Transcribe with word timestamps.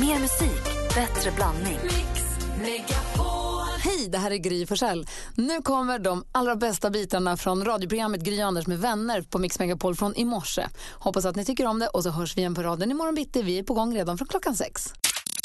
Mer 0.00 0.20
musik, 0.20 0.64
bättre 0.94 1.30
blandning. 1.30 1.78
Hej, 3.78 4.08
det 4.08 4.18
här 4.18 4.30
är 4.30 4.36
Gry 4.36 4.66
Forssell. 4.66 5.06
Nu 5.34 5.62
kommer 5.62 5.98
de 5.98 6.24
allra 6.32 6.56
bästa 6.56 6.90
bitarna 6.90 7.36
från 7.36 7.64
radioprogrammet 7.64 8.20
Gry 8.20 8.40
Anders 8.40 8.66
med 8.66 8.78
vänner 8.78 9.22
på 9.22 9.38
Mix 9.38 9.58
Megapol 9.58 9.96
från 9.96 10.14
i 10.16 10.24
morse. 10.24 10.66
Hoppas 10.92 11.24
att 11.24 11.36
ni 11.36 11.44
tycker 11.44 11.66
om 11.66 11.78
det 11.78 11.88
och 11.88 12.02
så 12.02 12.10
hörs 12.10 12.36
vi 12.36 12.40
igen 12.40 12.54
på 12.54 12.62
raden 12.62 12.90
imorgon 12.90 13.14
bitti. 13.14 13.42
Vi 13.42 13.58
är 13.58 13.62
på 13.62 13.74
gång 13.74 13.94
redan 13.94 14.18
från 14.18 14.28
klockan 14.28 14.54
sex. 14.54 14.92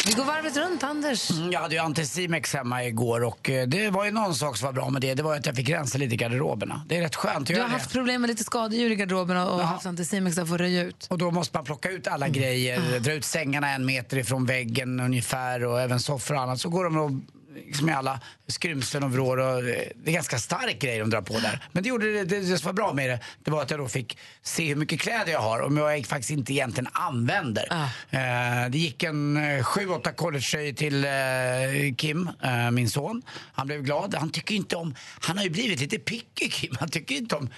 Vi 0.06 0.14
går 0.14 0.24
varvet 0.24 0.58
runt, 0.58 0.84
Anders. 0.84 1.32
Mm, 1.32 1.52
Jag 1.52 1.60
hade 1.60 1.76
ju 1.76 1.82
Anticimex 1.82 2.54
hemma 2.54 2.84
igår 2.84 3.24
och 3.24 3.50
eh, 3.50 3.68
det 3.68 3.90
var 3.90 4.06
ju 4.06 4.12
någon 4.12 4.36
sak 4.36 4.58
som 4.58 4.66
var 4.66 4.74
bra 4.74 4.90
med 4.90 5.02
det. 5.02 5.14
Det 5.14 5.24
var 5.24 5.36
att 5.36 5.46
jag 5.46 5.56
fick 5.56 5.70
rensa 5.70 5.98
lite 5.98 6.14
i 6.14 6.18
garderoberna. 6.18 6.82
Det 6.88 6.98
är 6.98 7.02
rätt 7.02 7.16
skönt 7.16 7.48
Du 7.48 7.54
har 7.56 7.64
det. 7.64 7.70
haft 7.70 7.92
problem 7.92 8.22
med 8.22 8.28
lite 8.28 8.44
skadedjur 8.44 8.92
i 8.92 8.96
garderoben 8.96 9.38
och 9.38 9.60
Ja. 9.62 9.64
haft 9.64 9.86
Anticimex 9.86 10.36
där 10.36 10.46
för 10.46 10.56
att 10.56 10.62
röja 10.62 10.84
ut. 10.84 11.08
Och 11.10 11.18
då 11.18 11.32
måste 11.32 11.58
man 11.58 11.66
plocka 11.66 11.90
ut 11.90 12.08
alla 12.08 12.26
Mm. 12.26 12.40
grejer, 12.42 13.00
dra 13.00 13.14
ut 13.14 13.26
sängarna 13.26 13.70
en 13.70 13.86
meter 13.86 14.18
ifrån 14.18 14.46
väggen 14.46 15.00
ungefär 15.00 15.64
och 15.66 15.82
även 15.82 16.00
soffor 16.00 16.36
och 16.36 16.42
annat. 16.42 16.60
Så 16.60 16.70
går 16.70 16.84
de 16.84 16.98
och 16.98 17.12
liksom 17.54 17.86
med 17.86 17.98
alla 17.98 18.20
skrymslen 18.48 19.04
och 19.04 19.12
vrår 19.12 19.38
och 19.38 19.58
eh, 19.58 19.88
det 19.96 20.12
är 20.12 20.14
ganska 20.14 20.40
stark 20.40 20.80
grej 20.80 21.00
de 21.00 21.10
drar 21.10 21.22
på 21.22 21.34
där. 21.34 21.68
Men 21.72 21.84
det 21.84 21.90
gjorde 21.90 22.14
det, 22.14 22.24
det, 22.24 22.40
det 22.40 22.58
som 22.58 22.66
var 22.66 22.74
bra 22.74 22.94
med 22.94 23.10
det, 23.10 23.20
det 23.44 23.52
var 23.52 23.62
att 23.62 23.72
jag 23.72 23.80
då 23.80 23.88
fick 23.88 24.18
se 24.42 24.68
hur 24.68 24.76
mycket 24.76 25.00
kläder 25.00 25.32
jag 25.32 25.40
har 25.40 25.60
och 25.60 25.74
jag 25.74 26.06
faktiskt 26.06 26.32
inte 26.32 26.54
egentligen 26.54 26.90
använder. 26.94 27.68
Eh, 28.10 28.70
det 28.70 28.78
gick 28.78 29.04
en 29.04 29.38
eh, 29.38 29.64
sju, 29.64 29.88
åtta 29.88 30.12
collegetröjor 30.12 30.74
till 30.74 31.06
eh, 31.06 31.96
Kim, 31.98 32.30
eh, 32.44 32.72
min 32.72 32.90
son. 32.90 33.22
Han 33.54 33.68
blev 33.68 33.84
glad. 33.84 34.16
Han 34.16 34.30
tycker 34.30 34.56
inte 34.56 34.76
om, 34.76 34.96
han 35.22 35.38
har 35.38 35.44
ju 35.44 35.50
blivit 35.50 35.80
lite 35.80 36.00
picky 36.00 36.50
Kim, 36.50 36.76
han 36.80 36.90
tycker 36.90 37.16
inte 37.16 37.36
om 37.36 37.50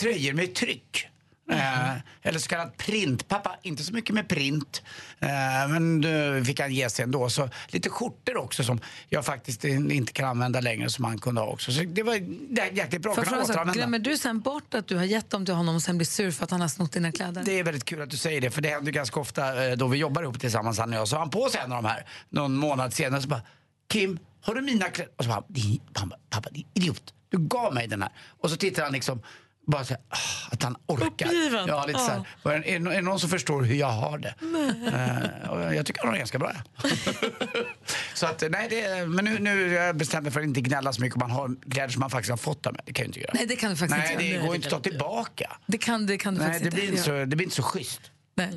tröjor 0.00 0.32
med 0.32 0.54
tryck. 0.54 1.08
Eh, 1.50 1.90
eller 2.22 2.38
så 2.38 2.48
kallad 2.48 2.76
print. 2.76 3.28
Pappa, 3.28 3.56
inte 3.62 3.82
så 3.82 3.92
mycket 3.92 4.14
med 4.14 4.28
print. 4.28 4.82
Eh, 5.20 5.28
men 5.68 6.00
då 6.00 6.44
fick 6.44 6.60
han 6.60 6.72
ge 6.74 6.90
sig 6.90 7.02
ändå. 7.02 7.28
Så 7.30 7.48
lite 7.68 7.90
skjortor 7.90 8.36
också 8.36 8.64
som 8.64 8.80
jag 9.08 9.24
faktiskt 9.24 9.64
inte 9.64 10.12
kan 10.12 10.28
använda 10.28 10.60
längre 10.60 10.90
som 10.90 11.04
han 11.04 11.18
kunde 11.18 11.40
ha 11.40 11.48
också. 11.48 11.72
Så 11.72 11.82
det 11.82 12.02
var 12.02 12.14
jäkligt 12.72 13.02
bra 13.02 13.14
så, 13.14 13.20
återanvända. 13.20 13.72
glömmer 13.72 13.98
du 13.98 14.16
sen 14.18 14.40
bort 14.40 14.74
att 14.74 14.86
du 14.86 14.96
har 14.96 15.04
gett 15.04 15.30
dem 15.30 15.44
till 15.44 15.54
honom 15.54 15.74
och 15.74 15.82
sen 15.82 15.98
blir 15.98 16.06
sur 16.06 16.30
för 16.30 16.44
att 16.44 16.50
han 16.50 16.60
har 16.60 16.68
snott 16.68 16.92
dina 16.92 17.12
kläder? 17.12 17.42
Det 17.44 17.58
är 17.58 17.64
väldigt 17.64 17.84
kul 17.84 18.02
att 18.02 18.10
du 18.10 18.16
säger 18.16 18.40
det, 18.40 18.50
för 18.50 18.62
det 18.62 18.68
händer 18.68 18.92
ganska 18.92 19.20
ofta 19.20 19.66
eh, 19.68 19.76
då 19.76 19.86
vi 19.86 19.98
jobbar 19.98 20.22
ihop 20.22 20.40
tillsammans, 20.40 20.78
han 20.78 20.88
och 20.92 20.96
jag. 20.98 21.08
Så 21.08 21.16
har 21.16 21.20
han 21.20 21.30
på 21.30 21.48
sig 21.48 21.60
en 21.64 21.72
av 21.72 21.82
de 21.82 21.88
här 21.88 22.06
någon 22.28 22.56
månad 22.56 22.94
senare 22.94 23.22
så 23.22 23.28
bara, 23.28 23.42
Kim, 23.92 24.18
har 24.40 24.54
du 24.54 24.60
mina 24.62 24.84
kläder? 24.88 25.12
Och 25.16 25.24
så 25.24 25.30
bara, 25.30 25.42
"Din- 25.48 25.80
pappa, 25.92 26.16
pappa 26.30 26.50
din 26.50 26.66
idiot, 26.74 27.14
du 27.30 27.38
gav 27.38 27.74
mig 27.74 27.86
den 27.88 28.02
här. 28.02 28.10
Och 28.40 28.50
så 28.50 28.56
tittar 28.56 28.82
han 28.82 28.92
liksom, 28.92 29.22
bara 29.70 29.84
så 29.84 29.94
här, 29.94 30.02
"Ah, 30.08 30.52
att 30.52 30.62
han 30.62 30.76
orkar. 30.86 31.26
Uppgiven. 31.26 31.68
Ja, 31.68 31.86
lite 31.86 31.98
så 31.98 32.10
här. 32.10 32.24
Är, 32.54 32.66
är, 32.66 32.78
det 32.96 33.00
någon 33.02 33.20
som 33.20 33.30
förstår 33.30 33.62
hur 33.62 33.74
jag 33.74 33.86
har 33.90 34.18
det? 34.18 34.34
Och 35.50 35.74
jag 35.74 35.86
tycker 35.86 36.02
han 36.02 36.12
det 36.12 36.18
ganska 36.18 36.38
bra. 36.38 36.52
så 38.14 38.26
att, 38.26 38.42
nej, 38.50 38.66
det, 38.70 39.06
men 39.06 39.24
nu, 39.24 39.38
nu 39.38 39.72
jag 39.72 39.96
bestämt 39.96 40.22
mig 40.22 40.32
för 40.32 40.40
att 40.40 40.46
inte 40.46 40.60
gnälla 40.60 40.92
så 40.92 41.00
mycket 41.00 41.16
om 41.16 41.20
man 41.20 41.30
har 41.30 41.70
kläder 41.70 41.88
som 41.88 42.00
man 42.00 42.10
faktiskt 42.10 42.30
har 42.30 42.36
fått 42.36 42.66
av 42.66 42.72
mig. 42.72 42.82
Det 42.86 42.92
kan 42.92 43.02
jag 43.04 43.08
inte 43.08 43.20
göra. 43.20 43.30
Nej, 43.34 43.46
det 43.46 43.56
kan 43.56 43.70
du 43.70 43.76
faktiskt 43.76 43.98
Nej, 43.98 44.12
inte 44.12 44.24
det 44.24 44.28
göra. 44.30 44.46
går 44.46 44.54
inte 44.56 44.68
att 44.68 44.84
ta 44.84 44.90
tillbaka. 44.90 45.56
Det 45.66 45.78
kan, 45.78 46.06
det 46.06 46.18
kan 46.18 46.34
du 46.34 46.40
Nej, 46.40 46.48
faktiskt 46.48 46.70
det 46.70 46.74
blir, 46.76 46.88
inte 46.90 47.02
så, 47.02 47.10
det 47.10 47.26
blir 47.26 47.42
inte 47.42 47.56
så 47.56 47.62
schysst. 47.62 48.00
Nej. 48.34 48.50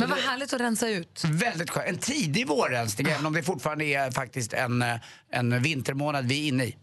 Men 0.00 0.10
vad 0.10 0.18
härligt 0.18 0.52
att 0.52 0.60
rensa 0.60 0.88
ut. 0.88 1.22
Väldigt 1.24 1.70
skönt. 1.70 1.88
En 1.88 1.98
tidig 1.98 2.46
vårrensning, 2.46 3.06
även 3.08 3.26
om 3.26 3.32
det 3.32 3.42
fortfarande 3.42 3.84
är 3.84 4.10
faktiskt 4.10 4.52
en, 4.52 4.82
eh, 4.82 4.96
en 5.32 5.62
vintermånad 5.62 6.26
vi 6.28 6.44
är 6.44 6.48
inne 6.48 6.64
i. 6.64 6.76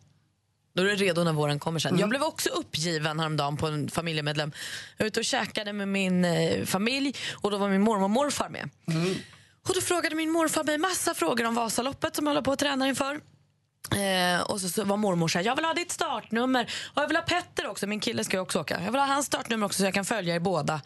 Då 0.77 0.83
är 0.83 0.87
du 0.87 0.95
redo 0.95 1.23
när 1.23 1.33
våren 1.33 1.59
kommer 1.59 1.79
sen. 1.79 1.99
Jag 1.99 2.09
blev 2.09 2.23
också 2.23 2.49
uppgiven 2.49 3.19
häromdagen 3.19 3.57
på 3.57 3.67
en 3.67 3.89
familjemedlem. 3.89 4.51
Jag 4.97 5.03
var 5.03 5.07
ute 5.07 5.19
och 5.19 5.25
käkade 5.25 5.73
med 5.73 5.87
min 5.87 6.25
eh, 6.25 6.65
familj 6.65 7.15
och 7.33 7.51
då 7.51 7.57
var 7.57 7.69
min 7.69 7.81
mormor 7.81 8.03
och 8.03 8.09
morfar 8.09 8.49
med. 8.49 8.69
Och 9.67 9.73
då 9.75 9.81
frågade 9.81 10.15
min 10.15 10.31
morfar 10.31 10.63
mig 10.63 10.77
massa 10.77 11.13
frågor 11.13 11.45
om 11.45 11.55
Vasaloppet 11.55 12.15
som 12.15 12.25
jag 12.25 12.31
håller 12.33 12.41
på 12.41 12.51
att 12.51 12.59
träna 12.59 12.87
inför. 12.87 13.19
Eh, 13.95 14.41
och 14.41 14.61
så, 14.61 14.69
så 14.69 14.83
var 14.83 14.97
mormor 14.97 15.27
så 15.27 15.37
här, 15.37 15.45
jag 15.45 15.55
vill 15.55 15.65
ha 15.65 15.73
ditt 15.73 15.91
startnummer 15.91 16.71
och 16.93 17.01
jag 17.01 17.07
vill 17.07 17.17
ha 17.17 17.23
Petter 17.23 17.67
också, 17.67 17.87
min 17.87 17.99
kille 17.99 18.23
ska 18.23 18.37
ju 18.37 18.41
också 18.41 18.59
åka. 18.59 18.81
Jag 18.83 18.91
vill 18.91 19.01
ha 19.01 19.07
hans 19.07 19.25
startnummer 19.25 19.65
också 19.65 19.79
så 19.79 19.85
jag 19.85 19.93
kan 19.93 20.05
följa 20.05 20.35
er 20.35 20.39
båda. 20.39 20.81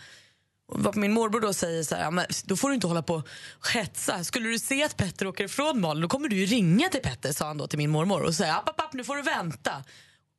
Vad 0.72 0.96
min 0.96 1.12
morbror 1.14 1.42
då 1.42 1.54
säger 1.54 1.84
så 1.84 1.96
här, 1.96 2.04
"Ja, 2.04 2.12
men 2.12 2.26
då 2.46 2.56
får 2.58 2.70
du 2.70 2.76
inte 2.76 2.88
hålla 2.88 3.02
på 3.02 3.14
och 3.60 3.68
hetsa. 3.74 4.24
Skulle 4.24 4.50
du 4.50 4.60
se 4.60 4.84
att 4.84 4.98
Petter 4.98 5.28
åker 5.28 5.44
ifrån 5.44 5.82
Malin 5.82 6.02
då 6.02 6.08
kommer 6.08 6.30
du 6.30 6.36
ju 6.36 6.46
ringa 6.46 6.90
till 6.90 7.02
Petter, 7.02 7.34
sa 7.34 7.46
han 7.48 7.58
då 7.58 7.68
till 7.68 7.78
min 7.78 7.90
mormor 7.90 8.22
och 8.22 8.36
säga, 8.36 8.56
app, 8.56 8.70
app, 8.70 8.82
app, 8.82 8.94
nu 8.94 9.04
får 9.04 9.16
du 9.16 9.22
vänta. 9.22 9.84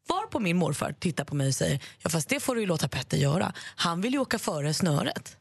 Var 0.08 0.26
på 0.26 0.40
min 0.40 0.56
morfar 0.56 0.92
tittar 1.00 1.24
på 1.24 1.34
mig 1.34 1.48
och 1.48 1.54
säger, 1.54 1.80
ja 2.02 2.10
fast 2.10 2.28
det 2.28 2.40
får 2.40 2.54
du 2.54 2.60
ju 2.60 2.66
låta 2.66 2.88
Petter 2.88 3.16
göra. 3.16 3.52
Han 3.76 4.00
vill 4.00 4.12
ju 4.12 4.18
åka 4.18 4.38
före 4.38 4.74
snöret. 4.74 5.36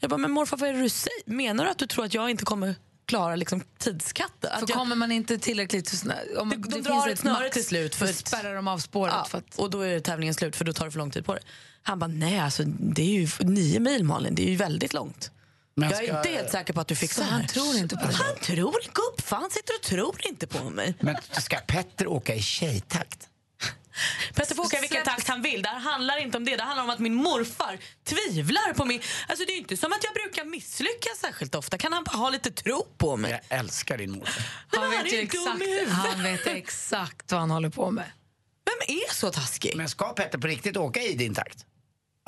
Jag 0.00 0.10
bara, 0.10 0.16
men 0.18 0.30
morfar 0.30 0.56
vad 0.56 0.68
är 0.68 0.72
det 0.72 0.80
du 0.80 0.88
säger? 0.88 1.22
Menar 1.30 1.64
du 1.64 1.70
att 1.70 1.78
du 1.78 1.86
tror 1.86 2.04
att 2.04 2.14
jag 2.14 2.30
inte 2.30 2.44
kommer 2.44 2.74
klara 3.06 3.36
liksom, 3.36 3.62
tidskatten? 3.78 4.50
Att 4.52 4.60
För 4.60 4.66
jag, 4.68 4.78
kommer 4.78 4.96
man 4.96 5.12
inte 5.12 5.38
tillräckligt 5.38 5.88
snö, 5.88 6.14
om 6.38 6.50
De- 6.50 6.56
det 6.56 6.68
de 6.68 6.72
finns 6.74 6.86
drar 6.86 7.06
ett 7.06 7.12
ett 7.12 7.18
snöre 7.20 7.48
till 7.50 7.64
slut 7.66 7.94
för 7.94 8.06
spärrar 8.06 8.54
de 8.54 8.68
av 8.68 8.78
spåret. 8.78 9.14
Ja, 9.16 9.24
För 9.24 9.38
att, 9.38 9.58
och 9.58 9.70
då 9.70 9.80
är 9.80 10.00
tävlingen 10.00 10.34
slut 10.34 10.56
för 10.56 10.64
då 10.64 10.72
tar 10.72 10.84
det 10.84 10.90
för 10.90 10.98
lång 10.98 11.10
tid 11.10 11.24
på 11.24 11.34
det. 11.34 11.40
Han 11.86 11.98
bara, 11.98 12.06
nej 12.06 12.38
alltså 12.38 12.62
det 12.66 13.02
är 13.02 13.06
ju 13.20 13.28
nio 13.40 13.80
mil 13.80 14.04
Malin, 14.04 14.34
det 14.34 14.42
är 14.42 14.50
ju 14.50 14.56
väldigt 14.56 14.92
långt. 14.94 15.30
Men 15.74 15.90
jag 15.90 16.02
är 16.02 16.06
ska- 16.06 16.16
inte 16.18 16.28
helt 16.30 16.50
säker 16.50 16.72
på 16.72 16.80
att 16.80 16.88
du 16.88 16.96
fixar 16.96 17.22
Så 17.22 17.28
det 17.28 17.34
han 17.34 17.46
tror 17.46 17.76
inte 17.76 17.96
på 17.96 18.06
det? 18.06 18.14
Han 18.14 18.36
tror, 18.42 18.72
gubb 18.72 19.20
fan 19.26 19.50
sitter 19.50 19.74
och 19.74 19.82
tror 19.82 20.16
inte 20.28 20.46
på 20.46 20.70
mig. 20.70 20.94
Men 21.00 21.16
ska 21.32 21.56
Petter 21.56 22.06
åka 22.06 22.34
i 22.34 22.42
tjejtakt? 22.42 23.28
Petter 24.34 24.54
får 24.54 24.64
åka 24.64 24.78
i 24.78 24.80
vilken 24.80 25.04
takt 25.04 25.28
han 25.28 25.42
vill. 25.42 25.62
Det 25.62 25.68
här 25.68 25.80
handlar 25.80 26.16
inte 26.22 26.36
om 26.36 26.44
det. 26.44 26.56
Det 26.56 26.62
handlar 26.62 26.84
om 26.84 26.90
att 26.90 26.98
min 26.98 27.14
morfar 27.14 27.78
tvivlar 28.04 28.74
på 28.74 28.84
mig. 28.84 29.00
Alltså 29.28 29.44
det 29.46 29.52
är 29.52 29.56
inte 29.58 29.76
som 29.76 29.92
att 29.92 30.04
jag 30.04 30.14
brukar 30.14 30.44
misslyckas 30.44 31.18
särskilt 31.20 31.54
ofta. 31.54 31.78
Kan 31.78 31.92
han 31.92 32.04
bara 32.04 32.16
ha 32.16 32.30
lite 32.30 32.50
tro 32.50 32.86
på 32.98 33.16
mig? 33.16 33.30
Jag 33.48 33.58
älskar 33.58 33.98
din 33.98 34.10
morfar. 34.10 34.44
Han, 34.68 34.80
han 34.82 34.90
vet 34.90 35.12
är 35.12 35.18
exakt, 35.22 35.90
han 35.90 36.22
vet 36.22 36.46
exakt 36.46 37.32
vad 37.32 37.40
han 37.40 37.50
håller 37.50 37.68
på 37.70 37.90
med. 37.90 38.04
Vem 38.64 38.96
är 38.96 39.14
så 39.14 39.30
taskig? 39.30 39.72
Men 39.76 39.88
ska 39.88 40.08
Petter 40.08 40.38
på 40.38 40.46
riktigt 40.46 40.76
åka 40.76 41.02
i 41.02 41.14
din 41.14 41.34
takt? 41.34 41.66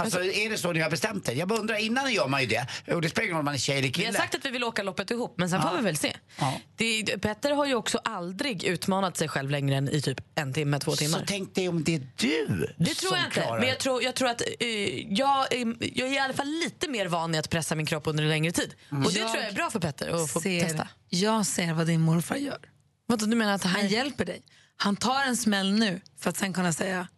Alltså 0.03 0.25
är 0.25 0.51
det 0.51 0.59
så 0.59 0.73
ni 0.73 0.81
har 0.81 0.91
bestämt 0.91 1.25
det? 1.25 1.33
Jag 1.33 1.49
bara 1.49 1.59
undrar, 1.59 1.77
innan 1.77 2.13
gör 2.13 2.29
man 2.29 2.41
ju 2.41 2.47
det. 2.47 2.67
Och 2.95 3.03
det 3.03 3.09
spelar 3.09 3.25
ingen 3.25 3.35
roll 3.35 3.41
om 3.41 3.45
man 3.45 3.55
är 3.55 3.59
tjej 3.59 3.79
eller 3.79 3.89
Vi 3.89 3.93
kille. 3.93 4.07
har 4.09 4.13
sagt 4.13 4.35
att 4.35 4.45
vi 4.45 4.51
vill 4.51 4.65
åka 4.65 4.83
loppet 4.83 5.11
ihop, 5.11 5.35
men 5.39 5.51
sen 5.51 5.63
får 5.63 5.77
vi 5.77 5.83
väl 5.83 5.97
se. 5.97 6.17
Ja. 6.39 6.61
Det, 6.77 7.05
Petter 7.05 7.51
har 7.51 7.67
ju 7.67 7.75
också 7.75 7.99
aldrig 8.05 8.65
utmanat 8.65 9.17
sig 9.17 9.29
själv 9.29 9.51
längre 9.51 9.77
än 9.77 9.89
i 9.89 10.01
typ 10.03 10.21
en 10.35 10.53
timme, 10.53 10.79
två 10.79 10.97
timmar. 10.97 11.19
Så 11.19 11.25
tänk 11.27 11.55
dig 11.55 11.69
om 11.69 11.85
det 11.85 11.95
är 11.95 12.07
du 12.17 12.75
Det 12.79 12.95
tror 12.95 13.17
jag 13.17 13.25
inte. 13.27 13.41
klarar 13.41 13.59
Men 13.61 13.69
jag 13.69 13.79
tror, 13.79 14.03
jag 14.03 14.15
tror 14.15 14.29
att 14.29 14.43
eh, 14.61 14.69
jag, 15.13 15.53
är, 15.55 15.75
jag 15.99 16.09
är 16.09 16.13
i 16.13 16.19
alla 16.19 16.35
fall 16.35 16.47
lite 16.65 16.89
mer 16.89 17.07
van 17.07 17.35
i 17.35 17.39
att 17.39 17.51
pressa 17.51 17.75
min 17.75 17.87
kropp 17.87 18.07
under 18.07 18.23
en 18.23 18.29
längre 18.31 18.53
tid. 18.53 18.75
Och 18.91 19.13
det 19.13 19.19
Jag 19.21 19.29
tror 19.33 19.43
jag 19.43 19.51
är 19.51 19.55
bra 19.55 19.71
för 19.71 19.81
Petter 19.81 20.25
att 20.25 20.31
få 20.31 20.41
ser, 20.41 20.61
testa. 20.61 20.89
Jag 21.09 21.47
ser 21.47 21.73
vad 21.73 21.87
din 21.87 22.01
morfar 22.01 22.37
gör. 22.37 22.59
Vadå, 23.07 23.27
du 23.27 23.37
menar 23.37 23.53
att 23.53 23.63
han, 23.65 23.73
Han 23.73 23.89
hjälper 23.89 24.25
dig. 24.25 24.43
Han 24.77 24.97
tar 24.97 25.23
en 25.23 25.37
smäll 25.37 25.73
nu 25.73 26.01
för 26.21 26.31
att 26.31 26.37
sen 26.37 26.53
kunna 26.53 26.73
säga 26.73 27.09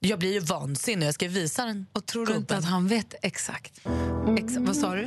Jag 0.00 0.18
blir 0.18 0.32
ju 0.32 0.40
vansinnig. 0.40 1.06
Jag 1.06 1.14
ska 1.14 1.28
visa 1.28 1.64
den. 1.64 1.86
och 1.92 2.06
tror 2.06 2.26
du 2.26 2.34
inte 2.36 2.56
att 2.56 2.64
han 2.64 2.88
vet 2.88 3.14
exakt? 3.22 3.80
Exa, 4.38 4.60
vad 4.60 4.76
sa 4.76 4.94
du? 4.94 5.02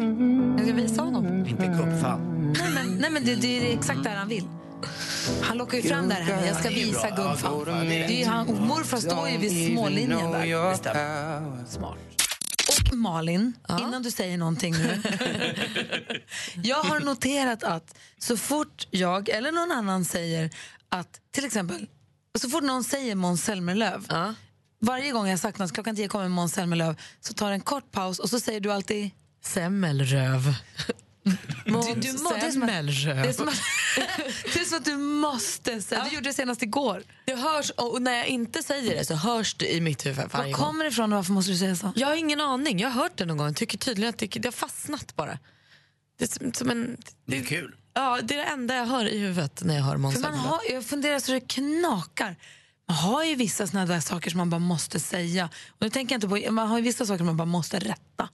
Jag 0.58 0.66
ska 0.66 0.74
visa 0.76 1.02
honom. 1.02 1.46
Inte 1.46 1.66
gubbfan. 1.68 2.52
Nej 2.60 2.72
men, 2.74 2.98
nej, 2.98 3.10
men 3.12 3.26
det, 3.26 3.36
det 3.36 3.48
är 3.72 3.78
exakt 3.78 4.04
där 4.04 4.16
han 4.16 4.28
vill. 4.28 4.48
Han 5.42 5.58
lockar 5.58 5.78
ju 5.78 5.84
fram 5.84 6.10
det 6.10 6.14
här. 6.16 6.46
Jag 6.46 6.56
ska 6.56 6.70
Ja, 6.70 6.76
det 6.76 6.84
visa 6.86 7.10
gubbfan. 7.10 7.64
Ja, 7.68 7.74
det 7.84 8.04
är 8.04 8.08
Det 8.08 8.24
han, 8.24 8.48
och 8.48 8.58
morfar 8.62 8.98
står 8.98 9.30
ju 9.30 9.38
vid 9.38 9.72
smålinjen 9.74 10.32
där. 10.32 10.94
Det. 10.94 11.70
Smart. 11.70 11.98
Och 12.90 12.98
Malin, 12.98 13.54
innan 13.70 14.04
du 14.04 14.12
säger 14.12 14.38
någonting 14.38 14.74
nu. 14.74 15.02
jag 16.64 16.84
har 16.84 17.00
noterat 17.00 17.64
att 17.64 17.98
så 18.18 18.38
fort 18.38 18.88
jag 18.92 19.30
eller 19.30 19.52
någon 19.52 19.72
annan 19.72 20.06
säger 20.06 20.50
att, 20.90 21.20
till 21.32 21.46
exempel, 21.46 21.88
så 22.40 22.50
fort 22.50 22.64
någon 22.64 22.84
säger 22.84 23.16
Måns 23.16 23.44
Zelmerlöw, 23.44 24.02
Ja. 24.10 24.34
Varje 24.82 25.12
gång 25.12 25.28
jag 25.28 25.40
sagt 25.40 25.60
något, 25.60 25.74
klockan 25.74 25.96
tio 25.96 26.08
kommer 26.08 26.28
Måns 26.28 26.54
Zelmerlöw, 26.54 26.96
så 27.22 27.34
tar 27.34 27.52
en 27.52 27.62
kort 27.62 27.92
paus 27.92 28.20
och 28.20 28.30
så 28.30 28.40
säger 28.40 28.60
du 28.60 28.72
alltid 28.72 29.12
Semmelröv. 29.44 30.56
Du, 31.24 31.32
du, 31.66 31.72
må- 31.72 31.96
det, 31.96 32.08
är 32.08 32.14
som 32.18 32.28
att, 32.28 32.54
Semmelröv. 32.54 33.16
det, 33.24 33.30
är 33.30 33.34
som 33.34 33.48
att, 33.48 33.54
det 34.54 34.60
är 34.60 34.66
som 34.66 34.78
att 34.78 34.86
du 34.86 34.98
måste 34.98 35.82
säga, 35.82 36.04
du 36.10 36.16
gjorde 36.16 36.30
det 36.30 36.34
senast 36.34 36.62
igår. 36.64 37.04
Det 37.26 37.36
hörs, 37.36 37.70
och 37.70 38.02
när 38.02 38.18
jag 38.18 38.28
inte 38.28 38.64
säger 38.64 38.96
det 38.96 39.06
så 39.06 39.16
hörs 39.16 39.54
det 39.56 39.74
i 39.76 39.82
mitt 39.82 40.06
huvud 40.06 40.26
Var 40.32 40.52
kommer 40.52 40.84
det 40.84 40.90
ifrån 40.90 41.14
och 41.14 41.18
varför 41.18 41.32
måste 41.32 41.52
du 41.52 41.58
säga 41.58 41.76
så? 41.76 41.94
Jag 41.96 42.08
har 42.08 42.16
ingen 42.16 42.42
aning. 42.42 42.80
Jag 42.80 42.90
har 42.90 43.02
hört 43.04 43.18
det 43.18 43.26
någon 43.26 43.38
gång. 43.38 43.48
Jag 43.48 43.56
tycker 43.56 43.78
tydligen 43.78 44.10
att 44.10 44.18
det, 44.18 44.28
det 44.28 44.48
har 44.48 44.52
fastnat 44.52 45.16
bara. 45.16 45.40
Det 46.20 46.24
är 46.24 46.40
som, 46.40 46.54
som 46.54 46.70
en... 46.70 46.98
Det 47.26 47.38
är 47.38 47.44
kul. 47.44 47.76
Ja, 47.94 48.20
det 48.24 48.34
är 48.34 48.38
det 48.38 48.44
enda 48.46 48.76
jag 48.76 48.86
hör 48.86 49.06
i 49.06 49.20
huvudet 49.20 49.62
när 49.64 49.76
jag 49.76 49.84
hör 49.84 49.98
Måns 49.98 50.16
För 50.16 50.22
man 50.22 50.32
Zelmerlöw. 50.32 50.50
har, 50.50 50.74
jag 50.74 50.86
funderar 50.86 51.20
så 51.20 51.32
det 51.32 51.40
knakar. 51.40 52.36
Man 52.88 52.98
har 52.98 53.24
ju 53.24 53.36
vissa 53.36 53.68
såna 53.68 53.86
där 53.86 54.00
saker 54.00 54.30
som 54.32 54.38
man 54.38 54.50
bara 54.50 54.60
måste 54.60 55.00
säga. 55.00 55.50
Och 55.70 55.78
nu 55.80 55.90
tänker 55.90 56.16
jag 56.16 56.18
inte 56.18 56.48
på, 56.48 56.52
man 56.54 56.68
har 56.68 56.78
ju 56.78 56.84
vissa 56.84 57.06
saker 57.06 57.24
man 57.24 57.38
bara 57.38 57.46
måste 57.46 57.80
rätta. 57.80 58.30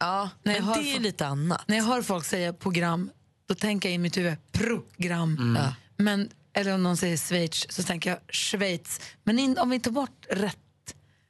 Ja, 0.00 0.28
När 0.42 0.52
jag 0.54 0.60
men 0.64 0.68
hör 0.68 0.82
det 0.82 0.88
är 0.88 0.92
folk- 0.92 1.02
lite 1.02 1.26
annat. 1.26 1.68
När 1.68 1.76
jag 1.76 1.84
hör 1.84 2.02
folk 2.02 2.24
säga 2.24 2.52
program, 2.52 3.10
då 3.48 3.54
tänker 3.54 3.88
jag 3.88 3.94
i 3.94 3.98
mitt 3.98 4.16
huvud 4.16 4.36
program. 4.52 5.56
Ja. 5.58 5.74
Men, 5.96 6.28
eller 6.52 6.74
om 6.74 6.82
någon 6.82 6.96
säger 6.96 7.16
Schweiz 7.16 7.66
så 7.72 7.82
tänker 7.82 8.10
jag 8.10 8.18
Schweiz. 8.34 9.00
Men 9.24 9.38
in, 9.38 9.58
om 9.58 9.70
vi 9.70 9.80
tar 9.80 9.90
bort 9.90 10.26
rätt, 10.30 10.56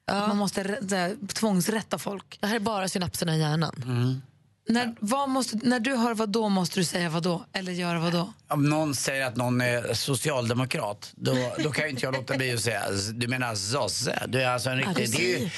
att 0.07 0.29
man 0.29 0.37
måste 0.37 0.63
här, 0.63 1.27
tvångsrätta 1.35 1.99
folk. 1.99 2.39
Det 2.41 2.47
här 2.47 2.57
är 2.57 2.61
bara 2.61 2.89
synapserna 2.89 3.37
i 3.37 3.41
hjärnan. 3.41 4.23
När, 4.71 4.95
vad 5.01 5.29
måste, 5.29 5.57
när 5.63 5.81
du 5.81 5.97
hör 5.97 6.15
vad 6.15 6.29
då 6.29 6.49
måste 6.49 6.81
du 6.81 6.85
säga 6.85 7.09
vad 7.09 7.23
då? 7.23 7.45
Eller 7.53 7.73
göra 7.73 7.99
vad 7.99 8.13
då? 8.13 8.33
Om 8.49 8.65
någon 8.65 8.95
säger 8.95 9.27
att 9.27 9.37
någon 9.37 9.61
är 9.61 9.95
socialdemokrat, 9.95 11.13
då, 11.17 11.37
då 11.59 11.71
kan 11.71 11.85
ju 11.85 11.91
inte 11.91 12.05
jag 12.05 12.15
låta 12.15 12.37
bli 12.37 12.53
att 12.53 12.61
säga 12.61 12.83
du 13.15 13.29
menar 13.29 13.55
sosse? 13.55 14.27
Du 14.29 14.43
är 14.43 14.49
alltså 14.49 14.71
en 14.71 14.77
riktig... 14.77 15.11
det 15.13 15.35
är 15.35 15.39
ju, 15.39 15.49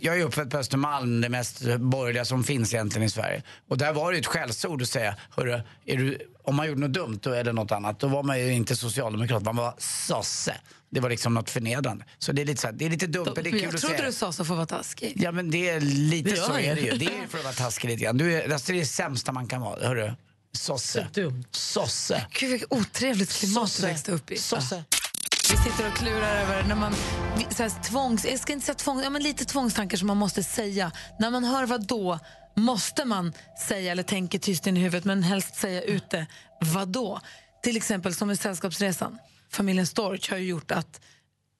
jag 0.00 0.20
är 0.20 0.24
uppväxt 0.24 0.50
på 0.50 0.58
Östermalm, 0.58 1.20
det 1.20 1.28
mest 1.28 1.62
borgerliga 1.76 2.24
som 2.24 2.44
finns 2.44 2.74
egentligen 2.74 3.06
i 3.06 3.10
Sverige. 3.10 3.42
Och 3.68 3.78
där 3.78 3.92
var 3.92 4.10
det 4.10 4.16
ju 4.16 4.20
ett 4.20 4.26
skällsord 4.26 4.82
att 4.82 4.88
säga, 4.88 5.16
hörru, 5.30 5.60
är 5.84 5.96
du, 5.96 6.18
om 6.46 6.56
man 6.56 6.66
gjorde 6.66 6.80
något 6.80 6.92
dumt 6.92 7.18
då 7.22 7.32
eller 7.32 7.52
något 7.52 7.72
annat, 7.72 8.00
då 8.00 8.06
var 8.08 8.22
man 8.22 8.38
ju 8.40 8.52
inte 8.52 8.76
socialdemokrat, 8.76 9.42
man 9.42 9.56
var 9.56 9.74
sosse. 9.78 10.54
Det 10.90 11.00
var 11.00 11.10
liksom 11.10 11.34
något 11.34 11.50
förnedrande. 11.50 12.04
Så 12.18 12.32
det 12.32 12.42
är 12.42 12.46
lite, 12.46 12.60
så 12.60 12.66
här, 12.66 12.74
det 12.74 12.84
är 12.86 12.90
lite 12.90 13.06
dumt, 13.06 13.32
men 13.34 13.44
det 13.44 13.50
är 13.50 13.52
kul 13.52 13.60
jag 13.62 13.74
att 13.74 13.80
trodde 13.80 13.96
säga. 13.96 14.06
du 14.06 14.12
sa 14.12 14.32
så 14.32 14.44
för 14.44 14.54
att 14.54 14.56
vara 14.56 14.66
taskig. 14.66 15.12
Ja 15.16 15.32
men 15.32 15.50
det 15.50 15.68
är 15.68 15.80
lite 15.80 16.30
Det 16.30 16.36
så 16.36 16.52
är 16.52 16.74
det 16.74 16.80
jag. 16.80 16.92
ju. 16.92 16.98
Det 16.98 17.04
är 17.22 17.26
för 17.28 17.38
att 17.38 17.44
vara 17.44 17.54
taskig 17.54 17.88
lite 17.88 18.04
grann. 18.04 18.16
Du 18.18 18.34
är, 18.34 18.52
alltså 18.52 18.72
det 18.72 18.78
är 18.78 18.80
det 18.80 18.86
sämsta 18.86 19.32
man 19.32 19.46
kan 19.46 19.60
vara, 19.60 19.86
hörru. 19.88 20.12
Sosse. 20.52 21.06
Sosse. 21.50 22.26
Gud 22.30 22.50
vilket 22.50 22.72
otrevligt 22.72 23.32
klimat 23.32 23.76
du 23.80 23.86
växte 23.86 24.12
upp 24.12 24.30
i. 24.30 24.36
Sosse. 24.38 24.84
Vi 25.50 25.56
sitter 25.56 25.88
och 25.88 25.96
klurar 25.96 26.36
över 26.42 26.62
när 26.68 26.74
man, 26.74 26.94
så 27.50 27.62
här, 27.62 27.82
tvångs, 27.82 28.24
jag 28.24 28.38
ska 28.40 28.52
inte 28.52 28.66
säga 28.66 28.74
tvång, 28.74 29.02
ja, 29.02 29.10
men 29.10 29.22
lite 29.22 29.44
tvångstankar 29.44 29.96
som 29.96 30.06
man 30.06 30.16
måste 30.16 30.42
säga. 30.42 30.92
När 31.18 31.30
man 31.30 31.44
hör 31.44 31.66
vad 31.66 31.86
då 31.86 32.18
måste 32.56 33.04
man 33.04 33.32
säga 33.68 33.92
eller 33.92 34.02
tänker 34.02 34.38
tyst 34.38 34.66
in 34.66 34.76
i 34.76 34.80
huvudet 34.80 35.04
men 35.04 35.22
helst 35.22 35.54
säga 35.56 35.82
ut 35.82 36.10
det. 36.10 36.26
Vad 36.60 36.88
då? 36.88 37.20
Till 37.62 37.76
exempel 37.76 38.14
som 38.14 38.30
i 38.30 38.36
Sällskapsresan. 38.36 39.18
Familjen 39.50 39.86
Storch 39.86 40.30
har 40.30 40.38
ju 40.38 40.46
gjort 40.46 40.70
att 40.70 41.00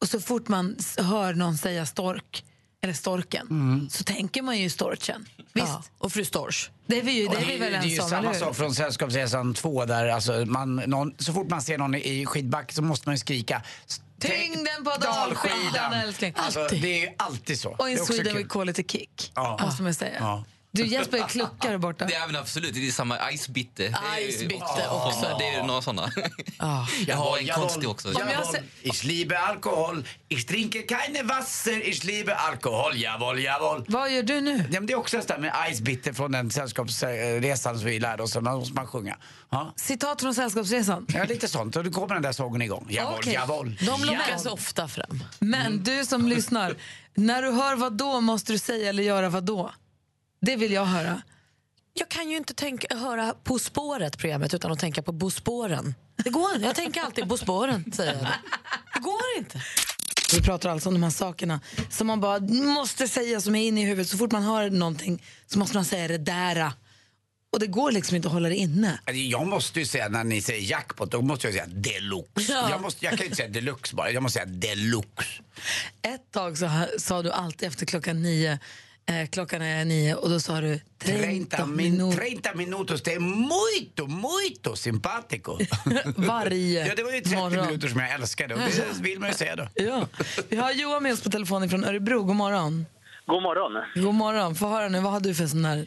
och 0.00 0.08
så 0.08 0.20
fort 0.20 0.48
man 0.48 0.76
hör 0.98 1.34
någon 1.34 1.58
säga 1.58 1.87
stork 1.87 2.44
eller 2.82 2.93
storken 2.94 3.88
så 3.90 4.04
tänker 4.04 4.43
man 4.43 4.58
ju 4.58 4.70
storchen. 4.70 5.28
Visst? 5.52 5.66
Ja. 5.66 5.82
Och 5.98 6.12
fru 6.12 6.25
Storch. 6.25 6.70
Det 6.87 6.99
är 6.99 7.02
vi, 7.02 7.12
ju, 7.12 7.28
det 7.28 7.37
är 7.37 7.46
vi 7.46 7.56
väl 7.56 7.72
det 7.72 7.78
är 7.78 7.82
ju 7.82 8.00
om, 8.00 8.08
samma 8.08 8.34
sak 8.34 8.56
från 8.56 8.75
Sällskapsresan 8.75 9.54
2 9.54 9.84
där 9.84 10.08
alltså 10.08 10.32
man, 10.32 10.76
någon, 10.76 11.14
så 11.19 11.32
fort 11.32 11.50
man 11.50 11.62
ser 11.62 11.78
någon 11.78 11.94
i 11.94 12.26
skidback 12.26 12.72
så 12.72 12.82
måste 12.82 13.08
man 13.08 13.14
ju 13.14 13.19
skrika 13.19 13.62
Tyngden 14.20 14.84
på 14.84 14.90
dalskidan, 15.00 15.92
älskling. 15.92 16.32
Alltså, 16.37 16.69
det 16.70 16.94
är 16.96 17.00
ju 17.00 17.14
alltid 17.16 17.60
så. 17.60 17.70
Och 17.70 17.88
in 17.88 17.99
Sweden 17.99 18.32
kul. 18.34 18.42
we 18.42 18.49
call 18.49 18.69
it 18.69 18.78
a 18.78 18.82
kick, 18.88 19.32
Ja. 19.34 19.58
måste 19.62 19.82
man 19.82 19.94
säga. 19.94 20.16
Ja. 20.20 20.44
Du 20.76 20.87
Jesper 20.87 21.28
kluckar 21.28 21.70
där 21.70 21.78
borta. 21.78 22.05
Det 22.05 22.14
är 22.14 22.26
väl 22.26 22.37
absolut, 22.37 22.75
det 22.75 22.87
är 22.88 22.93
samma 22.93 23.31
icebitte. 23.32 23.94
Icebitte 24.28 24.64
Ja, 24.78 25.06
också. 25.06 25.37
Det 25.38 25.46
är 25.49 25.62
några 25.62 25.82
såna. 25.82 26.11
Jag 27.06 27.17
har 27.17 27.38
en 27.38 27.46
konstig 27.49 27.88
också. 27.88 28.08
Jawohl, 28.12 28.34
sä- 28.55 28.62
ich 28.82 29.05
liebe 29.05 29.38
Alkohol. 29.38 30.05
Ich 30.28 30.46
trinke 30.46 30.82
keine 30.82 31.23
Wasser. 31.23 31.88
Ich 31.88 32.05
liebe 32.05 32.34
Alkohol. 32.37 32.96
Jawohl, 32.96 33.40
jawohl. 33.40 33.84
Vad 33.88 34.11
gör 34.12 34.23
du 34.23 34.40
nu? 34.40 34.56
Ja, 34.58 34.81
men 34.81 34.87
det 34.87 34.93
är 34.93 34.96
också 34.99 35.20
det 35.26 35.38
med 35.38 35.52
Icebitter 35.70 36.12
från 36.12 36.32
den 36.32 36.50
sällskapsresan 36.50 37.78
som 37.78 37.87
vi 37.87 38.00
lärde 38.00 38.23
oss. 38.23 38.34
Man 38.37 38.44
måste 38.58 38.75
man 38.75 38.87
sjunga. 38.87 39.17
Ja. 39.50 39.73
Citat 39.76 40.20
från 40.20 40.34
Sällskapsresan. 40.34 41.06
Ja, 41.14 41.25
lite 41.25 41.49
sånt. 41.49 41.76
Och 41.76 41.84
då 41.84 41.90
kommer 41.90 42.14
den 42.14 42.23
där 42.23 42.32
sången 42.32 42.62
igång. 42.62 42.87
Jawohl, 42.90 43.14
Okej. 43.19 43.32
jawohl. 43.32 43.76
De 43.81 44.05
lockas 44.05 44.28
jawohl. 44.28 44.52
ofta 44.52 44.88
fram. 44.88 45.25
Men 45.38 45.82
du 45.84 46.05
som 46.05 46.28
lyssnar, 46.28 46.75
när 47.14 47.43
du 47.43 47.50
hör 47.50 47.76
vad 47.76 47.93
då 47.93 48.20
måste 48.20 48.52
du 48.52 48.58
säga 48.58 48.88
eller 48.88 49.02
göra 49.02 49.28
vad 49.28 49.44
då? 49.44 49.73
Det 50.46 50.56
vill 50.56 50.72
jag 50.72 50.84
höra. 50.84 51.22
Jag 51.94 52.08
kan 52.08 52.31
ju 52.31 52.37
inte 52.37 52.54
tänka, 52.54 52.96
höra 52.96 53.34
På 53.44 53.58
spåret 53.58 54.19
programmet 54.19 54.54
utan 54.54 54.72
att 54.72 54.78
tänka 54.78 55.02
på 55.02 55.12
Bospåren. 55.12 55.94
Det 56.25 56.31
går 56.31 56.54
inte. 56.54 56.66
Jag 56.66 56.75
tänker 56.75 57.00
alltid 57.00 57.26
Bospåren, 57.26 57.93
säger 57.93 58.12
jag. 58.12 58.26
Det 58.94 59.00
går 59.00 59.20
inte. 59.38 59.62
Vi 60.34 60.43
pratar 60.43 60.70
alltså 60.70 60.88
om 60.88 60.94
de 60.94 61.02
här 61.02 61.10
sakerna 61.10 61.60
som 61.90 62.06
man 62.06 62.20
bara 62.20 62.40
måste 62.75 63.08
säga 63.08 63.40
som 63.40 63.54
är 63.54 63.66
inne 63.69 63.82
i 63.82 63.84
huvudet. 63.84 64.08
Så 64.08 64.19
fort 64.19 64.32
man 64.32 64.43
hör 64.43 64.70
någonting 64.70 65.22
så 65.46 65.58
måste 65.58 65.76
man 65.76 65.84
säga 65.84 66.08
det 66.08 66.19
där. 66.19 66.72
Och 67.52 67.60
det 67.60 67.66
går 67.66 67.92
liksom 67.92 68.16
inte 68.16 68.28
att 68.28 68.34
hålla 68.34 68.49
det 68.49 68.56
inne. 68.56 69.00
Alltså, 69.04 69.12
Jag 69.12 69.46
måste 69.46 69.81
ju 69.81 69.87
säga, 69.87 70.08
när 70.08 70.25
ni 70.25 70.40
säger 70.40 70.70
jackpot, 70.70 71.10
då 71.10 71.22
måste 71.22 71.46
jag 71.46 71.54
säga 71.54 71.66
deluxe. 71.66 72.52
Ja. 72.52 72.70
Jag, 72.70 72.81
måste, 72.82 73.04
jag 73.04 73.10
kan 73.10 73.19
ju 73.19 73.25
inte 73.25 73.37
säga 73.37 73.49
deluxe 73.49 73.96
bara, 73.96 74.10
jag 74.10 74.22
måste 74.22 74.38
säga 74.38 74.46
deluxe. 74.46 75.42
Ett 76.02 76.32
tag 76.32 76.58
så 76.58 76.70
sa 76.99 77.22
du 77.22 77.32
alltid 77.32 77.69
efter 77.69 77.87
klockan 77.87 78.22
nio, 78.22 78.58
eh, 79.10 79.28
klockan 79.28 79.62
är 79.62 79.84
nio 79.84 80.14
och 80.14 80.30
då 80.30 80.40
sa 80.40 80.60
du 80.60 80.78
30 80.98 81.44
30, 81.50 81.66
min, 81.66 81.76
minuter 81.76 82.16
30 82.18 82.54
minutos, 82.54 83.02
det 83.02 83.12
är 83.12 83.20
muito, 83.20 84.06
muito 84.06 84.76
simpatico. 84.76 85.58
varje 86.16 86.86
Ja, 86.86 86.94
det 86.96 87.02
var 87.02 87.12
ju 87.12 87.20
30 87.20 87.36
morgon. 87.36 87.66
minuter 87.66 87.88
som 87.88 88.00
jag 88.00 88.10
älskade 88.10 88.54
och 88.54 88.60
det 88.60 89.00
vill 89.02 89.20
man 89.20 89.28
ju 89.28 89.34
säga 89.34 89.56
då. 89.56 89.68
Ja. 89.74 90.06
Vi 90.48 90.56
har 90.56 90.72
Johan 90.72 91.02
med 91.02 91.12
oss 91.12 91.22
på 91.22 91.30
telefonen 91.30 91.68
från 91.70 91.84
Örebro. 91.84 92.22
God 92.22 92.36
morgon. 92.36 92.86
God 93.26 93.42
morgon. 93.42 93.72
God 93.94 94.14
morgon. 94.14 94.54
Få 94.54 94.66
höra 94.68 94.88
nu, 94.88 95.00
vad 95.00 95.12
har 95.12 95.20
du 95.20 95.34
för 95.34 95.46
sån 95.46 95.64
här... 95.64 95.86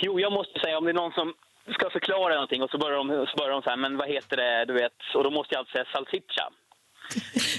Jo, 0.00 0.20
jag 0.20 0.32
måste 0.32 0.60
säga 0.60 0.78
om 0.78 0.84
det 0.84 0.90
är 0.90 0.94
någon 0.94 1.12
som 1.12 1.34
ska 1.74 1.90
förklara 1.90 2.34
någonting 2.34 2.62
och 2.62 2.70
så 2.70 2.78
börjar 2.78 2.96
de, 2.96 3.26
så 3.26 3.36
börjar 3.36 3.52
de 3.52 3.62
så 3.62 3.70
här, 3.70 3.76
men 3.76 3.96
vad 3.96 4.08
heter 4.08 4.36
det, 4.36 4.64
du 4.64 4.72
vet, 4.74 4.92
och 5.14 5.24
då 5.24 5.30
måste 5.30 5.54
jag 5.54 5.58
alltid 5.60 5.72
säga 5.72 5.84
salsiccia. 5.92 6.46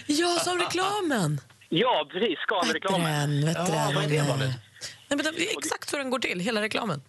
Ja, 0.21 0.27
som 0.39 0.57
reklamen. 0.59 1.41
Ja, 1.69 2.07
precis, 2.12 2.39
veteran. 2.74 3.01
Ja, 3.42 3.92
vad 3.95 4.04
är 4.04 4.10
det, 4.10 4.27
Malin? 4.27 4.54
Nej, 5.07 5.18
men 5.18 5.18
det 5.18 5.30
är 5.30 5.57
exakt 5.57 5.94
hur 5.94 5.98
den 5.98 6.10
går 6.10 6.19
till, 6.19 6.39
hela 6.39 6.62
reklamen. 6.62 7.01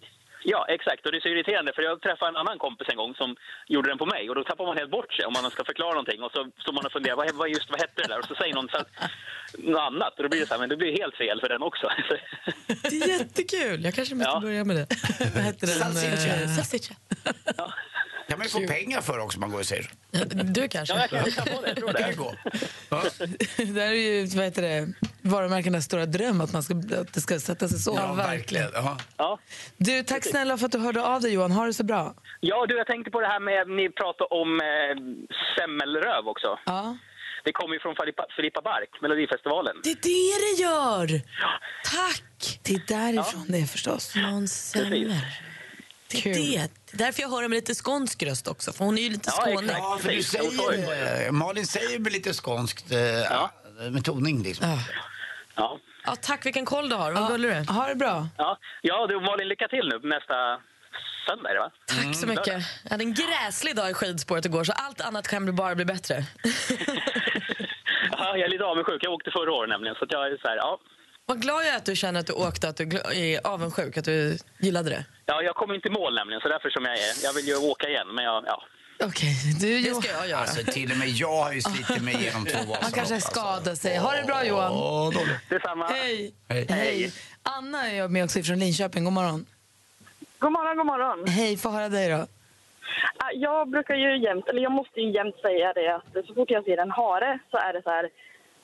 Ja, 0.43 0.65
exakt. 0.69 1.05
Och 1.05 1.11
det 1.11 1.17
är 1.17 1.21
så 1.21 1.27
irriterande 1.27 1.71
för 1.75 1.81
jag 1.81 2.01
träffade 2.01 2.29
en 2.29 2.35
annan 2.35 2.57
kompis 2.57 2.87
en 2.91 2.97
gång 2.97 3.13
som 3.15 3.35
gjorde 3.67 3.89
den 3.89 3.97
på 3.97 4.05
mig 4.05 4.29
och 4.29 4.35
då 4.35 4.43
tappar 4.43 4.65
man 4.65 4.77
helt 4.77 4.91
bort 4.91 5.13
sig 5.13 5.25
om 5.25 5.33
man 5.33 5.51
ska 5.51 5.63
förklara 5.65 5.89
någonting 5.93 6.21
och 6.23 6.31
så 6.31 6.39
står 6.63 6.73
man 6.73 6.85
och 6.85 6.91
funderar, 6.91 7.15
vad, 7.15 7.31
vad, 7.35 7.49
just, 7.49 7.69
vad 7.69 7.79
hette 7.81 8.01
det 8.01 8.07
där? 8.07 8.19
Och 8.19 8.25
så 8.25 8.35
säger 8.35 8.53
någon 8.53 8.69
så 8.69 8.77
här, 8.77 8.85
något 9.57 9.81
annat 9.81 10.13
och 10.17 10.23
då 10.23 10.29
blir 10.29 10.39
det 10.39 10.47
så 10.47 10.53
här, 10.53 10.59
men 10.59 10.69
det 10.69 10.77
blir 10.77 10.91
helt 11.01 11.15
fel 11.15 11.39
för 11.41 11.49
den 11.49 11.61
också. 11.61 11.85
Det 12.67 12.95
är 13.03 13.07
jättekul. 13.19 13.83
Jag 13.83 13.93
kanske 13.93 14.15
måste 14.15 14.31
Ja. 14.31 14.39
börja 14.39 14.63
med 14.63 14.75
det. 14.75 14.87
Vad 15.35 15.43
heter 15.43 15.67
den? 15.67 15.75
Salsiccia. 15.75 16.33
Eh, 16.41 16.47
Salsiccia. 16.55 16.95
kan 18.31 18.37
man 18.39 18.47
ju 18.47 18.51
få 18.51 18.73
pengar 18.73 19.01
för 19.01 19.19
också 19.19 19.37
om 19.37 19.39
man 19.41 19.51
går 19.51 19.59
och 19.59 19.65
säger 19.65 19.83
så. 19.83 19.89
Ja, 20.11 20.19
Du 20.43 20.67
kanske. 20.67 20.95
Ja, 20.95 21.07
jag 21.11 21.33
kan, 21.33 21.45
få 21.45 21.61
det, 21.61 21.67
jag 21.67 21.77
tror 21.77 21.87
Det 21.87 21.93
det. 21.93 22.03
kan 22.03 22.15
gå. 22.15 22.35
Ja. 22.89 23.03
Det 23.57 23.81
här 23.81 23.91
är 23.91 23.93
ju 23.93 24.25
vad 24.25 24.45
heter 24.45 24.61
det, 24.61 24.93
varumärkenas 25.21 25.85
stora 25.85 26.05
dröm 26.05 26.41
att, 26.41 26.53
man 26.53 26.63
ska, 26.63 26.73
att 27.01 27.13
det 27.13 27.21
ska 27.21 27.39
sätta 27.39 27.67
sig 27.67 27.79
så. 27.79 27.93
Ja, 27.97 28.13
verkligen. 28.13 28.69
Ja. 28.73 28.97
Ja. 29.17 29.39
Du, 29.77 30.03
tack 30.03 30.23
snälla 30.25 30.57
för 30.57 30.65
att 30.65 30.71
du 30.71 30.77
hörde 30.79 31.03
av 31.05 31.21
dig 31.21 31.33
Johan. 31.33 31.51
Ha 31.51 31.65
det 31.65 31.73
så 31.73 31.83
bra. 31.83 32.13
ja, 32.39 32.65
du, 32.65 32.77
jag 32.77 32.87
tänkte 32.87 33.11
på 33.11 33.19
det 33.21 33.27
här 33.27 33.39
med, 33.39 33.67
ni 33.77 33.89
pratade 33.89 34.27
om 34.41 34.49
eh, 34.61 34.95
semmelröv 35.57 36.27
också. 36.27 36.59
Ja. 36.65 36.97
Det 37.43 37.51
kommer 37.51 37.73
ju 37.73 37.79
från 37.79 37.95
Filippa, 38.01 38.25
Filippa 38.35 38.61
Bark, 38.61 38.89
Melodifestivalen. 39.01 39.75
Det 39.83 39.89
är 39.91 39.95
det 39.95 40.33
det 40.45 40.61
gör! 40.63 41.21
Tack! 41.83 42.59
Det 42.63 42.73
är 42.73 42.81
därifrån 42.87 43.45
det 43.47 43.57
är 43.57 43.65
förstås. 43.65 44.15
Måns 44.15 44.69
Zelmer. 44.71 45.50
Det 46.11 46.29
är 46.29 46.33
det. 46.33 46.39
Det 46.41 46.93
är 46.93 46.97
därför 46.97 47.21
jag 47.21 47.29
hör 47.29 47.41
med 47.41 47.51
lite 47.51 47.73
skånsk 47.75 48.23
röst 48.23 48.47
också, 48.47 48.73
för 48.73 48.85
hon 48.85 48.97
är 48.97 49.01
ju 49.01 49.09
lite 49.09 49.31
Ja. 49.37 49.61
Ja, 49.67 49.97
för 50.01 50.09
du 50.09 50.23
säger, 50.23 51.31
Malin 51.31 51.65
säger 51.65 51.99
med 51.99 52.11
lite 52.11 52.33
skånskt, 52.33 52.91
eh, 52.91 53.89
med 53.91 54.05
toning 54.05 54.43
liksom. 54.43 54.77
Ja. 55.55 55.79
Ja, 56.05 56.15
tack, 56.21 56.45
vilken 56.45 56.65
koll 56.65 56.89
du 56.89 56.95
har. 56.95 57.11
Vad 57.11 57.27
gullig 57.27 57.51
du 57.51 57.53
är. 57.55 57.65
Ha 57.65 57.87
det 57.87 57.95
bra. 57.95 58.27
Ja, 58.37 58.57
ja 58.81 59.07
du 59.07 59.19
Malin, 59.19 59.47
lycka 59.47 59.67
till 59.67 59.89
nu 59.89 60.09
nästa 60.09 60.59
söndag 61.27 61.59
va? 61.59 61.71
Tack 61.85 62.15
så 62.15 62.27
mycket. 62.27 62.63
Jag 62.83 62.91
hade 62.91 63.03
en 63.03 63.13
gräslig 63.13 63.75
dag 63.75 63.89
i 63.91 63.93
skidspåret 63.93 64.45
igår, 64.45 64.63
så 64.63 64.71
allt 64.71 65.01
annat 65.01 65.27
kan 65.27 65.55
bara 65.55 65.75
bli 65.75 65.85
bättre. 65.85 66.25
Ja, 68.11 68.37
jag 68.37 68.45
är 68.45 68.49
lite 68.49 68.63
avundsjuk. 68.63 69.03
Jag 69.03 69.13
åkte 69.13 69.31
förra 69.31 69.51
året 69.53 69.69
nämligen. 69.69 69.95
Så 69.95 70.03
att 70.05 70.11
jag 70.11 70.27
är 70.27 70.37
så 70.41 70.47
här, 70.47 70.55
ja. 70.55 70.79
Vad 71.25 71.41
glad 71.41 71.61
jag 71.65 71.73
är 71.73 71.77
att 71.77 71.85
du 71.85 71.95
känner 71.95 72.19
att 72.19 72.27
du 72.27 72.33
åkte, 72.33 72.69
att 72.69 72.77
du 72.77 72.83
är 73.13 73.47
avundsjuk, 73.47 73.97
att 73.97 74.05
du 74.05 74.37
gillade 74.59 74.89
det. 74.89 75.05
ja, 75.25 75.41
jag 75.41 75.55
kom 75.55 75.73
inte 75.73 75.87
i 75.87 75.91
mål 75.91 76.15
nämligen. 76.15 76.41
Så 76.41 76.47
därför 76.47 76.69
som 76.69 76.85
jag 76.85 76.93
är. 76.93 77.23
Jag 77.23 77.33
vill 77.33 77.47
ju 77.47 77.55
åka 77.55 77.87
igen. 77.89 78.07
Men 78.15 78.25
jag, 78.25 78.43
ja. 78.47 78.63
Okej, 79.03 79.33
du 79.61 79.81
Det 79.81 79.95
ska 79.95 80.11
jag 80.11 80.27
göra. 80.29 80.39
Alltså 80.39 80.71
till 80.71 80.91
och 80.91 80.97
med 80.97 81.07
jag 81.07 81.43
har 81.43 81.53
ju 81.53 81.61
slitit 81.61 82.03
mig 82.03 82.15
igenom 82.15 82.45
två 82.45 82.57
Vasalopp. 82.57 82.81
Man 82.81 82.91
kanske 82.91 83.15
alltså. 83.15 83.29
skadar 83.31 83.75
sig. 83.75 83.97
Ha 83.97 84.11
det 84.15 84.23
bra 84.23 84.45
Johan. 84.45 84.71
Åh, 84.71 85.11
dåligt. 85.13 85.49
Detsamma. 85.49 85.87
Hej. 85.87 86.33
Hej. 86.49 86.65
Hej. 86.69 87.11
Anna 87.43 87.89
är 87.89 87.97
jag 87.97 88.11
med 88.11 88.23
också 88.23 88.43
från 88.43 88.59
Linköping. 88.59 89.03
God 89.03 89.13
morgon. 89.13 89.45
God 90.39 90.51
morgon, 90.51 90.77
god 90.77 90.85
morgon. 90.85 91.27
Hej, 91.27 91.57
få 91.57 91.69
höra 91.69 91.89
dig 91.89 92.09
då. 92.09 92.27
Jag 93.33 93.69
brukar 93.69 93.95
ju 93.95 94.23
jämt, 94.23 94.47
eller 94.47 94.61
jag 94.61 94.71
måste 94.71 94.99
ju 95.01 95.11
jämt 95.11 95.35
säga 95.41 95.73
det 95.73 95.95
att 95.95 96.27
så 96.27 96.33
fort 96.33 96.49
jag 96.51 96.63
ser 96.63 96.77
en 96.77 96.91
hare 96.91 97.39
så 97.51 97.57
är 97.57 97.73
det 97.73 97.81
så 97.83 97.89
här. 97.89 98.09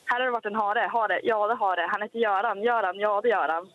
Här 0.09 0.19
har 0.19 0.25
det 0.25 0.31
varit 0.31 0.45
en 0.45 0.55
hare. 0.55 0.89
Hare? 0.93 1.19
Ja, 1.23 1.47
det 1.47 1.55
har 1.55 1.75
det. 1.75 1.87
Han 1.91 2.01
heter 2.01 2.19
Göran. 2.19 2.63
Göran? 2.63 2.99
Ja, 2.99 3.21
det 3.23 3.29
gör 3.29 3.47
han. 3.49 3.69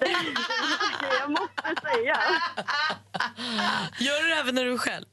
Jag 1.20 1.30
måste 1.30 1.88
säga. 1.88 2.16
Gör 3.98 4.22
du 4.22 4.28
det 4.28 4.34
även 4.40 4.54
när 4.54 4.64
du 4.64 4.72
är 4.72 4.78
själv? 4.78 5.04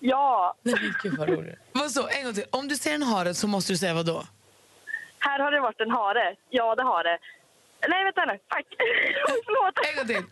Ja, 0.00 0.54
Nej, 0.62 0.74
men 0.80 0.94
gud 1.02 1.18
vad 1.18 1.28
roligt. 1.28 1.58
Vad 1.72 1.90
så, 1.90 2.08
en 2.08 2.24
gång 2.24 2.34
till. 2.34 2.44
Om 2.52 2.68
du 2.68 2.76
ser 2.76 2.94
en 2.94 3.02
hare 3.02 3.34
så 3.34 3.46
måste 3.48 3.72
du 3.72 3.76
säga 3.76 3.94
vad 3.94 4.06
då? 4.06 4.22
här 5.18 5.38
har 5.38 5.50
det 5.52 5.60
varit 5.60 5.80
en 5.80 5.90
hare. 5.90 6.36
Ja, 6.50 6.74
det 6.74 6.82
har 6.82 7.04
det. 7.04 7.18
Nej, 7.88 8.04
vänta 8.04 8.24
nu. 8.24 8.32
Fuck. 8.32 8.66
Förlåt. 9.46 9.74
En 9.88 9.96
gång 9.96 10.06
till. 10.06 10.24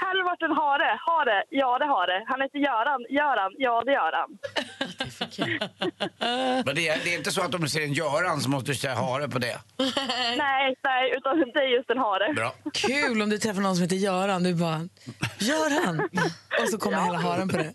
Här 0.00 0.06
har 0.08 0.14
det 0.14 0.22
varit 0.22 0.42
en 0.42 0.56
hare. 0.56 0.98
Har 1.06 1.24
det? 1.24 1.44
Ja, 1.48 1.78
det 1.78 1.84
har 1.86 2.06
det. 2.06 2.24
Han 2.28 2.40
heter 2.40 2.58
Göran. 2.58 3.00
Göran? 3.08 3.52
Ja, 3.58 3.82
det 3.86 3.92
gör 3.92 4.12
han. 4.12 4.38
Det 5.36 5.42
är 5.42 5.58
för 5.58 6.64
Men 6.64 6.74
det 6.74 6.88
är, 6.88 6.98
det 7.04 7.14
är 7.14 7.18
inte 7.18 7.30
så 7.30 7.42
att 7.42 7.52
de 7.52 7.68
ser 7.68 7.80
en 7.80 7.92
Göran 7.92 8.40
som 8.40 8.50
måste 8.50 8.74
säga 8.74 8.94
hare 8.94 9.28
på 9.28 9.38
det. 9.38 9.58
Nej, 10.38 10.76
nej, 10.84 11.14
utan 11.16 11.38
det 11.38 11.60
är 11.60 11.76
just 11.76 11.90
en 11.90 11.98
hare. 11.98 12.32
Bra. 12.34 12.54
Kul 12.72 13.22
om 13.22 13.30
du 13.30 13.38
träffar 13.38 13.60
någon 13.60 13.76
som 13.76 13.82
heter 13.82 13.96
Göran. 13.96 14.42
Du 14.42 14.54
bara, 14.54 14.88
Göran! 15.38 16.08
Och 16.62 16.68
så 16.68 16.78
kommer 16.78 17.00
hela 17.04 17.18
haren 17.18 17.48
på 17.48 17.56
det. 17.56 17.72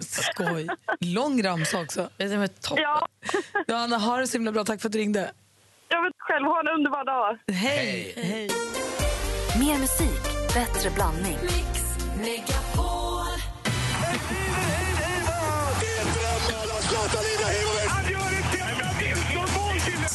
Skoj. 0.00 0.68
Lång 1.00 1.42
ramsa 1.42 1.80
också. 1.80 2.08
Det 2.16 2.24
är 2.24 2.46
toppen. 2.46 2.82
Ja, 2.84 3.08
Johanna, 3.68 3.98
ha 3.98 4.16
det 4.16 4.26
så 4.26 4.36
himla 4.36 4.52
bra. 4.52 4.64
Tack 4.64 4.80
för 4.80 4.88
att 4.88 4.92
du 4.92 4.98
ringde. 4.98 5.30
jag 5.88 6.02
vet 6.02 6.12
själv. 6.18 6.46
Ha 6.46 6.60
en 6.60 6.68
underbar 6.68 7.04
dag. 7.04 7.38
Hej! 7.52 8.14
Hej. 8.16 8.50
Mer 9.58 9.78
musik, 9.78 10.22
bättre 10.54 10.90
blandning. 10.90 11.38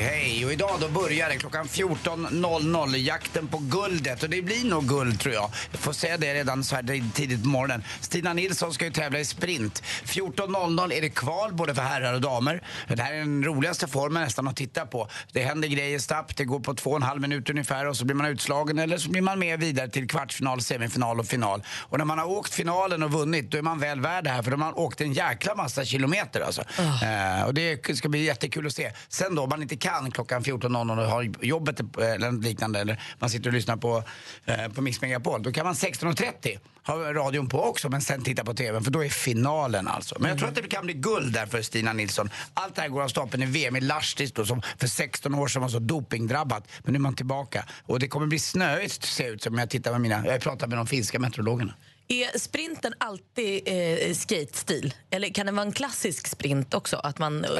hej. 0.00 0.44
Och 0.44 0.52
idag 0.52 0.76
då 0.80 0.88
börjar 0.88 1.28
det 1.28 1.36
klockan 1.36 1.66
14.00, 1.66 2.96
jakten 2.96 3.48
på 3.48 3.58
guldet. 3.58 4.22
Och 4.22 4.30
det 4.30 4.42
blir 4.42 4.64
nog 4.64 4.88
guld 4.88 5.20
tror 5.20 5.34
jag. 5.34 5.50
Jag 5.70 5.80
får 5.80 5.92
säga 5.92 6.16
det 6.16 6.34
redan 6.34 6.64
så 6.64 6.76
här 6.76 7.12
tidigt 7.14 7.42
på 7.42 7.48
morgonen. 7.48 7.84
Stina 8.00 8.32
Nilsson 8.32 8.74
ska 8.74 8.84
ju 8.84 8.90
tävla 8.90 9.18
i 9.18 9.24
sprint. 9.24 9.82
14.00 10.04 10.92
är 10.92 11.00
det 11.00 11.10
kval 11.10 11.52
både 11.52 11.74
för 11.74 11.82
herrar 11.82 12.14
och 12.14 12.20
damer. 12.20 12.62
Det 12.88 13.02
här 13.02 13.14
är 13.14 13.18
den 13.18 13.44
roligaste 13.44 13.88
formen 13.88 14.22
nästan 14.22 14.48
att 14.48 14.56
titta 14.56 14.86
på. 14.86 15.08
Det 15.32 15.42
händer 15.42 15.68
grejer 15.68 15.98
snabbt, 15.98 16.36
det 16.36 16.44
går 16.44 16.60
på 16.60 16.74
två 16.74 16.90
och 16.90 16.96
en 16.96 17.02
halv 17.02 17.20
minut 17.20 17.50
ungefär 17.50 17.86
och 17.86 17.96
så 17.96 18.04
blir 18.04 18.14
man 18.14 18.26
utslagen 18.26 18.78
eller 18.78 18.98
så 18.98 19.10
blir 19.10 19.22
man 19.22 19.38
med 19.38 19.60
vidare 19.60 19.88
till 19.88 20.08
kvartsfinal, 20.08 20.60
semifinal 20.62 21.20
och 21.20 21.26
final. 21.26 21.62
Och 21.78 21.98
när 21.98 22.04
man 22.04 22.18
har 22.18 22.26
åkt 22.26 22.54
finalen 22.54 23.02
och 23.02 23.12
vunnit 23.12 23.50
då 23.50 23.58
är 23.58 23.62
man 23.62 23.78
väl 23.78 24.00
värd 24.00 24.24
det 24.24 24.30
här 24.30 24.42
för 24.42 24.50
då 24.50 24.56
har 24.56 24.58
man 24.58 24.74
åkt 24.74 25.00
en 25.00 25.12
jäkla 25.12 25.54
massa 25.54 25.84
kilometer 25.84 26.40
alltså. 26.40 26.62
Eh, 26.78 27.42
och 27.46 27.54
det 27.54 27.96
ska 27.96 28.08
bli 28.08 28.24
jättekul 28.24 28.66
att 28.66 28.72
se. 28.72 28.92
Sen 29.08 29.34
då, 29.34 29.42
om 29.42 29.48
man 29.48 29.62
inte 29.62 29.76
kan 29.82 30.10
klockan 30.10 30.42
14.00 30.42 31.00
och 31.00 31.06
har 31.06 31.44
jobbet 31.44 31.80
eller 31.98 32.30
något 32.30 32.44
liknande 32.44 32.80
eller 32.80 33.02
man 33.18 33.30
sitter 33.30 33.50
och 33.50 33.54
lyssnar 33.54 33.76
på, 33.76 34.04
eh, 34.44 34.68
på 34.68 34.82
Mix 34.82 35.00
Megapol, 35.00 35.42
då 35.42 35.52
kan 35.52 35.66
man 35.66 35.74
16.30 35.74 36.58
ha 36.86 37.12
radion 37.12 37.48
på 37.48 37.62
också 37.62 37.88
men 37.88 38.00
sen 38.00 38.22
titta 38.22 38.44
på 38.44 38.54
TVn 38.54 38.84
för 38.84 38.90
då 38.90 39.04
är 39.04 39.08
finalen 39.08 39.88
alltså. 39.88 40.16
Men 40.18 40.28
jag 40.28 40.38
tror 40.38 40.48
att 40.48 40.54
det 40.54 40.62
kan 40.62 40.84
bli 40.84 40.94
guld 40.94 41.32
där 41.32 41.46
för 41.46 41.62
Stina 41.62 41.92
Nilsson. 41.92 42.30
Allt 42.54 42.74
det 42.74 42.82
här 42.82 42.88
går 42.88 43.02
av 43.02 43.08
stapeln 43.08 43.42
i 43.42 43.46
VM 43.46 43.76
i 43.76 43.80
Lahtis 43.80 44.32
då 44.32 44.46
som 44.46 44.62
för 44.78 44.86
16 44.86 45.34
år 45.34 45.48
sedan 45.48 45.62
var 45.62 45.68
så 45.68 45.78
dopingdrabbat. 45.78 46.68
Men 46.82 46.92
nu 46.92 46.96
är 46.96 47.00
man 47.00 47.14
tillbaka. 47.14 47.64
Och 47.86 47.98
det 47.98 48.08
kommer 48.08 48.26
bli 48.26 48.38
snöigt 48.38 49.04
ser 49.04 49.32
ut 49.32 49.42
som 49.42 49.58
jag 49.58 49.70
tittar 49.70 49.92
med 49.92 50.00
mina, 50.00 50.26
jag 50.26 50.40
pratar 50.40 50.66
med 50.66 50.78
de 50.78 50.86
finska 50.86 51.18
meteorologerna. 51.18 51.74
Är 52.12 52.38
sprinten 52.38 52.94
alltid 52.98 53.62
eh, 53.66 54.14
skate-stil? 54.14 54.94
Eller 55.10 55.28
kan 55.28 55.46
det 55.46 55.52
vara 55.52 55.66
en 55.66 55.72
klassisk 55.72 56.26
sprint 56.28 56.74
också? 56.74 56.96
Att 56.96 57.18
man 57.18 57.44
eh, 57.44 57.50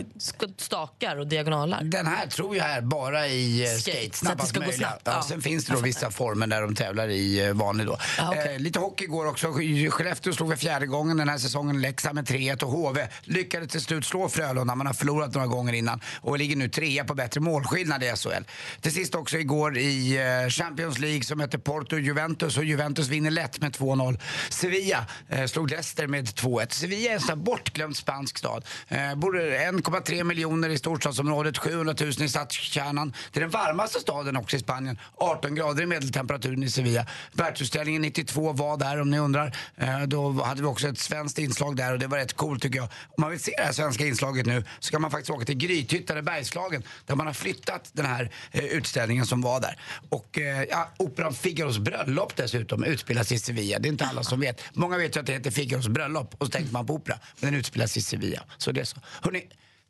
stakar 0.56 1.16
och 1.16 1.26
diagonalar? 1.26 1.82
Den 1.82 2.06
här 2.06 2.26
tror 2.26 2.56
jag 2.56 2.70
är 2.70 2.80
bara 2.80 3.26
i 3.28 3.62
eh, 3.62 3.66
Skate, 3.78 3.98
skate, 3.98 4.16
snabbast 4.16 4.58
möjliga. 4.58 4.76
snabbt. 4.78 5.02
Ja, 5.04 5.12
Ja, 5.12 5.22
sen 5.22 5.42
finns 5.42 5.64
det 5.64 5.72
då 5.74 5.80
vissa 5.80 6.10
former 6.10 6.46
där 6.46 6.62
de 6.62 6.74
tävlar 6.74 7.08
i 7.08 7.46
eh, 7.46 7.52
vanlig 7.52 7.86
då. 7.86 7.98
Ja, 8.18 8.28
okej. 8.30 8.54
eh, 8.54 8.60
lite 8.60 8.78
hockey 8.78 9.06
går 9.06 9.26
också. 9.26 9.52
Skellefteå 9.90 10.32
slog 10.32 10.50
för 10.50 10.56
fjärde 10.56 10.86
gången 10.86 11.16
den 11.16 11.28
här 11.28 11.38
säsongen 11.38 11.80
Leksand 11.80 12.14
med 12.14 12.24
3-1 12.24 12.62
och 12.62 12.70
HV 12.70 13.08
lyckades 13.24 13.68
till 13.72 13.80
slut 13.80 14.06
slå 14.06 14.28
Frölunda. 14.28 14.74
Man 14.74 14.86
har 14.86 14.94
förlorat 14.94 15.34
några 15.34 15.46
gånger 15.46 15.72
innan 15.72 16.00
och 16.20 16.38
ligger 16.38 16.56
nu 16.56 16.68
trea 16.68 17.04
på 17.04 17.14
bättre 17.14 17.40
målskillnad 17.40 18.02
i 18.04 18.12
SHL. 18.16 18.44
Till 18.80 18.92
sist 18.92 19.14
också 19.14 19.38
igår 19.38 19.78
i 19.78 20.18
Champions 20.50 20.98
League 20.98 21.22
som 21.24 21.40
heter 21.40 21.58
Porto 21.58 21.96
Juventus 21.98 22.56
och 22.56 22.64
Juventus 22.64 23.08
vinner 23.08 23.30
lätt 23.30 23.60
med 23.60 23.72
2-0. 23.76 24.18
Sevilla 24.48 25.06
eh, 25.28 25.46
slog 25.46 25.70
Leicester 25.70 26.06
med 26.06 26.26
2-1. 26.26 26.72
Sevilla 26.72 27.10
är 27.10 27.14
en 27.14 27.20
sån 27.20 27.44
bortglömd 27.44 27.96
spansk 27.96 28.38
stad. 28.38 28.64
Eh, 28.88 29.14
bor 29.14 29.40
1,3 29.40 30.24
miljoner 30.24 30.68
i 30.68 30.78
storstadsområdet, 30.78 31.58
700 31.58 31.94
000 32.00 32.10
i 32.10 32.28
stadskärnan. 32.28 33.14
Det 33.32 33.38
är 33.38 33.40
den 33.40 33.50
varmaste 33.50 34.00
staden 34.00 34.36
också 34.36 34.56
i 34.56 34.60
Spanien. 34.60 34.98
18 35.14 35.54
grader 35.54 35.82
i 35.82 35.86
medeltemperaturen 35.86 36.62
i 36.62 36.70
Sevilla. 36.70 37.06
Världsutställningen 37.32 38.02
92 38.02 38.52
var 38.52 38.76
där 38.76 39.00
om 39.00 39.10
ni 39.10 39.18
undrar. 39.18 39.56
Eh, 39.76 40.02
då 40.02 40.32
hade 40.32 40.60
vi 40.60 40.66
också 40.66 40.88
ett 40.88 40.98
svenskt 40.98 41.38
inslag 41.38 41.76
där 41.76 41.92
och 41.92 41.98
det 41.98 42.06
var 42.06 42.18
rätt 42.18 42.32
coolt 42.32 42.62
tycker 42.62 42.78
jag. 42.78 42.84
Om 42.84 43.20
man 43.20 43.30
vill 43.30 43.40
se 43.40 43.54
det 43.56 43.64
här 43.64 43.72
svenska 43.72 44.06
inslaget 44.06 44.46
nu 44.46 44.64
så 44.78 44.90
kan 44.90 45.02
man 45.02 45.10
faktiskt 45.10 45.30
åka 45.30 45.44
till 45.44 45.56
Grythyttan 45.56 46.18
i 46.18 46.22
Bergslagen 46.22 46.82
där 47.06 47.14
man 47.14 47.26
har 47.26 47.34
flyttat 47.34 47.90
den 47.92 48.06
här 48.06 48.30
eh, 48.50 48.64
utställningen 48.64 49.26
som 49.26 49.40
var 49.40 49.60
där. 49.60 49.78
Och 50.08 50.38
eh, 50.38 50.62
ja, 50.70 50.88
operan 50.96 51.34
Figaros 51.34 51.78
bröllop 51.78 52.36
dessutom 52.36 52.84
utspelas 52.84 53.32
i 53.32 53.38
Sevilla. 53.38 53.78
Det 53.78 53.88
är 53.88 53.90
inte 53.90 54.06
alla 54.06 54.22
som 54.22 54.31
vet. 54.40 54.62
Många 54.72 54.96
vet 54.96 55.16
ju 55.16 55.20
att 55.20 55.26
det 55.26 55.32
heter 55.32 55.50
Figaros 55.50 55.88
bröllop 55.88 56.34
och 56.38 56.46
så 56.46 56.52
tänker 56.52 56.72
man 56.72 56.86
på 56.86 56.94
opera. 56.94 57.18
Men 57.40 57.50
den 57.50 57.60
utspelas 57.60 57.96
i 57.96 58.02
Sevilla. 58.02 58.44
Så 58.58 58.72
det 58.72 58.80
är 58.80 58.84
så. 58.84 58.96
Hörrni, 59.22 59.48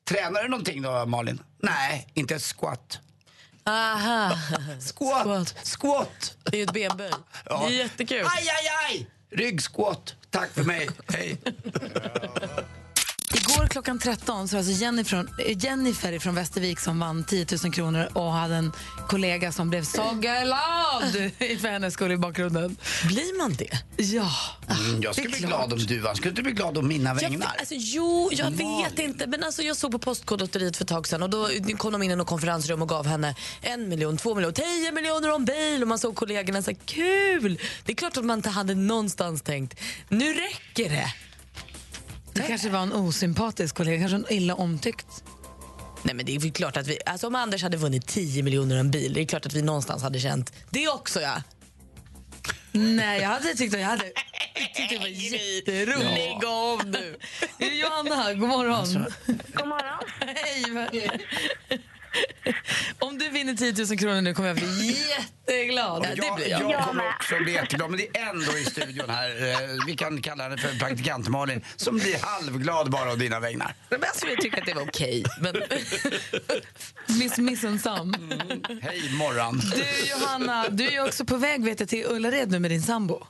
tränar 0.08 0.42
du 0.42 0.49
någonting 0.49 0.82
då 0.82 1.06
Malin? 1.06 1.42
Nej, 1.62 2.08
inte 2.14 2.34
ett 2.34 2.42
squat. 2.42 2.99
Aha! 3.64 4.38
Squat! 4.96 5.25
Squat. 5.25 5.54
Squat! 5.80 6.37
Det 6.42 6.56
är 6.56 6.58
ju 6.58 6.64
ett 6.64 6.72
benböj. 6.72 7.11
Det 7.44 7.54
är 7.54 7.70
jättekul. 7.70 8.25
Aj, 8.25 8.49
aj, 8.49 8.68
aj! 8.88 9.06
Ryggsquat. 9.30 10.14
Tack 10.30 10.50
för 10.50 10.64
mig. 10.64 10.88
Hej. 11.08 11.38
Igår 13.34 13.66
klockan 13.66 13.98
13 13.98 14.48
så 14.48 14.56
var 14.56 14.62
det 14.62 14.68
alltså 14.68 14.82
Jennifer 14.84 15.10
från, 15.10 15.28
eh, 15.46 15.58
Jennifer 15.64 16.18
från 16.18 16.34
Västervik 16.34 16.80
som 16.80 16.98
vann 17.00 17.24
10 17.24 17.46
000 17.64 17.72
kronor 17.72 18.08
och 18.12 18.32
hade 18.32 18.54
en 18.54 18.72
kollega 19.08 19.52
som 19.52 19.70
blev 19.70 19.84
så 19.84 20.10
glad 20.20 21.12
för 21.60 21.68
hennes 21.70 21.94
skull 21.94 22.12
i 22.12 22.16
bakgrunden. 22.16 22.76
Blir 23.06 23.38
man 23.38 23.54
det? 23.54 23.78
Ja, 23.96 24.30
Mm, 24.88 25.02
jag 25.02 25.14
skulle 25.14 25.28
bli 25.28 25.38
glad 25.40 25.72
om 25.72 25.78
du 25.78 25.98
vann. 26.00 26.16
Skulle 26.16 26.30
inte 26.30 26.42
bli 26.42 26.52
glad 26.52 26.78
om 26.78 26.88
mina 26.88 27.10
Jag, 27.10 27.14
vägnar? 27.14 27.38
vet- 27.38 27.58
alltså, 27.60 27.74
jo, 27.78 28.28
jag 28.32 28.52
Malin. 28.52 28.82
vet 28.84 28.98
inte. 28.98 29.26
Men 29.26 29.44
alltså, 29.44 29.62
jag 29.62 29.76
såg 29.76 29.92
på 29.92 29.98
Postkodlotteriet 29.98 30.76
för 30.76 30.84
ett 30.84 30.88
tag 30.88 31.06
sedan 31.08 31.22
och 31.22 31.30
då 31.30 31.48
kom 31.78 31.92
de 31.92 32.02
in 32.02 32.10
i 32.10 32.16
något 32.16 32.26
konferensrum 32.26 32.82
och 32.82 32.88
gav 32.88 33.06
henne 33.06 33.34
en 33.62 33.88
miljon, 33.88 34.16
två 34.16 34.34
miljoner, 34.34 34.54
tio 34.54 34.92
miljoner 34.92 35.32
om 35.34 35.44
bil 35.44 35.82
och 35.82 35.88
man 35.88 35.98
såg 35.98 36.14
kollegorna 36.16 36.62
så 36.62 36.74
kul! 36.84 37.58
Det 37.84 37.92
är 37.92 37.96
klart 37.96 38.16
att 38.16 38.24
man 38.24 38.38
inte 38.38 38.50
hade 38.50 38.74
någonstans 38.74 39.42
tänkt, 39.42 39.80
nu 40.08 40.34
räcker 40.34 40.90
det. 40.90 41.14
Det 42.32 42.42
kanske 42.42 42.68
var 42.70 42.82
en 42.82 42.92
osympatisk 42.92 43.76
kollega, 43.76 43.98
kanske 43.98 44.16
en 44.16 44.26
illa 44.36 44.54
omtyckt. 44.54 45.24
Nej 46.02 46.14
men 46.14 46.26
det 46.26 46.34
är 46.34 46.40
väl 46.40 46.52
klart 46.52 46.76
att 46.76 46.86
vi, 46.86 46.98
alltså 47.06 47.26
om 47.26 47.34
Anders 47.34 47.62
hade 47.62 47.76
vunnit 47.76 48.06
10 48.06 48.42
miljoner 48.42 48.74
om 48.74 48.80
en 48.80 48.90
bil, 48.90 49.12
det 49.12 49.20
är 49.20 49.24
klart 49.24 49.46
att 49.46 49.54
vi 49.54 49.62
någonstans 49.62 50.02
hade 50.02 50.18
känt 50.20 50.52
det 50.70 50.88
också 50.88 51.20
ja. 51.20 51.42
Nej, 52.72 53.20
jag 53.20 53.28
hade 53.28 53.54
tyckt 53.54 53.74
att 53.74 53.80
jag 53.80 53.88
hade 53.88 54.04
tyckt 54.74 54.90
det 54.90 54.98
var 54.98 55.06
jätteroligt. 55.06 56.10
Lägg 56.10 56.44
av 56.44 56.86
nu. 56.86 57.16
Johanna, 57.58 58.34
god 58.34 58.48
morgon. 58.48 59.06
God 59.54 59.68
morgon. 59.68 59.98
Hej. 60.20 61.10
Vinner 63.42 63.54
10 63.54 63.87
000 63.87 63.99
kronor 63.99 64.20
nu 64.20 64.34
kommer 64.34 64.49
jag 64.49 64.56
bli 64.56 64.96
jätteglad. 65.08 66.06
Ja, 66.08 66.14
det 66.14 66.37
blir 66.37 66.49
jag. 66.50 66.70
jag 66.70 66.84
kommer 66.84 67.08
också 67.08 67.34
bli 67.44 67.52
jätteglad. 67.52 67.90
Men 67.90 67.99
det 67.99 68.18
är 68.18 68.30
ändå 68.30 68.58
i 68.58 68.64
studion 68.64 69.11
här, 69.11 69.28
eh, 69.50 69.58
vi 69.87 69.96
kan 69.96 70.22
kalla 70.22 70.42
henne 70.42 70.56
för 70.56 70.78
praktikant 70.78 71.28
Malin, 71.28 71.64
som 71.76 71.96
blir 71.96 72.16
halvglad 72.22 72.90
bara 72.90 73.11
av 73.11 73.18
dina 73.18 73.40
vägnar. 73.40 73.75
Men 73.90 74.00
jag 74.02 74.16
skulle 74.16 74.37
tycka 74.37 74.61
att 74.61 74.66
det 74.66 74.75
var 74.75 74.82
okej. 74.82 75.25
Men... 75.40 75.56
Miss 77.18 77.38
Missensam. 77.38 78.14
Hej 78.82 79.12
morgon. 79.12 79.58
Du 79.58 80.11
Johanna, 80.11 80.68
du 80.68 80.88
är 80.88 81.04
också 81.04 81.25
på 81.25 81.37
väg 81.37 81.64
vet 81.64 81.80
jag, 81.80 81.88
till 81.88 82.06
Ullared 82.06 82.50
nu 82.50 82.58
med 82.58 82.70
din 82.70 82.82
sambo. 82.82 83.26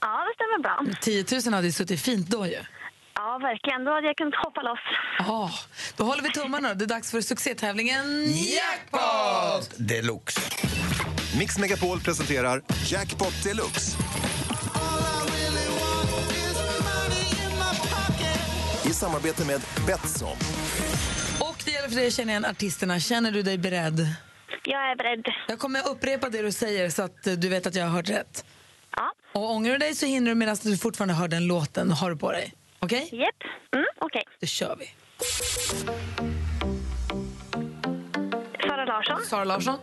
Ja, 0.00 0.26
det 0.26 0.34
stämmer 0.34 0.62
bra. 0.62 0.96
10 1.00 1.24
000 1.44 1.54
hade 1.54 1.66
ju 1.66 1.72
suttit 1.72 2.00
fint 2.00 2.28
då 2.28 2.46
ju. 2.46 2.58
Ja, 3.14 3.38
verkligen. 3.42 3.84
Då 3.84 3.90
hade 3.92 4.06
jag 4.06 4.16
kunnat 4.16 4.34
hoppa 4.44 4.62
loss. 4.62 4.78
Ja, 5.18 5.50
då 5.96 6.04
håller 6.04 6.22
vi 6.22 6.30
tummarna. 6.32 6.74
Det 6.74 6.84
är 6.84 6.86
dags 6.86 7.10
för 7.10 7.20
succétävlingen 7.20 8.04
Jackpot 8.34 9.70
deluxe. 9.76 10.40
Mix 11.38 11.58
Megapol 11.58 12.00
presenterar 12.00 12.62
Jackpot 12.86 13.42
Deluxe. 13.44 13.96
I 18.86 18.92
samarbete 18.92 19.44
med 19.44 19.60
Betsson. 19.86 20.36
Och 21.40 21.56
det 21.64 21.70
gäller 21.70 21.88
för 21.88 21.96
dig 21.96 22.06
att 22.06 22.12
känna 22.12 22.30
igen 22.30 22.44
artisterna. 22.44 23.00
Känner 23.00 23.30
du 23.30 23.42
dig 23.42 23.58
beredd? 23.58 24.06
Jag 24.64 24.90
är 24.90 24.96
beredd. 24.96 25.24
Jag 25.48 25.58
kommer 25.58 25.88
upprepa 25.88 26.28
det 26.28 26.42
du 26.42 26.52
säger 26.52 26.90
så 26.90 27.02
att 27.02 27.26
eh, 27.26 27.32
du 27.32 27.48
vet 27.48 27.66
att 27.66 27.74
jag 27.74 27.84
har 27.84 27.90
hört 27.90 28.08
rätt. 28.10 28.44
Ja, 28.96 29.12
Och 29.32 29.50
ångrar 29.54 29.72
du 29.72 29.78
dig 29.78 29.94
så 29.94 30.06
hinner 30.06 30.28
du 30.30 30.34
medan 30.34 30.56
du 30.62 30.76
fortfarande 30.78 31.14
hör 31.14 31.28
den 31.28 31.46
låten. 31.46 31.90
Har 31.90 32.10
du 32.10 32.16
på 32.16 32.32
dig? 32.32 32.52
Okej? 32.84 33.08
jepp. 33.12 33.34
Mm, 33.74 33.84
okej. 33.98 34.24
Då 34.40 34.46
kör 34.46 34.76
vi. 34.76 34.90
Sara 38.68 38.84
Larsson. 38.84 39.24
Sara 39.24 39.44
Larsson. 39.44 39.78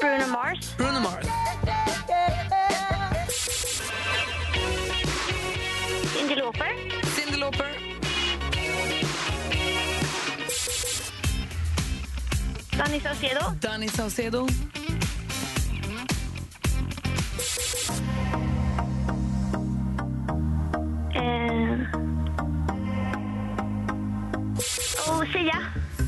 Bruno 0.00 0.26
Mars. 0.32 0.76
Bruno 0.76 1.00
Mars. 1.00 1.26
Cyndi 6.16 6.34
Lauper. 6.36 6.74
Cyndi 7.16 7.40
Lauper. 7.40 7.72
Danny 12.78 13.00
Saucedo. 13.00 13.40
Danny 13.60 13.88
Saucedo. 13.88 14.46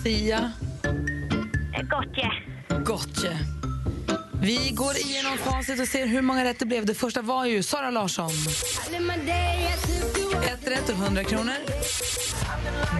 Sia. 0.05 0.53
Eh, 1.73 1.83
Gotye. 1.83 2.31
Gotye. 2.85 3.39
Vi 4.43 4.71
går 4.71 4.97
igenom 4.97 5.39
facit 5.39 5.81
och 5.81 5.89
ser 5.89 6.07
hur 6.07 6.23
många 6.23 6.45
rätt 6.45 6.59
det 6.59 6.67
blev. 6.67 6.87
Det 6.87 6.95
första 6.95 7.23
var 7.23 7.45
ju 7.47 7.63
Sara 7.63 7.91
Larsson. 7.91 8.31
Ett 10.45 10.69
rätt 10.69 10.89
och 10.89 10.95
100 10.97 11.25
kronor. 11.25 11.55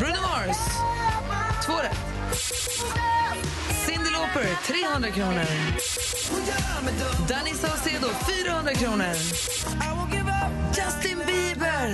Bruno 0.01 0.21
Mars. 0.23 0.57
Två 1.67 1.73
rätt. 1.73 1.99
Cyndi 3.87 4.11
Lauper, 4.11 4.49
300 4.67 5.11
kronor. 5.11 5.47
Danny 7.29 7.55
Saucedo, 7.55 8.09
400 8.45 8.75
kronor. 8.75 9.15
Justin 10.69 11.19
Bieber. 11.27 11.89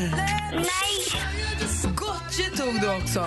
Nej! 0.52 1.22
Gotye 1.94 2.50
tog 2.56 2.80
du 2.80 2.96
också. 2.96 3.26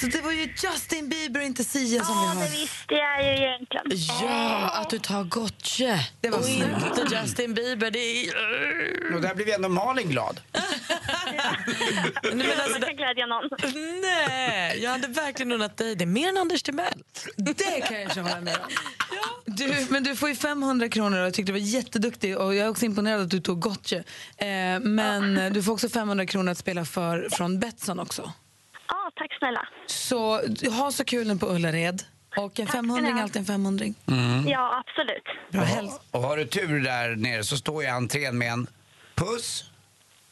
Så 0.00 0.06
det 0.06 0.20
var 0.20 0.32
ju 0.32 0.42
Justin 0.62 1.08
Bieber, 1.08 1.40
inte 1.40 1.64
Sia, 1.64 2.04
som 2.04 2.14
vi 2.20 2.24
Ja, 2.26 2.28
har. 2.28 2.42
det 2.44 2.50
visste 2.50 2.94
jag 2.94 3.22
ju 3.24 3.44
egentligen. 3.44 3.84
Ja, 4.22 4.70
att 4.70 4.90
du 4.90 4.98
tar 4.98 5.24
Gotye. 5.24 6.06
Det 6.20 6.28
var 6.30 6.38
och 6.38 6.48
inte 6.48 7.06
Justin 7.22 7.54
Bieber. 7.54 7.90
Det 7.90 7.98
är... 7.98 9.14
Och 9.14 9.20
där 9.22 9.34
blev 9.34 9.48
ändå 9.48 9.68
Malin 9.68 10.08
glad. 10.08 10.40
Nej, 10.52 10.62
men 12.22 12.40
alltså, 12.60 12.78
Jag 12.78 12.86
kan 12.88 12.96
glädja 12.96 13.26
någon. 13.26 13.48
nej, 14.02 14.78
jag 14.82 14.90
hade 14.90 15.08
verkligen 15.08 15.52
unnat 15.52 15.76
dig 15.76 15.94
det. 15.94 16.06
Mer 16.06 16.28
än 16.28 16.36
Anders 16.38 16.62
Timell. 16.62 17.02
Det 17.36 17.54
kan 17.80 17.96
jag 18.00 18.02
inte 18.08 18.20
hålla 18.20 18.40
med 18.40 18.56
om. 18.56 18.68
Du, 19.46 19.86
men 19.90 20.02
du 20.02 20.16
får 20.16 20.28
ju 20.28 20.34
500 20.34 20.88
kronor 20.88 21.18
och 21.18 21.26
jag 21.26 21.34
tyckte 21.34 21.52
du 21.52 21.58
var 21.58 21.66
jätteduktig 21.66 22.38
och 22.38 22.54
jag 22.54 22.66
är 22.66 22.70
också 22.70 22.84
imponerad 22.84 23.20
att 23.20 23.30
du 23.30 23.40
tog 23.40 23.60
Gotye. 23.60 23.98
Eh, 24.36 24.80
men 24.80 25.52
du 25.52 25.62
får 25.62 25.72
också 25.72 25.88
500 25.88 26.26
kronor 26.26 26.52
att 26.52 26.58
spela 26.58 26.84
för 26.84 27.28
från 27.32 27.60
Betsson 27.60 27.98
också. 27.98 28.32
Ja, 28.90 29.10
tack 29.16 29.38
snälla. 29.38 29.68
Så 29.86 30.40
ha 30.70 30.92
så 30.92 31.04
kul 31.04 31.26
nu 31.28 31.36
på 31.38 31.46
Ullared. 31.46 32.02
Och 32.36 32.60
en 32.60 32.66
500 32.66 33.10
är 33.18 33.22
alltid 33.22 33.40
en 33.40 33.46
500 33.46 33.84
Ja, 34.46 34.84
absolut. 34.86 35.24
Bra 35.52 35.62
häls- 35.62 36.00
Och 36.10 36.22
har 36.22 36.36
du 36.36 36.44
tur 36.44 36.80
där 36.80 37.16
nere 37.16 37.44
så 37.44 37.56
står 37.56 37.82
jag 37.84 37.90
i 37.92 37.96
entrén 37.96 38.38
med 38.38 38.52
en 38.52 38.66
puss. 39.14 39.64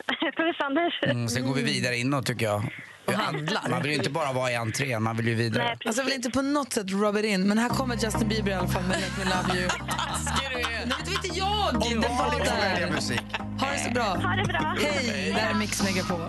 Puss, 0.36 0.56
Anders. 0.60 1.02
Mm, 1.02 1.28
sen 1.28 1.46
går 1.46 1.54
vi 1.54 1.62
vidare 1.62 1.96
inåt 1.96 2.26
tycker 2.26 2.46
jag. 2.46 2.62
Och 3.06 3.12
handlar. 3.14 3.68
Man 3.70 3.82
vill 3.82 3.90
ju 3.90 3.96
inte 3.96 4.10
bara 4.10 4.32
vara 4.32 4.50
i 4.50 4.54
entrén, 4.56 5.02
man 5.02 5.16
vill 5.16 5.28
ju 5.28 5.34
vidare. 5.34 5.64
Nej. 5.64 5.76
Alltså 5.84 6.00
jag 6.00 6.04
vill 6.06 6.14
inte 6.14 6.30
på 6.30 6.42
något 6.42 6.72
sätt 6.72 6.90
rub 6.90 7.16
it 7.16 7.24
in, 7.24 7.48
men 7.48 7.58
här 7.58 7.68
kommer 7.68 7.96
Justin 7.96 8.28
Bieber 8.28 8.50
i 8.50 8.54
alla 8.54 8.68
fall 8.68 8.82
med 8.82 9.00
Let 9.00 9.18
me 9.18 9.24
love 9.24 9.60
you. 9.60 9.68
Nej, 10.24 10.64
men 10.80 10.88
det 10.88 11.10
var 11.10 11.24
inte 11.24 11.38
jag! 11.38 11.74
Det 12.00 12.08
var 12.08 12.44
där. 12.44 12.90
musik. 12.90 13.20
Ha 13.60 13.70
det 13.72 13.78
så 13.78 13.90
bra. 13.90 14.04
Ha 14.04 14.36
det 14.36 14.44
bra. 14.44 14.76
Hej, 14.82 15.32
det 15.34 15.40
här 15.40 15.50
är 15.50 15.54
Mix 15.54 15.82
Megapol. 15.82 16.20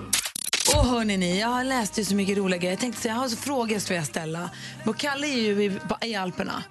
Och 0.77 0.85
hörni 0.85 1.17
ni, 1.17 1.39
jag 1.39 1.47
har 1.47 1.63
läst 1.63 1.99
ju 1.99 2.05
så 2.05 2.15
mycket 2.15 2.37
roliga 2.37 2.57
grejer. 2.57 2.71
Jag 2.71 2.79
tänkte 2.79 3.01
säga, 3.01 3.13
jag 3.13 3.21
har 3.21 3.29
så 3.29 3.37
frågor 3.37 3.71
jag 3.71 3.81
skulle 3.81 3.99
vilja 3.99 4.05
ställa. 4.09 4.49
Och 4.85 4.97
Kalle 4.97 5.27
är 5.27 5.37
ju 5.41 5.63
i, 5.63 5.71
i 6.07 6.15
Alperna. 6.15 6.63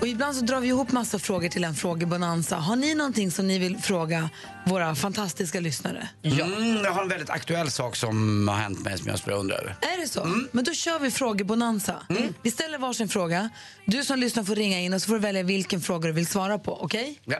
Och 0.00 0.06
ibland 0.08 0.36
så 0.36 0.44
drar 0.44 0.60
vi 0.60 0.68
ihop 0.68 0.92
massa 0.92 1.18
frågor 1.18 1.48
till 1.48 1.64
en 1.64 1.74
frågebonanza. 1.74 2.56
Har 2.56 2.76
ni 2.76 2.94
någonting 2.94 3.30
som 3.30 3.46
ni 3.46 3.58
vill 3.58 3.78
fråga 3.78 4.30
våra 4.66 4.94
fantastiska 4.94 5.60
lyssnare? 5.60 6.08
Mm, 6.22 6.84
jag 6.84 6.92
har 6.92 7.02
en 7.02 7.08
väldigt 7.08 7.30
aktuell 7.30 7.70
sak 7.70 7.96
som 7.96 8.48
har 8.48 8.56
hänt 8.56 8.84
mig 8.84 8.98
som 8.98 9.08
jag 9.08 9.18
skulle 9.18 9.36
undra 9.36 9.56
över. 9.56 9.76
Är 9.80 10.00
det 10.00 10.08
så? 10.08 10.44
Men 10.52 10.64
då 10.64 10.72
kör 10.72 10.98
vi 10.98 11.10
frågebonanza. 11.10 11.94
Vi 12.42 12.50
ställer 12.50 12.78
varsin 12.78 13.08
fråga. 13.08 13.50
Du 13.84 14.04
som 14.04 14.18
lyssnar 14.18 14.44
får 14.44 14.54
ringa 14.54 14.80
in 14.80 14.94
och 14.94 15.02
så 15.02 15.06
får 15.06 15.14
du 15.14 15.20
välja 15.20 15.42
vilken 15.42 15.80
fråga 15.80 16.06
du 16.06 16.12
vill 16.12 16.26
svara 16.26 16.58
på. 16.58 16.82
Okej? 16.82 17.20
Ja. 17.24 17.38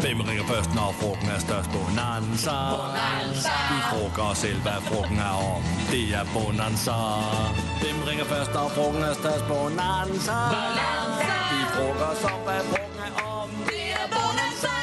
Hvem 0.00 0.20
ringer 0.20 0.44
først, 0.44 0.74
når 0.74 0.94
frugten 1.00 1.28
er 1.28 1.38
størst? 1.38 1.70
Bonanza. 1.76 2.56
Bonanza. 2.76 3.54
Vi 3.70 3.78
frugger 3.90 4.22
os 4.30 4.38
selv, 4.38 4.60
hvad 4.66 4.78
frugten 4.88 5.18
er 5.18 5.34
om. 5.54 5.62
Det 5.90 6.04
er 6.18 6.24
Bonanza. 6.34 6.96
Hvem 7.82 7.98
ringer 8.08 8.24
først, 8.24 8.50
når 8.54 8.68
frugten 8.76 9.02
er 9.02 9.14
størst? 9.22 9.44
Bonanza. 9.52 10.36
Bonanza. 10.54 11.36
Vi 11.52 11.60
frugger 11.74 12.06
os 12.12 12.24
om, 12.32 12.40
hvad 12.46 12.60
frugten 12.70 13.00
er 13.08 13.12
om. 13.38 13.48
Det 13.70 13.86
er 14.00 14.06
Bonanza. 14.16 14.74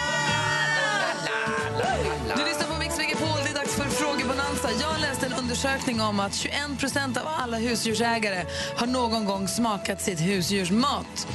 Du 2.37 2.41
lyssnar 2.49 2.67
på 2.71 2.75
Mix 2.83 2.91
Megapol. 3.01 3.39
Det 3.45 3.51
är 3.55 3.57
dags 3.61 3.75
för 3.79 3.89
frågebonanza. 4.01 4.67
Jag 4.85 4.95
läste 5.01 5.25
en 5.25 5.33
undersökning 5.33 6.01
om 6.01 6.19
att 6.19 6.31
21% 6.31 7.21
av 7.21 7.27
alla 7.43 7.57
husdjursägare 7.57 8.45
har 8.77 8.87
någon 8.87 9.25
gång 9.25 9.47
smakat 9.47 10.01
sitt 10.01 10.19
husdjurs 10.19 10.71
mat. 10.71 11.27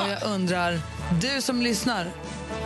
Och 0.00 0.08
jag 0.14 0.30
undrar, 0.34 0.80
du 1.12 1.40
som 1.40 1.62
lyssnar, 1.62 2.06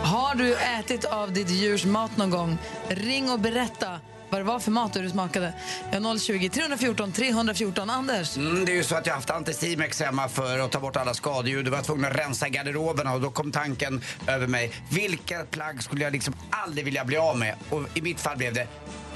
har 0.03 0.35
du 0.35 0.55
ätit 0.55 1.05
av 1.05 1.33
ditt 1.33 1.49
djurs 1.49 1.85
mat 1.85 2.17
någon 2.17 2.29
gång? 2.29 2.57
Ring 2.89 3.31
och 3.31 3.39
berätta 3.39 3.99
vad 4.29 4.39
det 4.41 4.45
var 4.45 4.59
för 4.59 4.71
mat 4.71 4.93
du 4.93 5.09
smakade. 5.09 5.53
Jag 5.91 6.01
har 6.01 6.17
020 6.17 6.49
314 6.49 7.11
314. 7.11 7.89
Anders? 7.89 8.37
Mm, 8.37 8.65
det 8.65 8.71
är 8.71 8.75
ju 8.75 8.83
så 8.83 8.95
att 8.95 9.07
jag 9.07 9.13
haft 9.13 9.29
Anticimex 9.29 10.01
hemma 10.01 10.29
för 10.29 10.59
att 10.59 10.71
ta 10.71 10.79
bort 10.79 10.95
alla 10.95 11.13
skadedjur. 11.13 11.63
Du 11.63 11.71
var 11.71 11.81
tvungen 11.81 12.05
att 12.05 12.17
rensa 12.17 12.49
garderoberna 12.49 13.13
och 13.13 13.21
då 13.21 13.31
kom 13.31 13.51
tanken 13.51 14.01
över 14.27 14.47
mig. 14.47 14.71
Vilka 14.89 15.45
plagg 15.51 15.83
skulle 15.83 16.03
jag 16.03 16.13
liksom 16.13 16.33
aldrig 16.49 16.85
vilja 16.85 17.05
bli 17.05 17.17
av 17.17 17.37
med? 17.37 17.55
Och 17.69 17.83
i 17.93 18.01
mitt 18.01 18.19
fall 18.19 18.37
blev 18.37 18.53
det 18.53 18.67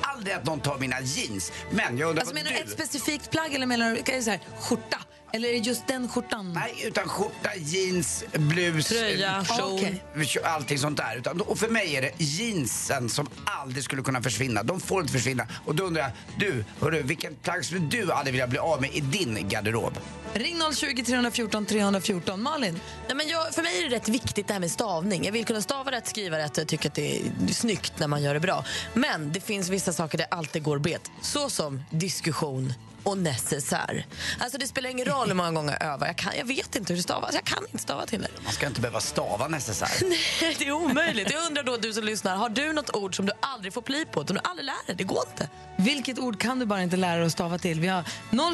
aldrig 0.02 0.36
att 0.36 0.46
någon 0.46 0.60
tar 0.60 0.78
mina 0.78 1.02
jeans. 1.02 1.52
Men 1.72 1.98
jag 1.98 2.10
undrar 2.10 2.22
Alltså, 2.22 2.36
menar 2.36 2.52
du 2.52 2.58
ett 2.58 2.70
specifikt 2.70 3.32
plagg 3.32 3.54
eller 3.54 3.66
menar 3.66 3.92
du 3.92 4.02
det 4.06 4.22
så 4.22 4.30
här, 4.30 4.40
skjorta? 4.60 4.98
Eller 5.32 5.50
är 5.50 5.54
det 5.54 5.58
just 5.58 5.88
den 5.88 6.10
skjortan? 6.10 6.54
Nej, 6.54 6.84
utan 6.86 7.08
skjorta, 7.10 7.50
jeans, 7.56 8.24
blus, 8.34 8.88
Tröja, 8.88 9.38
eh, 9.38 9.58
kjol. 9.58 9.74
Okej. 9.74 10.44
allting 10.44 10.78
sånt 10.78 10.98
där. 10.98 11.18
Utan, 11.18 11.42
och 11.42 11.60
för 11.60 11.70
mig 11.70 11.96
är 11.96 12.02
det 12.02 12.12
jeansen 12.18 13.10
som 13.10 13.28
aldrig 13.46 13.84
skulle 13.84 14.02
kunna 14.02 14.22
försvinna. 14.22 14.64
De 14.64 14.80
får 14.80 15.02
inte 15.02 15.14
försvinna. 15.14 15.48
Och 15.66 15.76
då 15.76 15.84
undrar 15.84 16.02
jag, 16.02 16.12
du, 16.38 16.64
hörru, 16.82 17.02
vilken 17.02 17.36
plagg 17.36 17.66
skulle 17.66 17.82
du 17.82 18.12
aldrig 18.12 18.34
vilja 18.34 18.48
bli 18.48 18.60
av 18.60 18.82
med 18.82 18.96
i 18.96 19.00
din 19.00 19.50
garderob? 19.50 19.94
Ring 20.34 20.62
020 20.76 21.04
314 21.04 21.66
314. 21.66 22.42
Malin? 22.42 22.80
Nej, 23.08 23.16
men 23.16 23.28
jag, 23.28 23.54
för 23.54 23.64
mig 23.64 23.84
är 23.84 23.90
det 23.90 23.96
rätt 23.96 24.10
viktigt 24.10 24.48
det 24.48 24.54
här 24.54 24.60
med 24.60 24.72
stavning. 24.72 25.26
Jag 25.26 25.32
vill 25.32 25.46
kunna 25.46 25.62
stava 25.62 25.92
rätt, 25.92 26.08
skriva 26.08 26.38
rätt. 26.38 26.58
Jag 26.58 26.68
tycker 26.68 26.90
att 26.90 26.96
det 26.96 27.18
är 27.18 27.54
snyggt 27.54 27.94
när 28.00 28.08
man 28.08 28.24
gör 28.24 28.34
det 28.34 28.40
bra. 28.40 28.66
Men 28.94 29.32
det 29.32 29.40
finns 29.40 29.70
vissa 29.70 29.94
saker 29.94 30.18
där 30.18 30.28
alltid 30.32 30.64
går 30.64 30.80
bet. 30.80 31.12
Så 31.22 31.50
som 31.50 31.84
diskussion 31.90 32.74
och 33.08 33.18
necessär. 33.18 34.06
Alltså 34.40 34.58
det 34.58 34.68
spelar 34.68 34.90
ingen 34.90 35.06
roll 35.06 35.28
hur 35.28 35.36
många 35.36 35.52
gånger 35.52 35.78
jag 35.80 35.94
övar. 35.94 36.08
Jag, 36.08 36.16
kan, 36.16 36.34
jag 36.38 36.46
vet 36.46 36.76
inte 36.76 36.94
hur 36.94 36.98
det 36.98 37.04
stavas. 37.04 37.34
Jag 37.34 37.44
kan 37.44 37.64
inte 37.66 37.78
stava 37.78 38.06
till 38.06 38.22
det. 38.22 38.28
Man 38.44 38.54
ska 38.54 38.68
inte 38.68 38.82
behöva 38.82 39.00
stava 39.00 39.48
necessär. 39.48 39.90
Nej, 40.42 40.56
det 40.60 40.68
är 40.68 40.72
omöjligt. 40.72 41.32
Jag 41.32 41.46
undrar 41.46 41.64
då, 41.64 41.78
du 41.78 41.94
som 41.94 42.04
lyssnar, 42.04 42.36
har 42.36 42.50
du 42.50 42.74
något 42.74 42.96
ord 42.96 43.16
som 43.16 43.26
du 43.26 43.32
aldrig 43.40 43.74
får 43.74 43.82
pli 43.82 44.06
på? 44.06 44.26
Som 44.26 44.36
du 44.36 44.42
aldrig 44.44 44.66
lär 44.66 44.88
dig? 44.88 44.96
Det 44.96 45.04
går 45.04 45.24
inte. 45.32 45.50
Vilket 45.78 46.20
ord 46.20 46.40
kan 46.40 46.60
du 46.60 46.66
bara 46.66 46.82
inte 46.82 46.98
lära 46.98 47.18
dig 47.18 47.26
att 47.26 47.32
stava 47.32 47.58
till? 47.58 47.80
Vi 47.80 47.88
har 47.88 48.04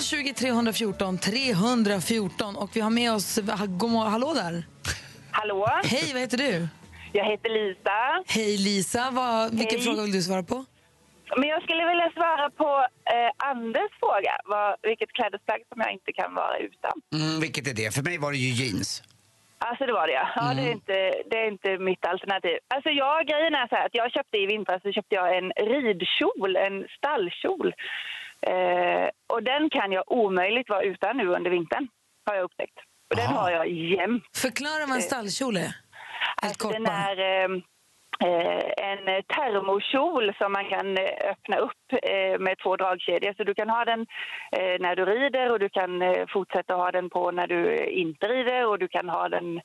020 0.02 0.34
314 0.34 1.18
314 1.18 2.56
och 2.56 2.70
vi 2.74 2.82
har 2.82 2.89
med 2.89 3.13
oss... 3.13 3.39
hallå 4.10 4.34
där! 4.34 4.68
Hallå? 5.32 5.82
Hej, 5.84 6.10
vad 6.13 6.22
heter 6.22 6.38
du? 6.38 6.68
Jag 7.12 7.26
heter 7.26 7.50
Lisa. 7.50 8.24
Hej 8.28 8.58
Lisa, 8.58 9.12
vad, 9.12 9.52
vilken 9.52 9.80
Hej. 9.80 9.86
fråga 9.86 10.02
vill 10.02 10.12
du 10.12 10.22
svara 10.22 10.44
på? 10.44 10.66
Men 11.38 11.50
jag 11.50 11.63
skulle 11.63 11.86
vilja 11.91 12.12
svara 12.17 12.50
på 12.50 12.69
eh, 13.13 13.32
Anders 13.52 13.91
fråga. 14.00 14.34
Vad, 14.46 14.76
vilket 14.82 15.12
klädesplagg 15.17 15.62
som 15.69 15.82
jag 15.82 15.91
inte 15.98 16.12
kan 16.13 16.36
vara 16.36 16.58
utan. 16.58 16.96
Mm, 17.15 17.39
vilket 17.41 17.67
är 17.67 17.74
det? 17.74 17.93
För 17.96 18.04
mig 18.04 18.17
var 18.17 18.32
det 18.32 18.38
ju 18.38 18.52
jeans. 18.63 19.04
Alltså 19.67 19.86
det 19.86 19.93
var 19.93 20.08
det 20.08 20.13
ja. 20.13 20.28
ja 20.36 20.54
det, 20.54 20.62
är 20.62 20.72
inte, 20.72 20.98
det 21.30 21.38
är 21.43 21.48
inte 21.48 21.78
mitt 21.78 22.06
alternativ. 22.06 22.58
Alltså 22.76 22.89
jag, 22.89 23.28
grejen 23.28 23.56
är 23.56 23.67
så 23.67 23.76
här 23.76 23.86
att 23.86 23.96
jag 23.96 24.12
köpte 24.12 24.38
i 24.38 24.46
vintras 24.46 24.82
så 24.82 24.91
köpte 24.91 25.15
jag 25.15 25.38
en 25.38 25.52
ridkjol, 25.52 26.56
en 26.56 26.88
stallkjol. 26.98 27.74
Eh, 28.52 29.08
och 29.34 29.43
den 29.43 29.69
kan 29.69 29.91
jag 29.91 30.04
omöjligt 30.12 30.69
vara 30.69 30.84
utan 30.84 31.17
nu 31.17 31.28
under 31.28 31.52
vintern, 31.52 31.88
har 32.26 32.36
jag 32.36 32.43
upptäckt. 32.43 32.78
Och 33.10 33.15
den 33.15 33.28
Aha. 33.28 33.41
har 33.41 33.52
jag 33.52 33.69
jämt. 33.69 34.24
Förklara 34.36 34.86
vad 34.88 34.96
en 34.96 35.02
stallkjol 35.02 35.58
är. 35.58 35.76
Alltså, 36.36 36.69
den 36.69 36.86
är 36.86 37.19
eh, 37.19 37.43
eh, 37.43 37.50
Eh, 38.24 38.64
en 38.78 39.24
termokjol 39.24 40.34
som 40.38 40.52
man 40.52 40.66
kan 40.66 40.98
eh, 40.98 41.32
öppna 41.32 41.58
upp 41.58 41.83
med 42.46 42.56
två 42.64 42.76
dragkedjor. 42.82 43.34
Så 43.38 43.44
du 43.44 43.54
kan 43.54 43.70
ha 43.70 43.86
den 43.86 44.00
eh, 44.58 44.76
när 44.86 44.96
du 44.96 45.04
rider 45.06 45.52
och 45.52 45.60
du 45.60 45.70
kan 45.70 46.02
eh, 46.02 46.24
fortsätta 46.34 46.74
ha 46.74 46.92
den 46.92 47.10
på 47.10 47.32
när 47.32 47.48
du 47.48 47.60
eh, 47.76 48.02
inte 48.04 48.26
rider 48.28 48.68
och 48.70 48.80
du 48.80 48.88
kan 48.88 49.10
ha 49.10 49.30
den 49.30 49.62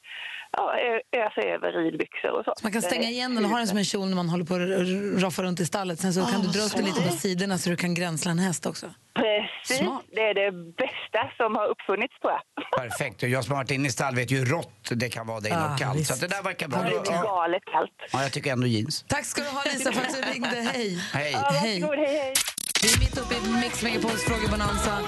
ja, 0.57 0.75
ösa 1.17 1.41
över 1.55 1.73
ridbyxor 1.73 2.31
och 2.39 2.45
så. 2.45 2.53
Så 2.57 2.65
man 2.67 2.73
kan 2.73 2.83
stänga 2.83 3.09
igen 3.09 3.35
den 3.35 3.45
och 3.45 3.51
ha 3.51 3.59
den 3.59 3.67
som 3.67 3.79
en 3.79 3.85
kjol 3.85 4.09
när 4.09 4.17
man 4.17 4.29
håller 4.29 4.45
på 4.45 4.55
att 4.55 5.23
roffa 5.25 5.43
runt 5.43 5.61
i 5.61 5.67
stallet. 5.67 5.99
Sen 6.01 6.13
så 6.13 6.21
kan 6.33 6.41
du 6.43 6.49
dra 6.49 6.61
upp 6.67 6.73
den 6.77 6.85
lite 6.85 7.03
på 7.03 7.13
sidorna 7.13 7.59
så 7.59 7.71
du 7.71 7.77
kan 7.77 7.95
gränsla 7.95 8.31
en 8.31 8.39
häst 8.39 8.67
också. 8.67 8.87
Precis, 9.15 9.79
Smart. 9.79 10.03
det 10.13 10.21
är 10.21 10.35
det 10.35 10.53
bästa 10.53 11.31
som 11.37 11.57
har 11.57 11.67
uppfunnits 11.67 12.15
tror 12.21 12.33
jag. 12.33 12.43
Perfekt. 12.83 13.23
Och 13.23 13.29
jag 13.29 13.45
som 13.45 13.53
har 13.55 13.63
varit 13.63 13.71
inne 13.71 13.89
i 13.89 13.91
stall 13.91 14.15
vet 14.15 14.31
ju 14.33 14.37
hur 14.39 14.47
rått 14.47 14.91
det 14.91 15.09
kan 15.09 15.27
vara 15.27 15.41
där 15.41 15.49
inne 15.51 15.59
Ah, 15.69 15.73
och 15.73 15.79
kallt. 15.79 15.99
visst. 16.01 16.15
Så 16.15 16.27
det 16.27 16.35
där 16.35 16.43
verkar 16.43 16.69
bra. 16.69 16.79
Det 16.83 16.91
Ja, 17.11 17.23
galet 17.23 17.65
kallt. 17.73 17.91
ja, 18.13 18.23
jag 18.23 18.33
tycker 18.33 18.53
ändå 18.53 18.67
jeans. 18.67 19.05
Tack 19.09 19.25
ska 19.25 19.43
du 19.43 19.49
ha 19.49 19.63
Lisa 19.65 19.93
för 19.93 20.01
att 20.01 20.15
du 20.15 20.33
ringde. 20.33 20.49
Hej! 20.49 20.99
Hej. 21.15 21.33
Ja, 21.33 21.51
Hej. 21.53 21.81
Hej 22.19 22.25
hej. 22.27 22.35
Vi 22.83 22.89
är 22.95 22.99
mitt 22.99 23.19
uppe 23.19 23.35
i 23.35 23.53
Mix 23.63 23.83
Megapols 23.83 24.25
frågebonanza. 24.25 24.99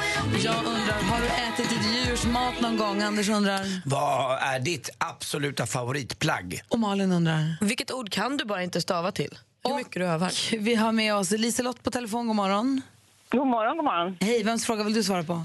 Jag 0.44 0.56
undrar, 0.56 0.98
har 1.10 1.20
du 1.20 1.26
ätit 1.26 1.72
ett 1.72 1.86
djurs 1.94 2.24
mat 2.26 2.60
någon 2.60 2.76
gång? 2.76 3.02
Anders 3.02 3.28
undrar. 3.28 3.88
Vad 3.88 4.38
är 4.42 4.58
ditt 4.58 4.90
absoluta 4.98 5.66
favoritplagg? 5.66 6.60
Och 6.68 6.78
Malin 6.78 7.12
undrar. 7.12 7.40
Vilket 7.60 7.92
ord 7.92 8.10
kan 8.10 8.36
du 8.36 8.44
bara 8.44 8.62
inte 8.62 8.80
stava 8.80 9.12
till? 9.12 9.38
Hur 9.64 9.74
mycket 9.74 9.92
du 9.92 10.04
övar. 10.06 10.56
Vi 10.58 10.74
har 10.74 10.92
med 10.92 11.14
oss 11.14 11.30
Liselott 11.30 11.82
på 11.82 11.90
telefon. 11.90 12.26
God 12.26 12.36
morgon. 12.36 12.82
God 13.30 13.46
morgon, 13.46 13.76
god 13.76 13.84
morgon. 13.84 14.16
Hej, 14.20 14.42
vems 14.42 14.66
fråga 14.66 14.84
vill 14.84 14.94
du 14.94 15.02
svara 15.02 15.22
på? 15.22 15.42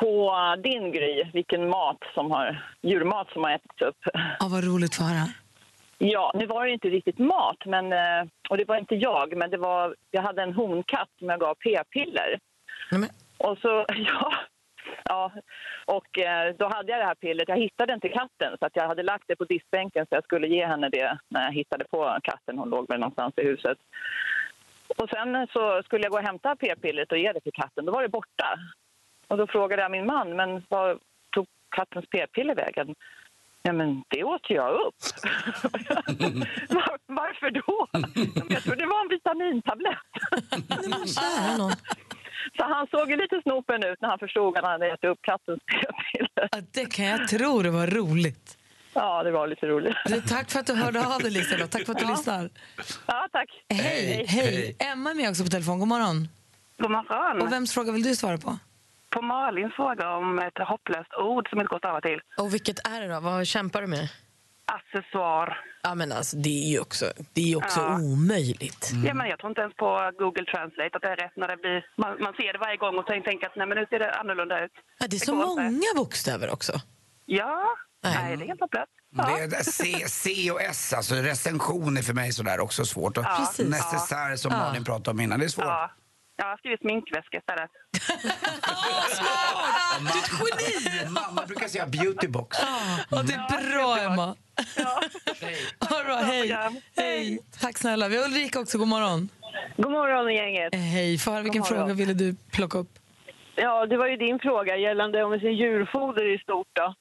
På 0.00 0.32
din 0.62 0.92
Gry, 0.92 1.30
vilken 1.32 1.68
mat 1.68 1.98
som 2.14 2.30
har, 2.30 2.74
djurmat 2.82 3.28
som 3.32 3.44
har 3.44 3.54
ätits 3.54 3.82
upp. 3.88 3.96
Ja, 4.40 4.48
vad 4.48 4.64
roligt 4.64 4.94
för 4.94 5.04
höra. 5.04 5.28
Ja, 5.98 6.32
nu 6.34 6.46
var 6.46 6.66
det 6.66 6.72
inte 6.72 6.88
riktigt 6.88 7.18
mat, 7.18 7.64
men, 7.64 7.92
eh, 7.92 8.24
och 8.50 8.56
det 8.56 8.68
var 8.68 8.76
inte 8.76 8.94
jag, 8.94 9.36
men 9.36 9.50
det 9.50 9.56
var, 9.56 9.94
jag 10.10 10.22
hade 10.22 10.42
en 10.42 10.52
honkatt 10.52 11.08
som 11.18 11.28
jag 11.28 11.40
gav 11.40 11.54
p-piller. 11.54 12.38
Och 13.38 13.58
så, 13.58 13.86
ja, 13.94 14.32
ja, 15.04 15.32
och 15.84 16.18
eh, 16.18 16.54
då 16.58 16.68
hade 16.68 16.92
jag 16.92 17.00
det 17.00 17.06
här 17.06 17.14
pillret. 17.14 17.48
Jag 17.48 17.56
hittade 17.56 17.94
inte 17.94 18.08
katten, 18.08 18.56
så 18.58 18.66
att 18.66 18.76
jag 18.76 18.88
hade 18.88 19.02
lagt 19.02 19.24
det 19.26 19.36
på 19.36 19.44
diskbänken 19.44 20.06
så 20.08 20.14
jag 20.14 20.24
skulle 20.24 20.48
ge 20.48 20.66
henne 20.66 20.88
det 20.88 21.18
när 21.28 21.44
jag 21.44 21.52
hittade 21.52 21.84
på 21.84 22.18
katten. 22.22 22.58
Hon 22.58 22.70
låg 22.70 22.88
väl 22.88 23.00
någonstans 23.00 23.34
i 23.36 23.44
huset. 23.44 23.78
Och 24.96 25.08
sen 25.10 25.46
så 25.52 25.82
skulle 25.82 26.04
jag 26.04 26.12
gå 26.12 26.18
och 26.18 26.24
hämta 26.24 26.56
p-pillret 26.56 27.12
och 27.12 27.18
ge 27.18 27.32
det 27.32 27.40
till 27.40 27.52
katten. 27.52 27.84
Då 27.84 27.92
var 27.92 28.02
det 28.02 28.08
borta. 28.08 28.58
Och 29.28 29.36
då 29.36 29.46
frågade 29.46 29.82
jag 29.82 29.90
min 29.90 30.06
man, 30.06 30.36
men 30.36 30.62
vad 30.68 30.98
tog 31.30 31.46
kattens 31.70 32.06
p-piller 32.10 32.54
vägen? 32.54 32.94
Ja, 33.66 33.72
men 33.72 34.02
det 34.08 34.24
åt 34.24 34.50
jag 34.50 34.70
upp. 34.86 34.94
Var, 36.68 36.98
varför 37.06 37.50
då? 37.50 37.88
Jag 38.54 38.62
trodde 38.62 38.80
det 38.80 38.86
var 38.86 39.00
en 39.02 39.08
vitamintablett. 39.08 40.10
Så 42.56 42.64
han 42.64 42.86
såg 42.90 43.10
ju 43.10 43.16
lite 43.16 43.40
snopen 43.42 43.84
ut 43.84 44.00
när 44.00 44.08
han 44.08 44.18
förstod 44.18 44.58
att 44.58 44.64
han 44.64 44.72
hade 44.72 44.86
ätit 44.92 45.04
upp 45.04 45.18
kattens 45.22 45.60
p-piller. 45.72 46.48
Ja, 46.52 46.58
det 46.72 46.86
kan 46.92 47.04
jag 47.04 47.28
tro. 47.28 47.62
Det 47.62 47.70
var 47.70 47.86
roligt. 47.86 48.58
Ja, 48.94 49.22
det 49.22 49.30
var 49.30 49.46
lite 49.46 49.66
roligt. 49.66 49.96
Du, 50.06 50.20
tack 50.20 50.50
för 50.50 50.60
att 50.60 50.66
du 50.66 50.74
hörde 50.74 51.06
av 51.06 51.20
dig, 51.20 51.30
Liselott. 51.30 51.70
Tack 51.70 51.84
för 51.86 51.92
att 51.92 51.98
du 51.98 52.04
Ja. 52.04 52.10
lyssnar. 52.10 52.50
Ja, 53.06 53.28
tack. 53.32 53.48
Hej, 53.68 54.24
hej. 54.28 54.76
Emma 54.78 55.10
är 55.10 55.14
med 55.14 55.30
också 55.30 55.42
på 55.44 55.48
telefon. 55.50 55.78
God 55.78 55.88
morgon. 55.88 56.28
God 56.78 56.90
morgon. 56.90 57.40
Och 57.42 57.52
vems 57.52 57.74
fråga 57.74 57.92
vill 57.92 58.02
du 58.02 58.16
svara 58.16 58.38
på? 58.38 58.58
På 59.10 59.22
Malins 59.22 59.74
fråga 59.74 60.10
om 60.16 60.38
ett 60.38 60.58
hopplöst 60.68 61.14
ord 61.18 61.48
som 61.50 61.58
inte 61.60 61.68
går 61.68 61.76
att 61.76 61.80
stava 61.82 62.00
till. 62.00 62.20
Och 62.38 62.54
vilket 62.54 62.88
är 62.88 63.00
det 63.00 63.08
då? 63.14 63.20
Vad 63.20 63.46
kämpar 63.46 63.80
du 63.80 63.86
med? 63.86 64.08
Accessoar. 64.72 65.60
Ja, 65.82 65.94
men 65.94 66.12
alltså, 66.12 66.36
det 66.36 66.64
är 66.64 66.70
ju 66.70 66.80
också, 66.80 67.04
det 67.34 67.40
är 67.40 67.44
ju 67.48 67.56
också 67.56 67.80
Ja. 67.80 67.98
omöjligt. 68.00 68.90
Ja, 69.06 69.14
men 69.14 69.28
jag 69.28 69.38
tror 69.38 69.50
inte 69.50 69.60
ens 69.60 69.74
på 69.76 70.10
Google 70.18 70.44
Translate 70.44 70.90
att 70.96 71.02
det 71.02 71.08
är 71.08 71.16
rätt 71.16 71.36
när 71.36 71.48
det 71.48 71.56
blir... 71.56 71.84
Man, 71.96 72.16
man 72.22 72.32
ser 72.34 72.52
det 72.52 72.58
varje 72.58 72.76
gång 72.76 72.98
och 72.98 73.06
tänker 73.06 73.46
att 73.46 73.56
nej, 73.56 73.66
men 73.66 73.78
nu 73.78 73.86
ser 73.90 73.98
det 73.98 74.12
annorlunda 74.14 74.64
ut. 74.64 74.72
Ja, 74.98 75.06
det 75.10 75.16
är 75.16 75.18
så 75.20 75.34
går 75.36 75.50
inte. 75.50 75.62
många 75.62 75.90
bokstäver 75.96 76.50
också. 76.52 76.72
Ja, 77.26 77.64
nej, 78.02 78.36
det 78.36 78.44
är 78.44 78.48
helt 78.48 78.60
hopplöst. 78.60 78.92
Det 79.10 79.56
är 79.56 79.62
C, 79.62 80.04
C 80.08 80.50
och 80.50 80.62
S, 80.62 80.92
alltså 80.92 81.14
recension 81.14 81.96
är 81.96 82.02
för 82.02 82.14
mig 82.14 82.32
sådär 82.32 82.60
också 82.60 82.84
svårt. 82.84 83.16
Och 83.18 83.24
Ja. 83.24 83.36
Precis. 83.38 83.68
necessär 83.68 84.36
som 84.36 84.52
Ja. 84.52 84.58
Malin 84.58 84.84
pratade 84.84 85.10
om 85.10 85.20
innan, 85.20 85.38
det 85.40 85.44
är 85.46 85.48
svårt. 85.48 85.64
Ja. 86.36 86.44
Jag 86.44 86.50
har 86.50 86.56
skrivit 86.56 86.80
sminkväska 86.80 87.38
istället. 87.38 87.70
Du 90.00 90.18
är 90.18 90.22
ett 90.22 90.30
geni! 90.94 91.10
Mamma 91.10 91.46
brukar 91.46 91.68
säga 91.68 91.86
beautybox. 91.86 92.58
Ja, 93.10 93.22
det 93.22 93.32
är 93.32 93.72
bra, 93.72 93.98
Emma. 93.98 94.34
Det 95.80 96.04
bra. 96.06 96.14
Hej. 96.16 96.56
Hej. 96.96 97.38
Tack 97.60 97.78
snälla. 97.78 98.08
Vi 98.08 98.16
har 98.16 98.24
Ulrika 98.24 98.60
också. 98.60 98.78
God 98.78 98.88
morgon. 98.88 99.28
God 99.76 99.92
morgon, 99.92 100.34
gänget. 100.34 100.74
Hej. 100.74 101.18
För 101.18 101.42
vilken 101.42 101.62
fråga 101.64 101.94
ville 101.94 102.12
du 102.14 102.36
plocka 102.52 102.78
upp? 102.78 102.98
Ja, 103.54 103.86
det 103.86 103.96
var 103.96 104.06
ju 104.06 104.16
din 104.16 104.38
fråga 104.38 104.76
gällande 104.76 105.24
om 105.24 105.40
sin 105.40 105.52
djurfoder 105.56 106.34
i 106.34 106.38
stort. 106.38 106.68
Då. 106.72 106.94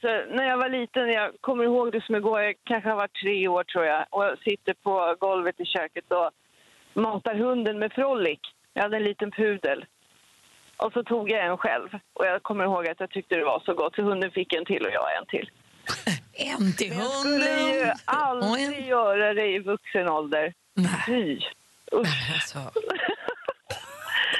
Så 0.00 0.06
när 0.36 0.44
jag 0.48 0.56
var 0.58 0.68
liten, 0.68 1.08
jag 1.08 1.30
kommer 1.40 1.64
ihåg 1.64 1.92
det 1.92 2.04
som 2.06 2.14
igår, 2.14 2.40
jag 2.40 2.54
kanske 2.64 2.88
har 2.90 2.96
varit 2.96 3.20
tre 3.22 3.48
år 3.48 3.64
tror 3.64 3.84
jag, 3.84 4.06
och 4.10 4.24
jag 4.24 4.38
sitter 4.38 4.74
på 4.74 5.16
golvet 5.20 5.60
i 5.60 5.64
köket 5.64 6.04
och 6.12 6.30
matar 7.02 7.34
hunden 7.34 7.78
med 7.78 7.92
Frolic. 7.92 8.40
Jag 8.74 8.82
hade 8.82 8.96
en 8.96 9.04
liten 9.04 9.30
pudel. 9.30 9.84
Och 10.76 10.92
så 10.92 11.02
tog 11.02 11.30
jag 11.30 11.46
en 11.46 11.58
själv. 11.58 11.88
Och 12.12 12.26
jag 12.26 12.42
kommer 12.42 12.64
ihåg 12.64 12.88
att 12.88 13.00
jag 13.00 13.10
tyckte 13.10 13.34
det 13.34 13.44
var 13.44 13.62
så 13.66 13.74
gott, 13.74 13.94
så 13.94 14.02
hunden 14.02 14.30
fick 14.30 14.52
en 14.52 14.64
till 14.64 14.86
och 14.86 14.92
jag 14.92 15.16
en 15.18 15.26
till. 15.26 15.50
En 16.34 16.72
till 16.72 16.92
Jag 16.92 17.10
skulle 17.10 17.60
ju 17.60 17.78
hunden. 17.78 17.96
aldrig 18.04 18.86
göra 18.86 19.34
det 19.34 19.46
i 19.46 19.58
vuxen 19.58 20.08
ålder. 20.08 20.54
Fy! 21.06 21.40
Usch. 21.92 22.54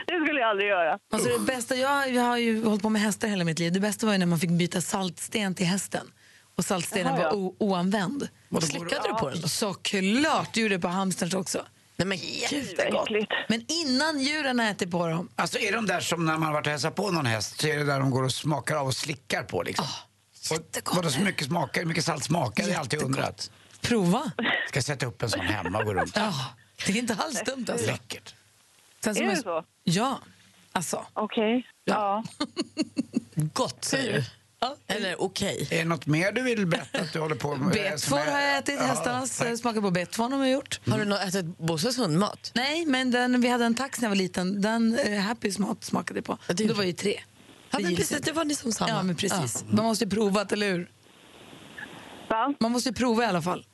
det 0.07 0.21
skulle 0.25 0.40
jag 0.40 0.51
aldrig 0.51 0.68
göra. 0.68 0.99
Alltså 1.12 1.38
det 1.38 1.45
bästa, 1.47 1.75
jag, 1.75 2.11
jag 2.14 2.23
har 2.23 2.37
ju 2.37 2.64
hållit 2.64 2.83
på 2.83 2.88
med 2.88 3.03
hästar 3.03 3.29
hela 3.29 3.45
mitt 3.45 3.59
liv. 3.59 3.73
Det 3.73 3.81
bästa 3.81 4.07
var 4.07 4.12
ju 4.12 4.18
när 4.18 4.27
man 4.27 4.38
fick 4.38 4.51
byta 4.51 4.81
saltsten 4.81 5.55
till 5.55 5.66
hästen. 5.66 6.07
Och 6.57 6.64
saltstenen 6.64 7.14
Jaha, 7.14 7.23
ja. 7.23 7.37
var 7.37 7.53
oanvänd. 7.59 8.29
Slickade 8.61 9.09
du 9.09 9.14
på 9.14 9.29
den? 9.31 9.49
Såklart, 9.49 10.55
det 10.55 10.61
gjorde 10.61 10.75
jag 10.75 10.83
på 10.83 10.88
hamsterns 10.88 11.35
också. 11.35 11.64
Nej, 12.05 12.19
men 12.19 12.29
Jättegott. 12.61 13.09
Men 13.49 13.65
innan 13.69 14.21
djuren 14.21 14.59
har 14.59 14.67
ätit 14.67 14.91
på 14.91 15.07
dem. 15.07 15.29
Alltså 15.37 15.59
är 15.59 15.73
de 15.73 15.87
där 15.87 16.01
som 16.01 16.25
när 16.27 16.33
man 16.33 16.43
har 16.43 16.53
varit 16.53 16.67
och 16.67 16.71
hälsat 16.71 16.95
på 16.95 17.11
någon 17.11 17.27
häst 17.27 17.61
så 17.61 17.67
är 17.69 17.79
det 17.79 17.85
där 17.85 18.01
de 18.01 18.11
går 18.11 18.23
och 18.23 18.33
smakar 18.33 18.77
av 18.77 18.87
och 18.87 18.97
slickar 18.97 19.43
på 19.43 19.62
liksom? 19.62 19.87
Jättegott. 20.51 20.97
Vadå 20.97 21.11
så 21.11 21.21
mycket 21.21 21.47
smakar, 21.47 21.81
hur 21.81 21.88
mycket 21.88 22.05
salt 22.05 22.25
smakar? 22.25 22.67
Det 22.67 22.73
har 22.73 22.81
alltid 22.81 23.03
undrat. 23.03 23.51
Prova. 23.81 24.31
Ska 24.69 24.83
sätta 24.83 25.07
upp 25.07 25.23
en 25.23 25.31
sån 25.31 25.41
hemma 25.41 25.79
och 25.79 25.85
gå 25.85 25.95
runt. 25.95 26.17
Ja, 26.17 26.35
det 26.87 26.93
är 26.93 26.97
inte 26.97 27.15
alls 27.15 27.43
dumt 27.45 27.67
alltså. 27.73 27.87
Läckert. 27.87 28.35
Sen 29.05 29.17
Är 29.17 29.27
det 29.31 29.37
så? 29.37 29.65
Ja, 29.85 30.21
alltså. 30.73 31.07
Okej. 31.12 31.67
Ja. 31.85 32.25
Gott 33.35 33.85
säger 33.85 34.12
du. 34.12 34.25
Eller 34.87 35.22
okej. 35.22 35.68
Är 35.70 35.79
det 35.79 35.85
något 35.85 36.07
mer 36.07 36.33
du 36.33 36.42
vill 36.42 36.66
berätta 36.66 37.01
att 37.01 37.12
du 37.12 37.18
håller 37.18 37.35
på 37.37 37.57
med? 37.57 37.72
Betfår 37.72 38.16
har 38.16 38.40
jag 38.40 38.59
ätit, 38.59 38.81
hästarnas 38.81 39.38
tack. 39.38 39.59
smakat 39.59 39.83
på 39.83 39.90
betfån 39.90 40.33
har 40.33 40.46
gjort. 40.46 40.81
Har 40.90 41.05
du 41.05 41.16
ätit 41.16 41.59
Bosses 41.59 41.98
hundmat? 41.98 42.53
Nej, 42.55 42.87
men 42.87 43.11
den, 43.11 43.40
vi 43.40 43.48
hade 43.48 43.64
en 43.64 43.75
tax 43.75 44.01
när 44.01 44.07
jag 44.07 44.11
var 44.11 44.16
liten. 44.16 44.62
Den 44.62 44.98
uh, 45.09 45.18
Happys 45.20 45.59
mat 45.59 45.85
smakade 45.85 46.18
jag 46.18 46.25
på. 46.25 46.38
det 46.55 46.64
är- 46.64 46.68
Då 46.68 46.75
var 46.75 46.85
ju 46.85 46.92
tre. 46.92 47.20
Ja, 47.70 47.79
men 47.79 47.96
precis, 47.96 48.20
det 48.20 48.33
var 48.33 48.44
ni 48.44 48.55
som 48.55 48.72
samma. 48.72 48.90
Ja, 48.90 49.03
men 49.03 49.16
precis. 49.16 49.64
Man 49.70 49.85
måste 49.85 50.05
ju 50.05 50.11
prova, 50.11 50.46
eller 50.51 50.70
hur? 50.72 50.90
Va? 52.31 52.55
Man 52.61 52.72
måste 52.72 52.88
ju 52.88 52.94
prova 52.94 53.22
i 53.22 53.27
alla 53.27 53.42
fall. 53.42 53.66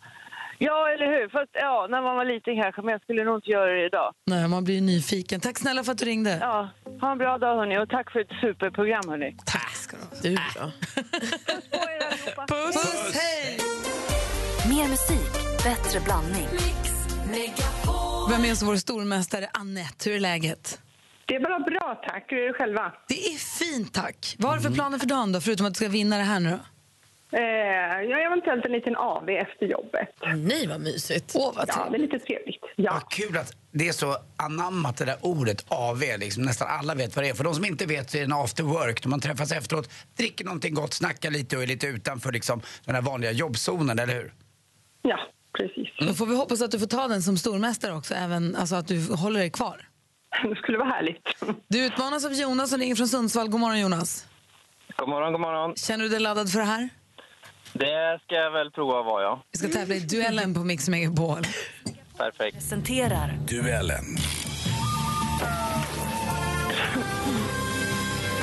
Ja, 0.59 0.89
eller 0.93 1.07
hur? 1.07 1.29
Fast, 1.29 1.51
ja, 1.53 1.87
när 1.91 2.03
man 2.03 2.17
var 2.17 2.25
liten 2.25 2.63
kanske, 2.63 2.83
men 2.83 2.93
jag 2.93 3.03
skulle 3.03 3.25
nog 3.25 3.39
inte 3.39 3.51
göra 3.51 3.71
det 3.73 3.87
idag. 3.87 4.15
Nej, 4.27 4.49
man 4.49 4.65
blir 4.65 4.75
ju 4.75 4.81
nyfiken. 4.81 5.41
Tack 5.41 5.59
snälla 5.59 5.85
för 5.85 5.93
att 5.93 5.99
du 5.99 6.05
ringde. 6.05 6.39
Ja, 6.41 6.69
ha 7.01 7.13
en 7.13 7.19
bra 7.19 7.39
dag 7.39 7.57
hörni 7.57 7.79
och 7.79 7.89
tack 7.89 8.11
för 8.13 8.21
ett 8.21 8.33
superprogram 8.41 9.09
hörni. 9.09 9.37
Tack 9.47 9.71
ska 9.71 9.97
du 9.97 10.03
ha. 10.03 10.09
Du 10.23 10.35
då? 10.35 10.71
Puss! 12.47 12.75
Puss, 12.75 13.15
hej! 13.15 13.59
Mer 14.69 14.89
musik, 14.89 15.33
bättre 15.65 16.01
blandning. 16.01 16.49
Vem 18.31 18.45
är 18.45 18.65
vår 18.67 18.77
stormästare 18.77 19.49
Annette? 19.53 20.11
Hur 20.11 20.17
är 20.17 20.21
läget? 20.21 20.81
Det 21.27 21.35
är 21.35 21.41
bara 21.41 21.59
bra, 21.59 22.03
tack. 22.07 22.25
Hur 22.29 22.39
är 22.39 22.47
det 22.47 22.53
själva? 22.55 22.93
Det 23.09 23.27
är 23.27 23.37
fint, 23.39 23.95
tack. 23.95 24.37
Vad 24.39 24.51
har 24.51 24.57
du 24.57 24.63
för 24.63 24.71
planer 24.71 24.99
för 24.99 25.07
dagen 25.07 25.33
då, 25.33 25.41
förutom 25.41 25.67
att 25.67 25.73
du 25.73 25.77
ska 25.77 25.89
vinna 25.89 26.17
det 26.17 26.23
här 26.23 26.41
nu 26.41 26.51
då? 26.51 26.59
Eh, 27.33 27.41
jag 28.11 28.17
har 28.17 28.27
eventuellt 28.27 28.65
en 28.65 28.73
liten 28.73 28.97
AV 28.97 29.29
efter 29.29 29.67
jobbet. 29.67 30.09
Nej, 30.37 30.67
vad 30.67 30.81
mysigt. 30.81 31.33
Åh, 31.37 31.53
vad 31.57 31.69
Ja, 31.69 31.89
det 31.91 31.97
är 31.97 31.99
lite 31.99 32.19
trevligt. 32.19 32.63
Ja. 32.77 32.93
Vad 32.93 33.11
kul 33.11 33.37
att 33.37 33.53
det 33.73 33.89
är 33.89 33.93
så 33.93 34.17
anammat 34.37 34.97
det 34.97 35.05
där 35.05 35.17
ordet 35.21 35.65
AV. 35.69 36.01
Liksom. 36.19 36.43
Nästan 36.43 36.69
alla 36.71 36.95
vet 36.95 37.17
vad 37.17 37.25
det 37.25 37.29
är. 37.29 37.35
För 37.35 37.45
de 37.45 37.55
som 37.55 37.65
inte 37.65 37.87
vet 37.87 38.11
så 38.11 38.17
är 38.17 38.21
det 38.21 38.25
en 38.25 38.33
after 38.33 38.63
work. 38.65 39.05
När 39.05 39.11
man 39.11 39.21
träffas 39.21 39.53
efteråt, 39.53 39.91
dricker 40.17 40.45
någonting 40.45 40.75
gott, 40.75 40.95
snackar 40.95 41.31
lite 41.31 41.57
och 41.57 41.63
är 41.63 41.67
lite 41.67 41.87
utanför 41.87 42.33
liksom, 42.33 42.61
den 42.85 42.95
här 42.95 43.03
vanliga 43.03 43.33
jobbzonen, 43.33 43.99
eller 43.99 44.15
hur? 44.15 44.33
Ja, 45.03 45.19
precis. 45.59 45.89
Då 46.09 46.15
får 46.15 46.27
vi 46.27 46.37
hoppas 46.37 46.63
att 46.63 46.71
du 46.71 46.79
får 46.79 46.87
ta 46.87 47.09
den 47.09 47.23
som 47.23 47.39
stormästare 47.39 47.93
också, 47.95 48.15
även, 48.15 48.57
alltså 48.57 48.75
att 48.77 48.89
du 48.89 49.13
håller 49.15 49.41
dig 49.41 49.51
kvar. 49.51 49.89
Det 50.43 50.57
skulle 50.57 50.79
vara 50.79 50.89
härligt. 50.89 51.29
Du 51.69 51.87
utmanas 51.87 52.25
av 52.25 52.33
Jonas 52.33 52.71
som 52.71 52.81
ringer 52.81 52.95
från 52.95 53.09
Sundsvall. 53.09 53.49
God 53.49 53.61
morgon 53.61 53.81
Jonas. 53.81 54.27
God 54.97 55.09
morgon, 55.09 55.33
god 55.33 55.41
morgon. 55.41 55.77
Känner 55.77 56.05
du 56.05 56.11
dig 56.11 56.21
laddad 56.21 56.53
för 56.53 56.59
det 56.59 56.65
här? 56.65 56.89
Det 57.73 58.21
ska 58.25 58.35
jag 58.35 58.51
väl 58.51 58.71
prova 58.71 59.03
vara, 59.03 59.23
ja. 59.23 59.43
Vi 59.53 59.59
ska 59.59 59.69
tävla 59.69 59.95
i 59.95 60.01
duellen 60.01 60.55
på 60.55 60.61
Mix 60.61 60.89
Megapol. 60.89 61.47
Perfekt. 62.17 62.55
Presenterar 62.55 63.39
Duellen. 63.49 64.05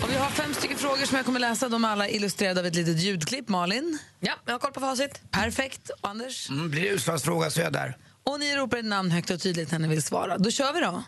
Och 0.03 0.11
vi 0.11 0.15
har 0.15 0.29
fem 0.29 0.53
stycken 0.53 0.77
frågor 0.77 1.05
som 1.05 1.15
jag 1.17 1.25
kommer 1.25 1.39
läsa. 1.39 1.69
De 1.69 1.85
är 1.85 1.89
alla 1.89 2.09
illustrerade 2.09 2.59
av 2.59 2.65
ett 2.65 2.75
litet 2.75 2.97
ljudklipp. 3.01 3.49
Malin? 3.49 3.99
Ja, 4.19 4.33
jag 4.45 4.53
har 4.53 4.59
koll 4.59 4.71
på 4.71 4.79
facit. 4.79 5.21
Perfekt. 5.31 5.89
Och 6.01 6.09
Anders? 6.09 6.49
Mm, 6.49 6.69
blir 6.71 6.81
det 6.81 6.87
utslagsfråga 6.87 7.49
så 7.49 7.59
är 7.59 7.63
jag 7.63 7.73
där. 7.73 7.97
Och 8.23 8.39
ni 8.39 8.55
ropar 8.55 8.77
ett 8.77 8.85
namn 8.85 9.11
högt 9.11 9.29
och 9.29 9.41
tydligt 9.41 9.71
när 9.71 9.79
ni 9.79 9.87
vill 9.87 10.03
svara. 10.03 10.37
Då 10.37 10.51
kör 10.51 10.73
vi 10.73 10.79
då. 10.79 11.03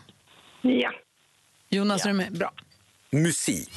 Ja. 0.62 0.92
Jonas, 1.68 2.04
är 2.04 2.08
du 2.08 2.14
med? 2.14 2.32
Bra. 2.38 2.52
Musik. 3.10 3.70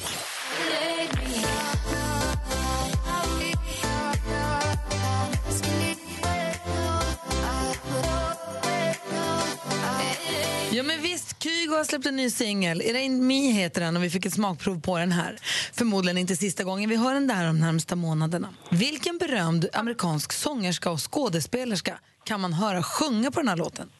Kygo 11.72 11.78
har 11.78 11.84
släppt 11.84 12.06
en 12.06 12.16
ny 12.16 12.30
singel. 12.30 12.82
It 12.82 12.96
ain't 12.96 13.20
me 13.20 13.50
heter 13.50 13.80
den 13.80 13.96
och 13.96 14.04
vi 14.04 14.10
fick 14.10 14.26
ett 14.26 14.34
smakprov 14.34 14.80
på 14.80 14.98
den 14.98 15.12
här. 15.12 15.38
Förmodligen 15.72 16.18
inte 16.18 16.36
sista 16.36 16.64
gången 16.64 16.90
vi 16.90 16.96
hör 16.96 17.14
den 17.14 17.26
där 17.26 17.46
de 17.46 17.58
närmsta 17.58 17.96
månaderna. 17.96 18.54
Vilken 18.70 19.18
berömd 19.18 19.68
amerikansk 19.72 20.32
sångerska 20.32 20.90
och 20.90 21.12
skådespelerska 21.12 21.98
kan 22.24 22.40
man 22.40 22.52
höra 22.52 22.82
sjunga 22.82 23.30
på 23.30 23.40
den 23.40 23.48
här 23.48 23.56
låten? 23.56 23.90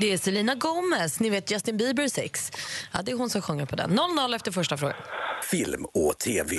Det 0.00 0.12
är 0.12 0.18
Selena 0.18 0.54
Gomez, 0.54 1.20
ni 1.20 1.30
vet 1.30 1.50
Justin 1.50 1.76
Bieber 1.76 2.08
sex. 2.08 2.52
Ja, 2.92 3.02
det 3.02 3.12
är 3.12 3.16
hon 3.16 3.30
som 3.30 3.42
sjunger 3.42 3.66
på 3.66 3.76
den. 3.76 3.98
0-0 3.98 4.36
efter 4.36 4.52
första 4.52 4.76
frågan. 4.76 4.96
Film 5.50 5.84
och 5.84 6.18
TV. 6.18 6.56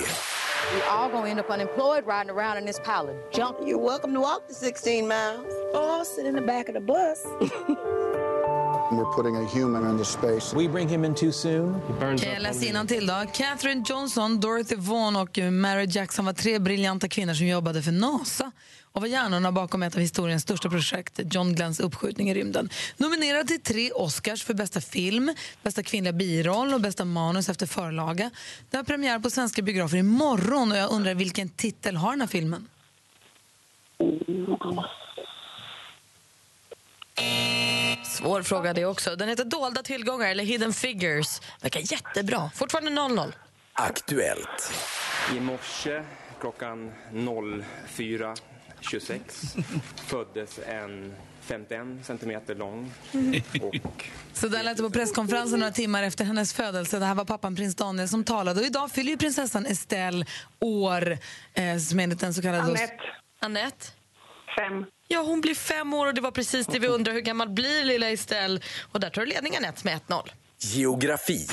We 0.74 0.82
all 0.82 1.08
gonna 1.08 1.28
end 1.28 1.40
up 1.40 1.50
unemployed 1.50 2.06
riding 2.06 2.30
around 2.30 2.58
in 2.58 2.64
this 2.64 2.78
pile 2.78 3.08
of 3.08 3.16
junk. 3.30 3.58
You're 3.64 3.78
welcome 3.78 4.12
to 4.14 4.20
walk 4.20 4.46
the 4.46 4.54
16 4.54 5.08
miles 5.08 5.52
or 5.74 6.04
sit 6.04 6.26
in 6.26 6.36
the 6.36 6.42
back 6.42 6.68
of 6.68 6.74
the 6.74 6.80
bus. 6.80 7.26
We're 8.92 9.14
putting 9.14 9.36
a 9.36 9.44
human 9.44 9.90
into 9.90 10.04
space. 10.04 10.56
We 10.56 10.68
bring 10.68 10.88
him 10.88 11.04
in 11.04 11.14
too 11.14 11.32
soon. 11.32 11.74
He 11.74 11.92
burns 12.00 12.22
Kan 12.22 12.32
jag 12.32 12.42
läsa 12.42 12.84
till 12.84 13.06
då? 13.06 13.24
Catherine 13.32 13.84
Johnson, 13.88 14.40
Dorothy 14.40 14.76
Vaughan 14.76 15.16
och 15.16 15.38
Mary 15.38 15.86
Jackson 15.90 16.24
var 16.24 16.32
tre 16.32 16.58
briljanta 16.58 17.08
kvinnor 17.08 17.34
som 17.34 17.46
jobbade 17.46 17.82
för 17.82 17.92
NASA 17.92 18.52
och 18.92 19.00
var 19.00 19.08
hjärnorna 19.08 19.52
bakom 19.52 19.82
ett 19.82 19.94
av 19.94 20.00
historiens 20.00 20.42
största 20.42 20.70
projekt, 20.70 21.20
John 21.32 21.54
Glenns 21.54 21.80
uppskjutning 21.80 22.30
i 22.30 22.34
rymden. 22.34 22.70
Nominerad 22.96 23.46
till 23.48 23.60
tre 23.60 23.90
Oscars 23.90 24.44
för 24.44 24.54
bästa 24.54 24.80
film, 24.80 25.34
bästa 25.62 25.82
kvinnliga 25.82 26.12
biroll 26.12 26.74
och 26.74 26.80
bästa 26.80 27.04
manus 27.04 27.48
efter 27.48 27.66
förlaga. 27.66 28.30
Det 28.70 28.76
har 28.76 28.84
premiär 28.84 29.18
på 29.18 29.30
svenska 29.30 29.62
biografer 29.62 29.96
imorgon 29.96 30.72
och 30.72 30.78
jag 30.78 30.90
undrar 30.90 31.14
vilken 31.14 31.48
titel 31.48 31.96
har 31.96 32.10
den 32.10 32.20
här 32.20 32.28
filmen? 32.28 32.66
Svår 38.04 38.42
fråga 38.42 38.72
det 38.72 38.84
också. 38.84 39.16
Den 39.16 39.28
heter 39.28 39.44
Dolda 39.44 39.82
tillgångar 39.82 40.26
eller 40.26 40.44
Hidden 40.44 40.72
Figures. 40.72 41.40
Verkar 41.60 41.92
jättebra. 41.92 42.50
Fortfarande 42.54 42.90
0-0. 42.90 43.32
Aktuellt. 43.72 44.72
I 45.36 45.40
morse 45.40 46.02
klockan 46.40 46.92
04.26 47.12 49.62
föddes 50.06 50.60
en 50.66 51.14
51 51.40 52.06
centimeter 52.06 52.54
lång 52.54 52.92
och 53.62 53.74
Så 54.32 54.48
där 54.48 54.62
lät 54.62 54.76
det 54.76 54.82
på 54.82 54.90
presskonferensen 54.90 55.60
några 55.60 55.72
timmar 55.72 56.02
efter 56.02 56.24
hennes 56.24 56.54
födelse. 56.54 56.98
Det 56.98 57.04
här 57.04 57.14
var 57.14 57.24
pappan 57.24 57.56
prins 57.56 57.74
Daniel 57.74 58.08
som 58.08 58.24
talade. 58.24 58.60
Och 58.60 58.66
idag 58.66 58.90
fyller 58.90 59.10
ju 59.10 59.16
prinsessan 59.16 59.66
Estelle 59.66 60.26
år 60.60 61.18
eh, 61.54 61.78
som 61.78 62.00
enligt 62.00 62.20
den 62.20 62.34
så 62.34 62.42
kallade... 62.42 62.62
Anette. 62.62 62.94
Anette? 63.40 63.86
Fem. 64.58 64.84
Ja, 65.12 65.22
hon 65.22 65.40
blir 65.40 65.54
fem 65.54 65.94
år 65.94 66.06
och 66.06 66.14
det 66.14 66.20
var 66.20 66.30
precis 66.30 66.66
det 66.66 66.78
vi 66.78 66.86
undrar. 66.86 67.12
Hur 67.12 67.20
gammal 67.20 67.48
blir 67.48 67.84
lilla 67.84 68.10
Estelle? 68.10 68.60
Och 68.92 69.00
där 69.00 69.10
tar 69.10 69.22
du 69.22 69.26
ledningen 69.26 69.64
ett 69.64 69.84
med 69.84 70.00
1-0. 70.08 70.28
Geografi. 70.58 71.46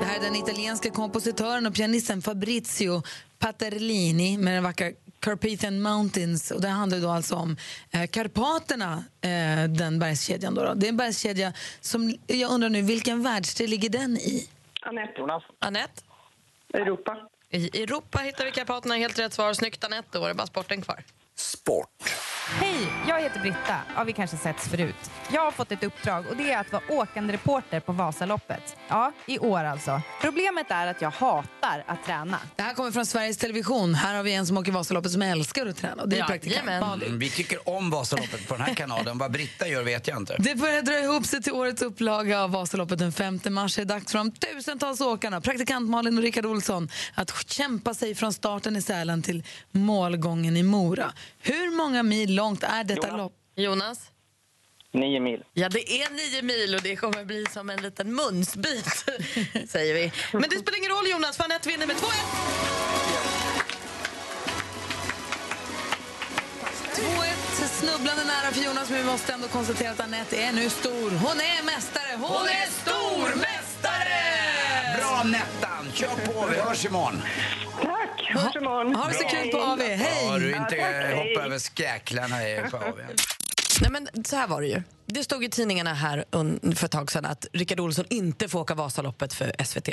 Det 0.00 0.04
här 0.04 0.16
är 0.16 0.20
den 0.20 0.36
italienska 0.36 0.90
kompositören 0.90 1.66
och 1.66 1.74
pianisten 1.74 2.22
Fabrizio 2.22 3.02
Paterlini 3.38 4.38
med 4.38 4.54
den 4.54 4.62
vackra 4.62 4.90
Carpathian 5.24 5.82
Mountains. 5.82 6.50
Och 6.50 6.60
det 6.60 6.68
handlar 6.68 7.00
då 7.00 7.10
alltså 7.10 7.34
om 7.34 7.56
eh, 7.90 8.06
Karpaterna, 8.06 9.04
eh, 9.20 9.64
den 9.68 9.98
bergskedjan. 9.98 10.54
Då, 10.54 10.64
då. 10.64 10.74
Det 10.74 10.86
är 10.86 10.88
en 10.88 10.96
bergskedja 10.96 11.52
som, 11.80 12.14
jag 12.26 12.50
undrar 12.50 12.68
nu, 12.68 12.82
vilken 12.82 13.22
världsdel 13.22 13.70
ligger 13.70 13.88
den 13.88 14.16
i? 14.16 14.48
Anette. 14.82 15.40
Anette? 15.58 16.02
Europa. 16.74 17.16
I 17.50 17.82
Europa 17.82 18.18
hittar 18.18 18.44
vi 18.44 18.50
Karpaterna. 18.50 18.94
Helt 18.94 19.18
rätt 19.18 19.32
svar. 19.32 19.52
Snyggt 19.52 19.84
Anette. 19.84 20.08
Då 20.12 20.20
var 20.20 20.28
det 20.28 20.34
bara 20.34 20.46
sporten 20.46 20.82
kvar. 20.82 21.04
Sport. 21.38 21.88
Hej, 22.60 22.86
jag 23.08 23.20
heter 23.20 23.40
Britta. 23.40 23.76
Ja, 23.96 24.04
vi 24.04 24.12
kanske 24.12 24.36
setts 24.36 24.68
förut. 24.68 24.94
Jag 25.32 25.40
har 25.44 25.50
fått 25.50 25.72
ett 25.72 25.84
uppdrag 25.84 26.26
och 26.30 26.36
det 26.36 26.50
är 26.52 26.60
att 26.60 26.72
vara 26.72 26.82
åkande 26.88 27.32
reporter 27.32 27.80
på 27.80 27.92
Vasaloppet. 27.92 28.76
Ja, 28.88 29.12
i 29.26 29.38
år 29.38 29.64
alltså. 29.64 30.02
Problemet 30.20 30.66
är 30.70 30.86
att 30.86 31.02
jag 31.02 31.10
hatar 31.10 31.84
att 31.86 32.04
träna. 32.06 32.38
Det 32.56 32.62
här 32.62 32.74
kommer 32.74 32.90
från 32.90 33.06
Sveriges 33.06 33.38
Television. 33.38 33.94
Här 33.94 34.14
har 34.14 34.22
vi 34.22 34.34
en 34.34 34.46
som 34.46 34.58
åker 34.58 34.72
Vasaloppet 34.72 35.12
som 35.12 35.22
älskar 35.22 35.66
att 35.66 35.76
träna. 35.76 36.02
Och 36.02 36.08
det 36.08 36.16
är 36.16 36.20
Ja, 36.20 36.26
praktikant. 36.26 36.68
Mm, 36.68 37.18
Vi 37.18 37.30
tycker 37.30 37.68
om 37.68 37.90
Vasaloppet 37.90 38.48
på 38.48 38.54
den 38.56 38.62
här 38.66 38.74
kanalen. 38.74 39.18
Vad 39.18 39.32
Britta 39.32 39.68
gör 39.68 39.82
vet 39.82 40.08
jag 40.08 40.16
inte. 40.16 40.36
Det 40.38 40.54
börjar 40.54 40.82
dra 40.82 40.98
ihop 40.98 41.26
sig 41.26 41.42
till 41.42 41.52
årets 41.52 41.82
upplaga 41.82 42.40
av 42.42 42.50
Vasaloppet 42.50 42.98
den 42.98 43.12
5 43.12 43.40
mars. 43.50 43.74
Det 43.76 43.82
är 43.82 43.86
dags 43.86 44.12
för 44.12 44.18
de 44.18 44.32
tusentals 44.32 45.00
åkarna, 45.00 45.40
praktikant 45.40 45.90
Malin 45.90 46.16
och 46.18 46.22
Rickard 46.22 46.46
Olsson, 46.46 46.88
att 47.14 47.50
kämpa 47.50 47.94
sig 47.94 48.14
från 48.14 48.32
starten 48.32 48.76
i 48.76 48.82
Sälen 48.82 49.22
till 49.22 49.42
målgången 49.70 50.56
i 50.56 50.62
Mora. 50.62 51.12
Hur 51.38 51.70
många 51.76 52.02
mil 52.02 52.34
långt 52.34 52.62
är 52.62 52.84
detta 52.84 53.06
Jonas. 53.08 53.16
lopp? 53.18 53.32
Jonas? 53.56 54.10
Nio 54.92 55.20
mil. 55.20 55.44
Ja, 55.52 55.68
det 55.68 56.02
är 56.02 56.10
nio 56.10 56.42
mil 56.42 56.74
och 56.74 56.82
det 56.82 56.96
kommer 56.96 57.24
bli 57.24 57.44
som 57.50 57.70
en 57.70 57.82
liten 57.82 58.14
munsbit, 58.14 58.86
säger 59.68 59.94
vi. 59.94 60.12
Men 60.32 60.42
det 60.42 60.58
spelar 60.58 60.78
ingen 60.78 60.90
roll, 60.90 61.10
Jonas, 61.10 61.36
för 61.36 61.44
Anette 61.44 61.68
vinner 61.68 61.86
med 61.86 61.96
2-1. 61.96 62.04
2-1, 66.94 67.68
snubblande 67.68 68.24
nära 68.24 68.52
för 68.52 68.62
Jonas, 68.64 68.90
men 68.90 68.98
vi 68.98 69.04
måste 69.04 69.32
ändå 69.32 69.48
konstatera 69.48 69.90
att 69.90 70.00
Anette 70.00 70.36
är 70.36 70.52
nu 70.52 70.70
stor. 70.70 71.10
Hon 71.10 71.40
är 71.40 71.64
mästare! 71.64 72.16
Hon 72.16 72.46
är 72.48 72.66
stormästare! 72.82 74.22
Bra 74.98 75.22
Nettan! 75.24 75.73
Kör 75.94 76.08
på, 76.08 76.46
vi 76.50 76.56
hörs 76.60 76.84
imorgon. 76.84 77.22
Tack, 77.82 78.30
hörs 78.30 78.56
imorgon. 78.56 78.94
Ha 78.94 79.08
det 79.08 79.14
så 79.14 79.24
kul 79.24 79.50
på 79.50 79.58
AV. 79.58 79.80
Hej! 79.80 80.26
Ja, 80.26 80.38
du 80.38 80.46
inte 80.46 80.56
Ja, 80.76 80.84
tack, 80.84 80.94
hej. 80.94 81.14
hoppa 81.34 81.46
över 81.46 81.58
skräklarna 81.58 82.36
på 82.70 82.76
AW. 82.76 83.02
Nej, 83.80 83.90
men 83.90 84.24
så 84.24 84.36
här 84.36 84.46
var 84.48 84.60
det 84.60 84.66
ju. 84.66 84.82
Det 85.06 85.24
stod 85.24 85.44
i 85.44 85.48
tidningarna 85.48 85.94
här 85.94 86.24
för 86.74 86.84
ett 86.84 86.90
tag 86.90 87.12
sedan 87.12 87.24
att 87.24 87.46
Rickard 87.52 87.80
Olsson 87.80 88.04
inte 88.10 88.48
får 88.48 88.60
åka 88.60 88.74
Vasaloppet 88.74 89.32
för 89.34 89.64
SVT. 89.64 89.88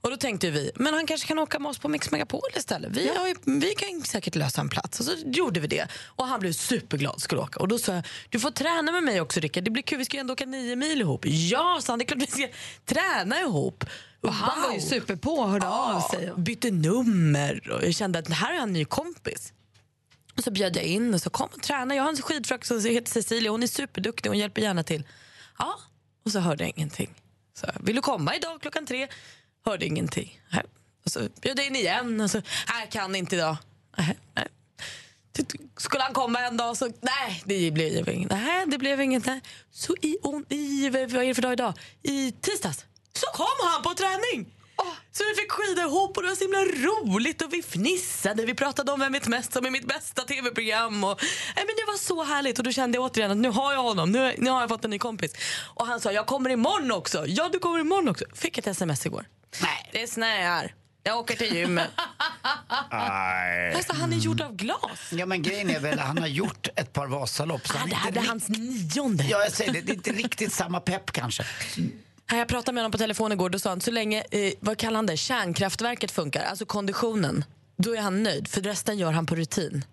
Och 0.00 0.10
då 0.10 0.16
tänkte 0.16 0.50
vi, 0.50 0.70
men 0.74 0.94
han 0.94 1.06
kanske 1.06 1.28
kan 1.28 1.38
åka 1.38 1.58
med 1.58 1.70
oss 1.70 1.78
på 1.78 1.88
Mix 1.88 2.10
Megapol 2.10 2.40
istället. 2.56 2.90
Vi, 2.96 3.10
har 3.16 3.28
ju, 3.28 3.34
vi 3.44 3.74
kan 3.74 4.02
säkert 4.02 4.34
lösa 4.34 4.60
en 4.60 4.68
plats. 4.68 5.00
Och 5.00 5.06
så 5.06 5.12
gjorde 5.24 5.60
vi 5.60 5.66
det. 5.66 5.86
Och 6.06 6.26
han 6.26 6.40
blev 6.40 6.52
superglad 6.52 7.20
skulle 7.20 7.40
åka. 7.40 7.60
Och 7.60 7.68
då 7.68 7.78
sa 7.78 7.94
jag, 7.94 8.04
du 8.28 8.40
får 8.40 8.50
träna 8.50 8.92
med 8.92 9.02
mig 9.02 9.20
också 9.20 9.40
Rickard. 9.40 9.64
Det 9.64 9.70
blir 9.70 9.82
kul, 9.82 9.98
vi 9.98 10.04
ska 10.04 10.16
ju 10.16 10.20
ändå 10.20 10.32
åka 10.32 10.46
nio 10.46 10.76
mil 10.76 11.00
ihop. 11.00 11.20
Ja, 11.26 11.78
sa 11.82 11.92
han, 11.92 11.98
det 11.98 12.02
är 12.02 12.06
klart 12.06 12.22
vi 12.22 12.26
ska 12.26 12.48
träna 12.86 13.40
ihop. 13.40 13.84
Och 14.24 14.32
han 14.34 14.62
var 14.62 14.74
ju 14.74 14.80
superpå 14.80 15.30
och 15.32 15.50
hörde 15.50 15.68
av 15.68 16.00
sig. 16.00 16.32
Bytte 16.36 16.70
nummer 16.70 17.70
och 17.70 17.84
jag 17.84 17.94
kände 17.94 18.18
att 18.18 18.28
här 18.28 18.54
är 18.54 18.58
en 18.58 18.72
ny 18.72 18.84
kompis. 18.84 19.52
Och 20.36 20.44
så 20.44 20.50
bjöd 20.50 20.76
jag 20.76 20.84
in 20.84 21.14
och 21.14 21.22
så 21.22 21.30
kom 21.30 21.48
och 21.52 21.62
träna. 21.62 21.94
Jag 21.94 22.02
har 22.02 22.10
en 22.10 22.16
skidfröken 22.16 22.66
som 22.66 22.90
heter 22.90 23.10
Cecilia. 23.10 23.50
Hon 23.50 23.62
är 23.62 23.66
superduktig. 23.66 24.30
Hon 24.30 24.38
hjälper 24.38 24.62
gärna 24.62 24.82
till. 24.82 25.04
Ja, 25.58 25.78
och 26.24 26.32
så 26.32 26.38
hörde 26.38 26.64
jag 26.64 26.72
ingenting. 26.76 27.14
Så, 27.54 27.66
vill 27.80 27.96
du 27.96 28.02
komma 28.02 28.36
idag 28.36 28.60
klockan 28.60 28.86
tre? 28.86 29.08
Hörde 29.64 29.86
ingenting. 29.86 30.40
Och 31.04 31.10
så 31.12 31.20
bjöd 31.40 31.58
jag 31.58 31.66
in 31.66 31.76
igen. 31.76 32.20
Och 32.20 32.30
så, 32.30 32.42
jag 32.80 32.90
kan 32.90 33.14
inte 33.14 33.36
idag. 33.36 33.56
Nej, 33.98 34.18
nej. 34.34 34.48
Skulle 35.76 36.02
han 36.02 36.12
komma 36.12 36.40
en 36.40 36.56
dag 36.56 36.76
så, 36.76 36.92
nej 37.00 37.42
det 37.44 37.70
blev 37.70 38.08
inget. 38.08 38.30
Nej, 38.30 38.66
det 38.66 38.78
blev 38.78 39.00
inget. 39.00 39.26
Nej. 39.26 39.40
Så 39.70 39.96
i, 40.02 40.16
on, 40.22 40.44
i, 40.48 40.88
vad 40.88 41.00
är 41.00 41.26
det 41.26 41.34
för 41.34 41.42
dag 41.42 41.52
idag? 41.52 41.74
I 42.02 42.32
tisdags 42.32 42.84
så 43.18 43.26
kom 43.26 43.68
han 43.70 43.82
på 43.82 43.94
träning. 43.94 44.50
Så 45.12 45.24
vi 45.24 45.34
fick 45.42 45.52
skida 45.52 45.82
ihop 45.82 46.16
och 46.16 46.22
det 46.22 46.28
var 46.28 46.36
så 46.36 46.44
himla 46.44 46.58
roligt 46.88 47.42
och 47.42 47.52
vi 47.52 47.62
fnissade. 47.62 48.46
Vi 48.46 48.54
pratade 48.54 48.92
om 48.92 49.00
Vem 49.00 49.12
vet 49.12 49.28
mest 49.28 49.52
som 49.52 49.66
är 49.66 49.70
mitt 49.70 49.88
bästa 49.88 50.22
tv-program. 50.22 51.04
Och, 51.04 51.18
nej, 51.56 51.64
men 51.66 51.76
det 51.76 51.84
var 51.86 51.96
så 51.98 52.24
härligt 52.24 52.58
och 52.58 52.64
då 52.64 52.72
kände 52.72 52.98
jag 52.98 53.04
återigen 53.04 53.30
att 53.30 53.36
nu 53.36 53.48
har 53.50 53.72
jag 53.72 53.82
honom. 53.82 54.12
Nu, 54.12 54.34
nu 54.38 54.50
har 54.50 54.60
jag 54.60 54.68
fått 54.68 54.84
en 54.84 54.90
ny 54.90 54.98
kompis. 54.98 55.32
Och 55.74 55.86
han 55.86 56.00
sa 56.00 56.12
jag 56.12 56.26
kommer 56.26 56.50
imorgon 56.50 56.92
också. 56.92 57.26
Ja 57.26 57.48
du 57.52 57.58
kommer 57.58 57.78
imorgon 57.78 58.08
också. 58.08 58.24
Fick 58.34 58.58
ett 58.58 58.66
sms 58.66 59.06
igår. 59.06 59.26
Nej. 59.62 59.90
Det 59.92 60.06
snöar. 60.06 60.74
Jag 61.02 61.18
åker 61.18 61.36
till 61.36 61.54
gymmet. 61.56 61.90
Nej. 62.90 63.74
Alltså, 63.74 63.92
han 63.92 64.12
är 64.12 64.16
gjord 64.16 64.40
av 64.40 64.56
glas. 64.56 65.10
Ja, 65.12 65.26
men 65.26 65.42
grejen 65.42 65.70
är 65.70 65.80
väl 65.80 65.98
han 65.98 66.18
har 66.18 66.26
gjort 66.26 66.68
ett 66.76 66.92
par 66.92 67.06
Vasalopp. 67.06 67.68
Så 67.68 67.74
Ah, 67.74 67.78
han 67.78 67.88
det 67.88 67.94
är 67.94 67.98
här 67.98 68.12
blir 68.12 68.22
hans 68.22 68.48
nionde. 68.48 69.24
Ja, 69.24 69.42
jag 69.42 69.52
säger 69.52 69.72
det. 69.72 69.80
Det 69.80 69.92
är 69.92 69.94
inte 69.94 70.12
riktigt 70.12 70.52
samma 70.52 70.80
pepp 70.80 71.12
kanske. 71.12 71.44
Här, 72.26 72.38
jag 72.38 72.48
pratade 72.48 72.74
med 72.74 72.82
honom 72.82 72.92
på 72.92 72.98
telefon 72.98 73.32
igår. 73.32 73.50
Då 73.50 73.58
sa 73.58 73.68
han 73.68 73.80
så 73.80 73.90
länge 73.90 74.24
eh, 74.30 74.52
vad 74.60 74.78
kallar 74.78 74.96
han 74.96 75.06
det? 75.06 75.16
kärnkraftverket 75.16 76.10
funkar, 76.10 76.42
alltså 76.44 76.66
konditionen, 76.66 77.44
då 77.76 77.94
är 77.96 78.00
han 78.00 78.22
nöjd. 78.22 78.48
För 78.48 78.60
resten 78.60 78.98
gör 78.98 79.12
han 79.12 79.26
på 79.26 79.34
rutin. 79.34 79.84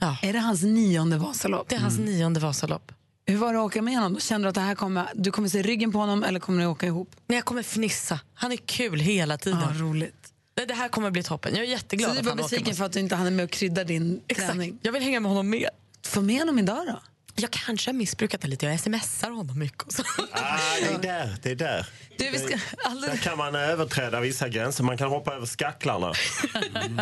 Ja. 0.00 0.16
Är 0.22 0.32
det 0.32 0.38
hans 0.38 0.62
nionde 0.62 1.16
Vasalopp? 1.16 1.68
Det 1.68 1.74
är 1.74 1.80
hans 1.80 1.98
nionde 1.98 2.40
Vasalopp. 2.40 2.92
Hur 3.26 3.36
var 3.36 3.52
det 3.52 3.58
att 3.58 3.64
åka 3.66 3.82
med 3.82 3.94
honom? 3.94 4.20
Kände 4.20 4.44
du 4.44 4.48
att 4.48 4.54
det 4.54 4.60
här 4.60 4.74
kommer, 4.74 5.10
du 5.14 5.30
kommer 5.30 5.48
se 5.48 5.62
ryggen 5.62 5.92
på 5.92 5.98
honom 5.98 6.24
eller 6.24 6.40
kommer 6.40 6.58
ni 6.58 6.66
åka 6.66 6.86
ihop? 6.86 7.10
Nej, 7.26 7.36
jag 7.38 7.44
kommer 7.44 7.62
fnissa. 7.62 8.20
Han 8.34 8.52
är 8.52 8.56
kul 8.56 9.00
hela 9.00 9.38
tiden. 9.38 9.60
Ja, 9.74 9.82
roligt. 9.82 10.14
Nej, 10.56 10.66
det 10.66 10.74
här 10.74 10.88
kommer 10.88 11.10
bli 11.10 11.22
toppen. 11.22 11.54
Jag 11.54 11.64
är 11.64 11.68
jätteglad 11.70 12.10
Så 12.10 12.14
du 12.14 12.20
att 12.20 12.26
han 12.26 12.32
åker 12.32 12.36
med 12.42 12.44
besviken 12.44 12.70
oss. 12.72 12.78
för 12.78 12.84
att 12.84 12.92
du 12.92 13.00
inte 13.00 13.16
hann 13.16 13.36
med 13.36 13.44
att 13.44 13.50
krydda 13.50 13.84
din 13.84 14.20
Exakt. 14.28 14.48
träning? 14.48 14.78
Jag 14.82 14.92
vill 14.92 15.02
hänga 15.02 15.20
med 15.20 15.30
honom 15.30 15.50
med. 15.50 15.68
Få 16.06 16.20
med 16.20 16.38
honom 16.38 16.58
idag 16.58 16.86
då? 16.86 17.00
Jag 17.42 17.50
kanske 17.50 17.90
har 17.90 17.94
missbrukat 17.94 18.40
det 18.40 18.48
lite. 18.48 18.66
Jag 18.66 18.80
smsar 18.80 19.30
honom 19.30 19.58
mycket. 19.58 19.82
Och 19.82 19.92
så. 19.92 20.02
Ah, 20.32 20.58
det 20.80 20.94
är 20.94 20.98
där. 20.98 21.36
Det 21.42 21.50
är 21.50 21.54
där. 21.54 21.86
Du, 22.18 22.30
vi 22.30 22.38
ska, 22.38 22.58
Där 23.06 23.16
kan 23.16 23.38
man 23.38 23.54
överträda 23.54 24.20
vissa 24.20 24.48
gränser. 24.48 24.84
Man 24.84 24.98
kan 24.98 25.08
hoppa 25.08 25.34
över 25.34 25.46
skacklarna. 25.46 26.06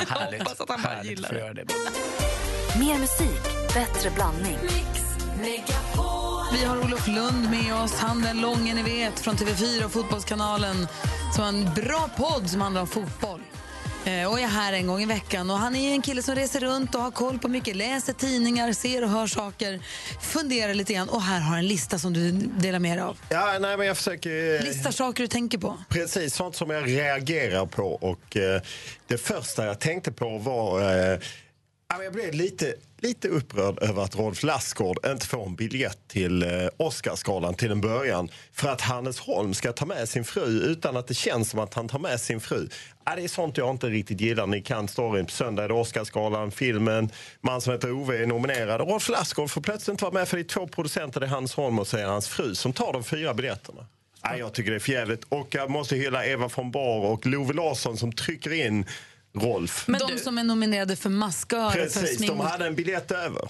Härligt. 0.09 0.41
hoppas 0.41 0.61
att 0.61 0.69
han 0.69 0.83
bara 0.83 0.95
Härligt 0.95 1.11
gillar 1.11 1.29
för 1.29 1.51
att 1.51 1.57
det. 1.57 1.65
det. 1.65 2.79
Mer 2.79 2.99
musik, 2.99 3.43
bättre 3.75 4.11
blandning. 4.11 4.59
Vi 6.53 6.65
har 6.65 6.79
Olof 6.85 7.07
Lund 7.09 7.51
med 7.51 7.75
oss, 7.75 7.95
han 7.95 8.23
den 8.23 8.41
långe 8.41 8.75
ni 8.75 8.83
vet 8.83 9.21
från 9.21 9.35
TV4 9.35 9.85
och 9.85 9.93
Fotbollskanalen 9.93 10.89
som 11.35 11.45
har 11.45 11.49
en 11.49 11.75
bra 11.75 12.11
podd 12.17 12.51
som 12.51 12.61
handlar 12.61 12.81
om 12.81 12.87
fotboll. 12.87 13.41
Eh, 14.05 14.31
och 14.33 14.41
är 14.41 14.47
här 14.47 14.73
en 14.73 14.87
gång 14.87 15.03
i 15.03 15.07
veckan. 15.07 15.51
Och 15.51 15.59
Han 15.59 15.77
är 15.77 15.93
en 15.93 16.03
kille 16.03 16.23
som 16.23 16.35
reser 16.35 16.61
runt 16.61 16.95
och 16.95 17.01
har 17.01 17.11
koll 17.11 17.39
på 17.39 17.49
mycket, 17.49 17.77
läser 17.77 18.13
tidningar, 18.13 18.73
ser 18.73 19.03
och 19.05 19.11
hör 19.11 19.27
saker, 19.27 19.81
funderar 20.21 20.75
lite 20.75 20.93
grann. 20.95 21.09
Och 21.09 21.23
här 21.23 21.41
har 21.41 21.59
en 21.59 21.67
lista 21.67 21.99
som 21.99 22.13
du 22.13 22.31
delar 22.33 22.79
med 22.79 22.99
dig 22.99 23.03
av. 23.05 23.19
Ja, 23.29 23.57
nej, 23.61 23.77
men 23.77 23.87
jag 23.87 23.97
försöker... 23.97 24.55
eh, 24.55 24.63
Lista 24.65 24.93
saker 24.93 25.23
du 25.23 25.27
tänker 25.29 25.59
på. 25.59 25.79
Precis, 25.89 26.35
sånt 26.35 26.57
som 26.57 26.71
jag 26.71 26.89
reagerar 26.89 27.67
på. 27.67 27.93
Och 27.95 28.37
eh, 28.37 28.63
Det 29.07 29.19
första 29.19 29.67
jag 29.67 29.81
tänkte 29.81 30.13
på 30.13 30.39
var... 30.39 30.81
Eh, 31.13 31.19
jag 32.03 32.13
blev 32.13 32.35
lite, 32.35 32.75
lite 33.03 33.29
upprörd 33.29 33.83
över 33.83 34.03
att 34.03 34.17
Rolf 34.17 34.43
Lassgård 34.43 35.07
inte 35.07 35.27
får 35.27 35.47
en 35.47 35.55
biljett 35.55 36.09
till 36.09 36.43
eh, 36.43 36.49
Oscarsgalan 36.77 37.55
till 37.55 37.71
en 37.71 37.81
början 37.81 38.29
för 38.53 38.69
att 38.69 38.81
Hannes 38.81 39.21
Holm 39.21 39.55
ska 39.55 39.73
ta 39.73 39.87
med 39.87 40.09
sin 40.09 40.25
fru 40.25 40.61
utan 40.61 40.97
att 40.97 41.07
det 41.07 41.15
känns 41.15 41.51
som 41.51 41.61
att 41.61 41.75
han 41.75 41.89
tar 41.89 41.99
med 41.99 42.21
sin 42.21 42.41
fru. 42.41 42.69
Ja, 43.05 43.17
det 43.17 43.25
är 43.25 43.29
sånt 43.29 43.57
jag 43.57 43.71
inte 43.71 43.87
riktigt 43.87 44.21
gillar. 44.21 44.47
Ni 44.47 44.63
kan 44.63 44.89
storyn. 44.89 45.27
På 45.27 45.33
söndag 45.33 45.65
är 45.65 45.69
det 45.69 45.75
Oscarsgalan, 45.75 46.51
filmen, 46.51 47.11
Man 47.41 47.61
som 47.61 47.73
heter 47.73 47.93
Ove 47.93 48.23
är 48.23 48.27
nominerad. 48.27 48.81
Rolf 48.81 49.09
Lassgård 49.09 49.51
får 49.51 49.61
plötsligt 49.61 49.93
inte 49.93 50.05
vara 50.05 50.15
med 50.15 50.29
för 50.29 50.37
det 50.37 50.43
är 50.43 50.45
två 50.45 50.67
producenter, 50.67 51.21
det 51.21 51.27
är 51.27 51.31
Hannes 51.31 51.55
Holm 51.55 51.79
och 51.79 51.87
så 51.87 51.97
är 51.97 52.05
hans 52.05 52.29
fru 52.29 52.55
som 52.55 52.73
tar 52.73 52.93
de 52.93 53.05
fyra 53.05 53.35
biljetterna. 53.35 53.87
Nej, 54.25 54.39
jag 54.39 54.53
tycker 54.53 54.71
det 54.71 54.77
är 54.77 54.81
förjävligt. 54.81 55.25
Och 55.29 55.49
jag 55.51 55.71
måste 55.71 55.97
hylla 55.97 56.27
Eva 56.27 56.51
von 56.57 56.71
Bar 56.71 57.07
och 57.07 57.27
Love 57.27 57.55
Larsson 57.55 57.97
som 57.97 58.13
trycker 58.13 58.53
in 58.53 58.85
Rolf. 59.35 59.87
de 60.09 60.19
som 60.19 60.39
är 60.39 60.45
nominerade 60.45 60.97
för 60.97 61.11
maskörer, 61.11 61.71
för 61.71 62.01
Precis, 62.01 62.17
smink. 62.17 62.33
de 62.33 62.41
hade 62.41 62.67
en 62.67 62.75
biljett 62.75 63.11
över. 63.11 63.49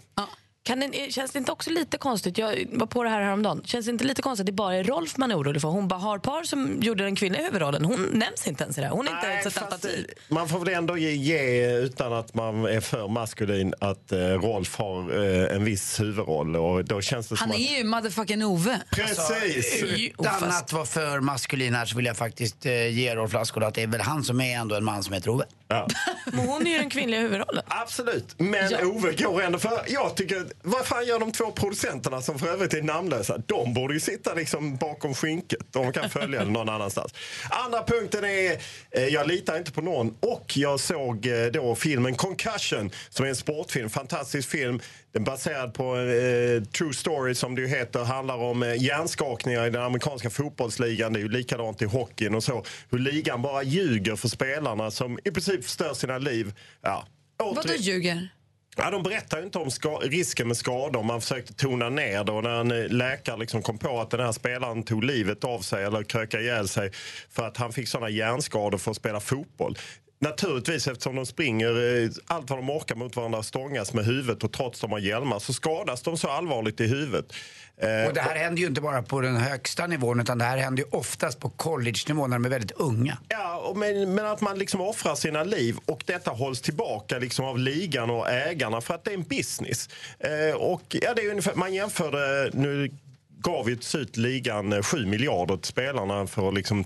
Kan 0.63 0.81
det, 0.81 1.13
känns 1.13 1.31
det 1.31 1.39
inte 1.39 1.53
också 1.53 1.71
lite 1.71 1.99
konstigt, 1.99 2.39
jag 2.39 2.65
var 2.73 2.87
på 2.87 3.03
det 3.03 3.11
här 3.11 3.23
häromdagen, 3.23 3.63
känns 3.65 3.87
det 3.87 3.93
inte 3.93 4.05
lite 4.05 4.23
konstigt 4.23 4.43
att 4.43 4.47
det 4.47 4.53
bara 4.53 4.75
är 4.77 4.85
Rolf 4.85 5.17
man 5.17 5.31
är 5.31 5.39
orolig 5.39 5.63
för? 5.63 5.69
Hon 5.69 5.89
bara 5.89 6.01
har 6.01 6.19
par 6.19 6.43
som 6.43 6.83
gjorde 6.83 7.05
den 7.05 7.17
kvinnliga 7.17 7.43
huvudrollen, 7.43 7.85
hon 7.85 8.03
nämns 8.03 8.47
inte 8.47 8.65
ens 8.65 8.79
i 8.79 8.81
det 8.81 8.87
här. 8.87 8.95
Hon 8.95 9.07
är 9.07 9.11
inte 9.11 9.27
Nej, 9.27 9.37
ens 9.37 9.57
ett 9.57 9.63
alternativ. 9.63 10.07
Man 10.29 10.49
får 10.49 10.59
väl 10.59 10.69
ändå 10.75 10.97
ge, 10.97 11.11
ge 11.11 11.71
utan 11.77 12.13
att 12.13 12.35
man 12.35 12.65
är 12.65 12.81
för 12.81 13.09
maskulin 13.09 13.75
att 13.81 14.13
eh, 14.13 14.19
Rolf 14.19 14.77
har 14.77 15.25
eh, 15.25 15.57
en 15.57 15.65
viss 15.65 16.01
huvudroll. 16.01 16.57
Och 16.57 16.85
då 16.85 17.01
känns 17.01 17.29
det 17.29 17.37
Han 17.39 17.49
som 17.49 17.51
att... 17.51 17.71
är 17.71 17.79
ju 17.79 17.85
motherfucking 17.85 18.45
Ove. 18.45 18.81
Precis! 18.91 19.83
Utan 20.19 20.45
att 20.45 20.73
vara 20.73 20.87
för 20.87 21.21
maskulin 21.21 21.75
här 21.75 21.87
så 21.87 21.97
vill 21.97 22.07
jag 22.07 22.17
faktiskt 22.17 22.67
eh, 22.67 22.89
ge 22.89 23.15
Rolf 23.15 23.33
Lassgård 23.33 23.63
att 23.63 23.75
det 23.75 23.83
är 23.83 23.87
väl 23.87 24.01
han 24.01 24.25
som 24.25 24.41
är 24.41 24.57
ändå 24.59 24.75
en 24.75 24.85
man 24.85 25.03
som 25.03 25.15
heter 25.15 25.31
Ove. 25.31 25.45
Ja. 25.71 25.87
Men 26.25 26.49
hon 26.49 26.67
är 26.67 26.71
ju 26.71 26.79
den 26.79 26.91
kvinnliga 26.91 27.21
huvudrollen. 27.21 27.65
Absolut, 27.69 28.35
men 28.39 28.87
Ove 28.87 29.13
går 29.13 29.43
ändå 29.43 29.59
för. 29.59 29.83
Jag 29.89 30.17
tycker, 30.17 30.47
vad 30.63 30.87
fan 30.87 31.07
gör 31.07 31.19
de 31.19 31.33
två 31.33 31.53
producenterna 31.53 32.23
som 32.23 32.39
för 32.39 32.47
övrigt 32.47 32.75
är 32.75 32.83
namnlösa? 32.83 33.39
De 33.47 33.75
borde 33.75 33.95
ju 33.95 34.01
sitta 34.01 34.35
liksom 34.35 34.77
bakom 34.77 35.15
skinket. 35.15 35.73
De 35.73 35.93
kan 35.93 36.11
följa 36.11 36.45
det 36.45 36.51
någon 36.51 36.69
annanstans. 36.69 37.15
Andra 37.51 37.83
punkten 37.83 38.25
är, 38.25 38.53
eh, 38.91 39.05
jag 39.05 39.27
litar 39.29 39.59
inte 39.59 39.73
på 39.73 39.81
någon. 39.81 40.15
Och 40.21 40.57
jag 40.57 40.81
såg 40.81 41.27
eh, 41.27 41.47
då 41.47 41.75
filmen 41.75 42.15
Concussion 42.15 42.91
som 43.11 43.25
är 43.25 43.29
en 43.29 43.37
sportfilm, 43.37 43.91
fantastisk 43.91 44.51
film. 44.51 44.81
Den 45.13 45.25
baserad 45.25 45.75
på 45.75 45.97
eh, 45.97 46.63
True 46.63 46.93
Story 46.93 47.35
som 47.35 47.55
det 47.55 47.67
heter. 47.67 48.05
Handlar 48.05 48.37
om 48.37 48.63
eh, 48.63 48.83
hjärnskakningar 48.83 49.67
i 49.67 49.71
den 49.71 49.83
amerikanska 49.83 50.31
fotbollsligan. 50.31 51.13
Det 51.13 51.19
är 51.19 51.23
ju 51.23 51.29
likadant 51.29 51.83
i 51.83 51.85
hockeyn 51.85 52.35
och 52.35 52.45
så. 52.45 52.65
Hur 52.91 52.99
ligan 52.99 53.43
bara 53.43 53.63
ljuger 53.63 54.17
för 54.17 54.29
spelarna 54.29 54.91
som 54.91 55.19
i 55.25 55.31
princip 55.31 55.65
förstör 55.65 55.95
sina 55.95 56.19
liv. 56.19 56.53
Ja. 56.83 57.07
Vadå 57.39 57.75
ljuger? 57.79 58.29
Ja, 58.77 58.91
de 58.91 59.03
berättar 59.03 59.43
inte 59.43 59.59
om 59.59 59.71
risken 60.03 60.49
med 60.49 60.57
skador. 60.57 61.03
Man 61.03 61.21
försökte 61.21 61.55
tona 61.55 61.89
ner 61.89 62.25
det 62.25 62.33
och 62.33 62.43
när 62.43 62.61
en 62.61 62.71
eh, 62.71 62.89
läkare 62.89 63.37
liksom 63.37 63.63
kom 63.63 63.79
på 63.79 64.01
att 64.01 64.11
den 64.11 64.21
här 64.21 64.33
spelaren 64.33 64.83
tog 64.83 65.05
livet 65.05 65.45
av 65.45 65.61
sig 65.61 65.85
eller 65.85 66.03
krökade 66.03 66.43
ihjäl 66.43 66.69
sig 66.69 66.91
för 67.31 67.47
att 67.47 67.57
han 67.57 67.73
fick 67.73 67.89
såna 67.89 68.09
hjärnskador 68.09 68.79
för 68.79 68.91
att 68.91 68.97
spela 68.97 69.21
fotboll. 69.21 69.79
Naturligtvis 70.23 70.87
eftersom 70.87 71.17
de 71.17 71.27
springer 71.27 72.03
eh, 72.05 72.11
allt 72.27 72.51
vad 72.51 72.59
de 72.59 72.71
orkar 72.71 72.95
mot 72.95 73.17
varandra 73.17 73.43
stångas 73.43 73.93
med 73.93 74.05
huvudet 74.05 74.45
och 74.45 74.53
trots 74.53 74.81
de 74.81 74.93
har 74.93 74.99
hjälmar 74.99 75.39
så 75.39 75.53
skadas 75.53 76.03
de 76.03 76.17
så 76.19 76.29
allvarligt 76.29 76.81
i 76.81 76.87
huvudet. 76.87 77.33
Eh, 77.77 78.09
Och 78.09 78.15
det 78.15 78.21
här 78.21 78.37
händer 78.37 78.61
ju 78.63 78.67
inte 78.69 78.81
bara 78.81 79.03
på 79.03 79.21
den 79.21 79.37
högsta 79.37 79.87
nivån 79.87 80.21
utan 80.21 80.39
det 80.39 80.45
här 80.45 80.57
händer 80.59 80.83
ju 80.83 80.89
oftast 80.91 81.41
på 81.41 81.51
college-nivå 81.51 82.27
när 82.27 82.37
de 82.37 82.45
är 82.45 82.49
väldigt 82.49 82.71
unga. 82.71 83.19
Ja, 83.29 83.73
men, 83.77 84.15
men 84.15 84.27
att 84.27 84.41
man 84.41 84.59
liksom 84.59 84.81
offrar 84.81 85.15
sina 85.15 85.45
liv 85.45 85.77
och 85.87 86.03
detta 86.07 86.31
hålls 86.31 86.61
tillbaka 86.61 87.19
liksom 87.19 87.45
av 87.45 87.59
ligan 87.59 88.11
och 88.11 88.31
ägarna 88.31 88.81
för 88.81 88.95
att 88.95 89.05
det 89.05 89.11
är 89.11 89.15
en 89.15 89.23
business. 89.23 89.89
Eh, 90.19 90.57
och 90.57 90.83
ja, 91.03 91.15
det 91.15 91.23
är 91.23 91.31
ungefär, 91.31 91.55
man 91.55 91.75
jämförde, 91.75 92.51
nu 92.55 92.91
gav 93.39 93.69
ju 93.71 93.77
till 93.77 93.85
slut 93.87 94.17
ligan 94.17 94.73
eh, 94.73 94.83
7 94.83 95.07
miljarder 95.07 95.57
till 95.57 95.67
spelarna 95.69 96.27
för 96.27 96.49
att 96.49 96.55
liksom 96.55 96.85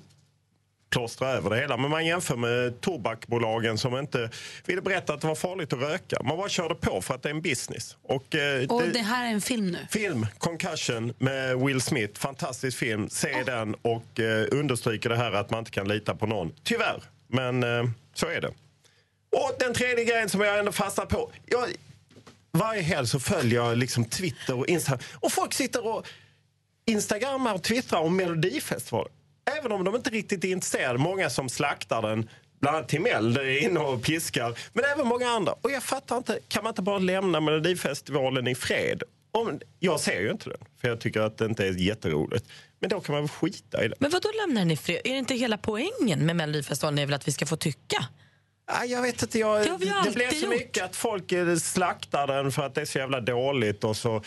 plåstra 0.95 1.29
över 1.29 1.51
det 1.51 1.57
hela. 1.57 1.77
Men 1.77 1.91
man 1.91 2.07
jämför 2.07 2.37
med 2.37 2.81
tobakbolagen 2.81 3.79
som 3.79 3.97
inte 3.97 4.31
ville 4.67 4.83
berätta 4.83 5.15
att 5.15 5.21
det 5.21 5.27
var 5.27 5.35
farligt 5.35 5.73
att 5.73 5.79
röka. 5.79 6.17
Man 6.25 6.37
bara 6.37 6.49
körde 6.49 6.75
på 6.75 7.01
för 7.03 7.15
att 7.15 7.23
det 7.23 7.29
är 7.29 7.35
en 7.35 7.43
business. 7.43 7.97
Och, 8.03 8.35
eh, 8.35 8.67
Och 8.69 8.83
det 8.93 8.99
här 8.99 9.27
är 9.27 9.31
en 9.31 9.41
film 9.41 9.67
nu. 9.71 9.79
Film, 9.91 10.27
Concussion 10.39 11.13
med 11.19 11.59
Will 11.59 11.81
Smith. 11.81 12.21
Fantastisk 12.21 12.79
film. 12.79 13.09
Se 13.09 13.43
den 13.47 13.75
och 13.83 14.21
eh, 14.21 14.47
understryker 14.51 15.09
det 15.09 15.17
här 15.17 15.33
att 15.33 15.51
man 15.51 15.59
inte 15.59 15.71
kan 15.71 15.89
lita 15.89 16.15
på 16.15 16.27
någon. 16.27 16.53
Tyvärr, 16.63 17.03
men 17.29 17.63
eh, 17.63 17.85
så 18.15 18.27
är 18.27 18.41
det. 18.41 18.49
Och 19.37 19.53
den 19.59 19.75
tredje 19.75 20.05
grejen 20.05 20.29
som 20.29 20.41
jag 20.41 20.59
ändå 20.59 20.73
fastnar 20.73 21.07
på. 21.07 21.31
Jag, 21.47 21.67
varje 22.53 22.83
helg 22.83 23.07
så 23.09 23.21
följer 23.21 23.55
jag 23.55 23.79
liksom 23.79 24.05
Twitter 24.05 24.59
och 24.59 24.67
Instagram. 24.67 25.01
Och 25.15 25.33
folk 25.33 25.53
sitter 25.53 25.87
och 25.87 26.07
instagrammar 26.87 27.55
och 27.55 27.63
twittrar 27.63 28.01
om 28.01 28.17
Melodifestivalen. 28.17 29.13
Även 29.59 29.73
om 29.73 29.85
de 29.85 29.95
inte 29.95 30.11
riktigt 30.11 30.45
är 30.45 30.49
intresserade. 30.49 30.99
Många 30.99 31.31
som 31.31 31.49
slaktar 31.49 32.03
den. 32.03 32.29
Bland 32.61 32.77
annat 32.77 32.89
Timell 32.89 33.37
är 33.37 33.63
inne 33.63 33.81
och 33.81 34.03
piskar. 34.03 34.59
Men 34.73 34.85
även 34.85 35.07
många 35.07 35.29
andra. 35.29 35.53
Och 35.61 35.71
jag 35.71 35.83
fattar 35.83 36.17
inte, 36.17 36.39
kan 36.49 36.65
man 36.65 36.71
inte 36.71 36.83
bara 36.83 36.99
lämna 36.99 37.41
Melodifestivalen 37.41 38.47
i 38.49 38.55
fred? 38.55 39.03
Om, 39.33 39.61
jag 39.79 40.01
ser 40.01 40.21
ju 40.21 40.31
inte 40.31 40.49
den, 40.49 40.59
för 40.81 40.89
jag 40.89 41.01
tycker 41.01 41.21
att 41.21 41.39
det 41.39 41.45
inte 41.45 41.67
är 41.67 41.73
jätteroligt. 41.73 42.45
Men 42.81 42.91
då 42.91 43.01
kan 43.01 43.13
man 43.15 43.23
väl 43.23 43.29
skita 43.29 43.85
i 43.85 43.89
det. 43.89 43.95
Men 43.99 44.11
vad 44.11 44.23
då 44.23 44.29
lämnar 44.47 44.65
ni 44.65 44.77
fred? 44.77 45.01
Är 45.05 45.13
det 45.13 45.19
inte 45.19 45.35
hela 45.35 45.59
poängen 45.59 46.27
med 46.27 46.37
Melodifestivalen 46.37 46.99
är 46.99 47.07
väl 47.07 47.15
att 47.15 47.29
vi 47.29 47.33
ska 47.33 47.47
få 47.47 47.57
tycka? 47.57 48.05
Ja, 48.67 48.85
jag 48.85 49.03
vet 49.03 49.23
inte, 49.23 49.39
jag, 49.39 49.61
Det 49.61 49.71
det 50.05 50.11
blir 50.15 50.29
så 50.31 50.37
gjort. 50.37 50.49
mycket 50.51 50.85
att 50.85 50.97
folk 50.97 51.33
eh, 51.33 51.57
slaktar 51.57 52.27
den 52.27 52.53
för 52.53 52.63
att 52.67 52.75
det 52.75 52.81
är 52.81 52.85
så 52.85 52.99
jävla 52.99 53.21
dåligt 53.21 53.85
och 53.85 53.97
så 53.97 54.23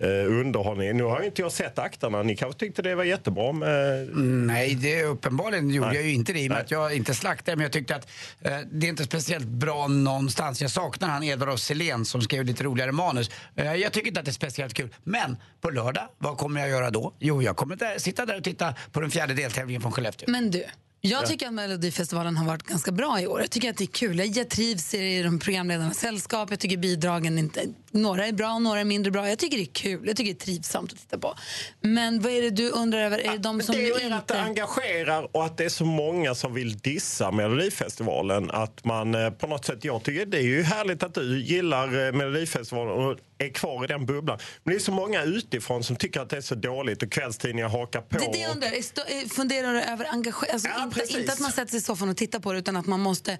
eh, 0.00 0.40
underhållning. 0.40 0.96
Nu 0.96 1.02
har 1.02 1.20
ju 1.20 1.26
inte 1.26 1.42
jag 1.42 1.52
sett 1.52 1.78
akterna. 1.78 2.22
Ni 2.22 2.36
kanske 2.36 2.58
tyckte 2.58 2.82
det 2.82 2.94
var 2.94 3.04
jättebra 3.04 3.52
med... 3.52 4.02
Mm, 4.02 4.46
Nej, 4.46 4.74
det, 4.74 5.04
uppenbarligen 5.04 5.70
gjorde 5.70 5.94
jag 5.94 6.04
ju 6.04 6.12
inte 6.12 6.32
det 6.32 6.40
i 6.40 6.48
och 6.48 6.50
med 6.50 6.60
att 6.60 6.70
jag 6.70 6.96
inte 6.96 7.14
slaktade 7.14 7.56
men 7.56 7.62
jag 7.62 7.72
tyckte 7.72 7.96
att 7.96 8.08
eh, 8.40 8.58
det 8.72 8.86
är 8.86 8.90
inte 8.90 9.04
speciellt 9.04 9.46
bra 9.46 9.86
någonstans. 9.86 10.62
Jag 10.62 10.70
saknar 10.70 11.08
han 11.08 11.22
Edvard 11.22 11.48
af 11.48 11.60
som 12.04 12.22
skrev 12.22 12.44
lite 12.44 12.64
roligare 12.64 12.92
manus. 12.92 13.30
Eh, 13.56 13.74
jag 13.74 13.92
tycker 13.92 14.08
inte 14.08 14.20
att 14.20 14.26
det 14.26 14.30
är 14.30 14.32
speciellt 14.32 14.74
kul. 14.74 14.94
Men 15.04 15.36
på 15.60 15.70
lördag, 15.70 16.08
vad 16.18 16.38
kommer 16.38 16.60
jag 16.60 16.70
göra 16.70 16.90
då? 16.90 17.14
Jo, 17.18 17.42
jag 17.42 17.56
kommer 17.56 17.76
där, 17.76 17.98
sitta 17.98 18.26
där 18.26 18.36
och 18.36 18.44
titta 18.44 18.74
på 18.92 19.00
den 19.00 19.10
fjärde 19.10 19.34
deltävlingen 19.34 19.82
från 19.82 19.92
Skellefteå. 19.92 20.30
Men 20.30 20.50
du, 20.50 20.64
jag 21.00 21.22
Ja. 21.22 21.26
tycker 21.26 21.46
att 21.46 21.54
Melodifestivalen 21.54 22.36
har 22.36 22.46
varit 22.46 22.62
ganska 22.62 22.92
bra 22.92 23.20
i 23.20 23.26
år. 23.26 23.40
Jag 23.40 23.50
tycker 23.50 23.70
att 23.70 23.76
det 23.76 23.84
är 23.84 23.86
kul. 23.86 24.36
Jag 24.36 24.48
trivs 24.48 24.94
i 24.94 25.22
de 25.22 25.38
programledarnas 25.38 25.98
sällskap. 25.98 26.50
Jag 26.50 26.60
tycker 26.60 26.76
bidragen 26.76 27.38
inte... 27.38 27.60
Några 27.90 28.26
är 28.26 28.32
bra, 28.32 28.58
några 28.58 28.80
är 28.80 28.84
mindre 28.84 29.10
bra. 29.12 29.28
Jag 29.28 29.38
tycker 29.38 29.56
det 29.56 29.62
är 29.62 29.72
kul. 29.72 30.06
Jag 30.06 30.16
tycker 30.16 30.34
det 30.34 30.42
är 30.42 30.44
trivsamt 30.44 30.92
att 30.92 30.98
titta 30.98 31.18
på. 31.18 31.34
Men 31.80 32.20
vad 32.20 32.32
är 32.32 32.42
det 32.42 32.50
du 32.50 32.70
undrar 32.70 32.98
över? 32.98 33.18
Är 33.18 33.32
det 33.32 33.38
de 33.38 33.60
som 33.62 33.74
det 33.74 33.80
är 33.80 33.86
ju 33.86 33.92
att 33.94 34.28
det 34.28 34.34
inte... 34.34 34.40
engagerar 34.40 35.36
och 35.36 35.44
att 35.44 35.56
det 35.56 35.64
är 35.64 35.68
så 35.68 35.84
många 35.84 36.34
som 36.34 36.54
vill 36.54 36.78
dissa 36.78 37.30
Melodifestivalen. 37.30 38.50
Att 38.50 38.84
man 38.84 39.14
eh, 39.14 39.30
på 39.30 39.46
något 39.46 39.64
sätt, 39.64 39.84
jag 39.84 40.02
tycker 40.02 40.26
det 40.26 40.38
är 40.38 40.42
ju 40.42 40.62
härligt 40.62 41.02
att 41.02 41.14
du 41.14 41.42
gillar 41.42 42.06
eh, 42.06 42.12
Melodifestivalen 42.12 42.92
och 43.06 43.18
är 43.38 43.48
kvar 43.48 43.84
i 43.84 43.86
den 43.86 44.06
bubblan. 44.06 44.38
Men 44.64 44.72
det 44.74 44.78
är 44.78 44.82
så 44.82 44.92
många 44.92 45.22
utifrån 45.22 45.84
som 45.84 45.96
tycker 45.96 46.20
att 46.20 46.30
det 46.30 46.36
är 46.36 46.40
så 46.40 46.54
dåligt 46.54 47.02
och 47.02 47.12
kvällstidningar 47.12 47.68
hakar 47.68 48.00
på. 48.00 48.18
Det 48.18 48.32
det 48.32 48.38
jag 48.38 48.50
undrar. 48.50 48.82
Stå- 48.82 49.28
Funderar 49.34 49.72
du 49.72 49.80
över 49.82 50.04
engagemang? 50.12 50.50
Alltså 50.52 50.68
inte, 50.84 51.00
precis. 51.00 51.16
inte 51.16 51.32
att 51.32 51.40
man 51.40 51.52
sätter 51.52 51.70
sig 51.70 51.78
i 51.78 51.80
soffan 51.82 52.08
och 52.08 52.16
tittar 52.16 52.38
på 52.40 52.52
det 52.52 52.58
utan 52.58 52.76
att 52.76 52.86
man 52.86 53.00
måste 53.00 53.38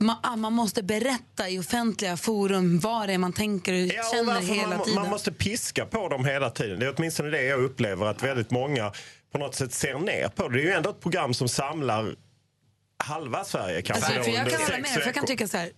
man, 0.00 0.16
ah, 0.22 0.36
man 0.36 0.52
måste 0.52 0.82
berätta 0.82 1.48
i 1.48 1.58
offentliga 1.58 2.16
forum 2.16 2.78
vad 2.78 3.08
det 3.08 3.12
är 3.14 3.18
man 3.18 3.32
tänker 3.32 3.72
och 3.72 3.78
Ja, 3.78 4.00
och 4.08 4.14
känner 4.16 4.40
hela 4.40 4.68
man, 4.76 4.84
tiden. 4.84 5.00
man 5.00 5.10
måste 5.10 5.32
piska 5.32 5.86
på 5.86 6.08
dem 6.08 6.24
hela 6.24 6.50
tiden. 6.50 6.78
Det 6.80 6.86
är 6.86 6.94
åtminstone 6.96 7.30
det 7.30 7.42
jag 7.42 7.60
upplever 7.64 8.06
att 8.06 8.22
väldigt 8.22 8.50
många 8.50 8.92
på 9.32 9.38
något 9.38 9.54
sätt 9.54 9.72
ser 9.72 9.98
ner 9.98 10.28
på. 10.28 10.48
Det 10.48 10.60
är 10.60 10.64
ju 10.64 10.72
ändå 10.72 10.90
ett 10.90 11.00
program 11.00 11.34
som 11.34 11.48
samlar 11.48 12.16
halva 13.04 13.44
Sverige 13.44 13.82
kanske. 13.82 14.06
Alltså, 14.06 14.22
för 14.22 14.30
jag 14.38 14.50
kan 14.50 14.58
sex 14.66 14.78
med 14.78 14.86
för 14.90 15.00
jag 15.06 15.14
kan 15.14 15.26
tycka 15.26 15.48
så 15.48 15.56
här, 15.56 15.70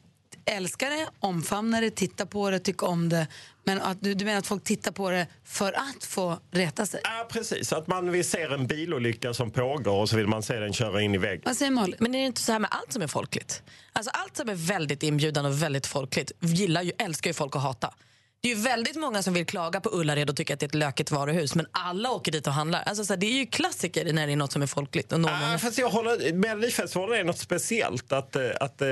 älska 0.50 0.90
det, 0.90 1.08
omfamna 1.20 1.80
det, 1.80 1.90
titta 1.90 2.26
på 2.26 2.50
det, 2.50 2.58
tycka 2.58 2.86
om 2.86 3.08
det. 3.08 3.26
Men 3.64 3.80
att 3.80 4.00
du, 4.00 4.14
du 4.14 4.24
menar 4.24 4.38
att 4.38 4.46
folk 4.46 4.64
tittar 4.64 4.92
på 4.92 5.10
det 5.10 5.26
för 5.44 5.72
att 5.72 6.04
få 6.04 6.38
reta 6.50 6.86
sig? 6.86 7.00
Ja, 7.04 7.28
precis. 7.30 7.72
Att 7.72 7.86
man 7.86 8.12
vill 8.12 8.24
se 8.24 8.42
en 8.42 8.66
bilolycka 8.66 9.34
som 9.34 9.50
pågår 9.50 10.00
och 10.00 10.08
så 10.08 10.16
vill 10.16 10.26
man 10.26 10.42
se 10.42 10.54
den 10.54 10.72
köra 10.72 11.02
in 11.02 11.14
i 11.14 11.18
väggen. 11.18 11.42
Vad 11.44 11.56
säger 11.56 11.70
Malin? 11.70 11.96
Men 11.98 12.14
är 12.14 12.18
det 12.18 12.26
inte 12.26 12.40
så 12.40 12.52
här 12.52 12.58
med 12.58 12.70
allt 12.72 12.92
som 12.92 13.02
är 13.02 13.06
folkligt? 13.06 13.62
Alltså 13.92 14.10
allt 14.10 14.36
som 14.36 14.48
är 14.48 14.54
väldigt 14.54 15.02
inbjudande 15.02 15.50
och 15.50 15.62
väldigt 15.62 15.86
folkligt 15.86 16.32
gillar 16.40 16.82
ju, 16.82 16.92
älskar 16.98 17.30
ju 17.30 17.34
folk 17.34 17.56
att 17.56 17.62
hata. 17.62 17.94
Det 18.42 18.50
är 18.50 18.56
ju 18.56 18.62
väldigt 18.62 18.96
många 18.96 19.22
som 19.22 19.34
vill 19.34 19.46
klaga 19.46 19.80
på 19.80 19.90
Ullared 19.92 20.30
och 20.30 20.36
tycker 20.36 20.54
att 20.54 20.60
det 20.60 20.64
är 20.64 20.68
ett 20.68 20.74
lökigt 20.74 21.10
varuhus 21.10 21.54
men 21.54 21.66
alla 21.72 22.10
åker 22.10 22.32
dit 22.32 22.46
och 22.46 22.52
handlar. 22.52 22.82
Alltså, 22.82 23.04
så 23.04 23.12
här, 23.12 23.20
det 23.20 23.26
är 23.26 23.38
ju 23.38 23.46
klassiker 23.46 24.12
när 24.12 24.26
det 24.26 24.32
är 24.32 24.36
något 24.36 24.52
som 24.52 24.62
är 24.62 24.66
folkligt. 24.66 25.12
Och 25.12 25.20
många. 25.20 25.52
Ja, 25.52 25.58
fast 25.58 25.78
jag 25.78 25.88
håller, 25.88 26.32
Melodifestivalen 26.32 27.20
är 27.20 27.24
något 27.24 27.38
speciellt. 27.38 28.12
Att, 28.12 28.36
eh, 28.36 28.50
att, 28.60 28.82
eh, 28.82 28.88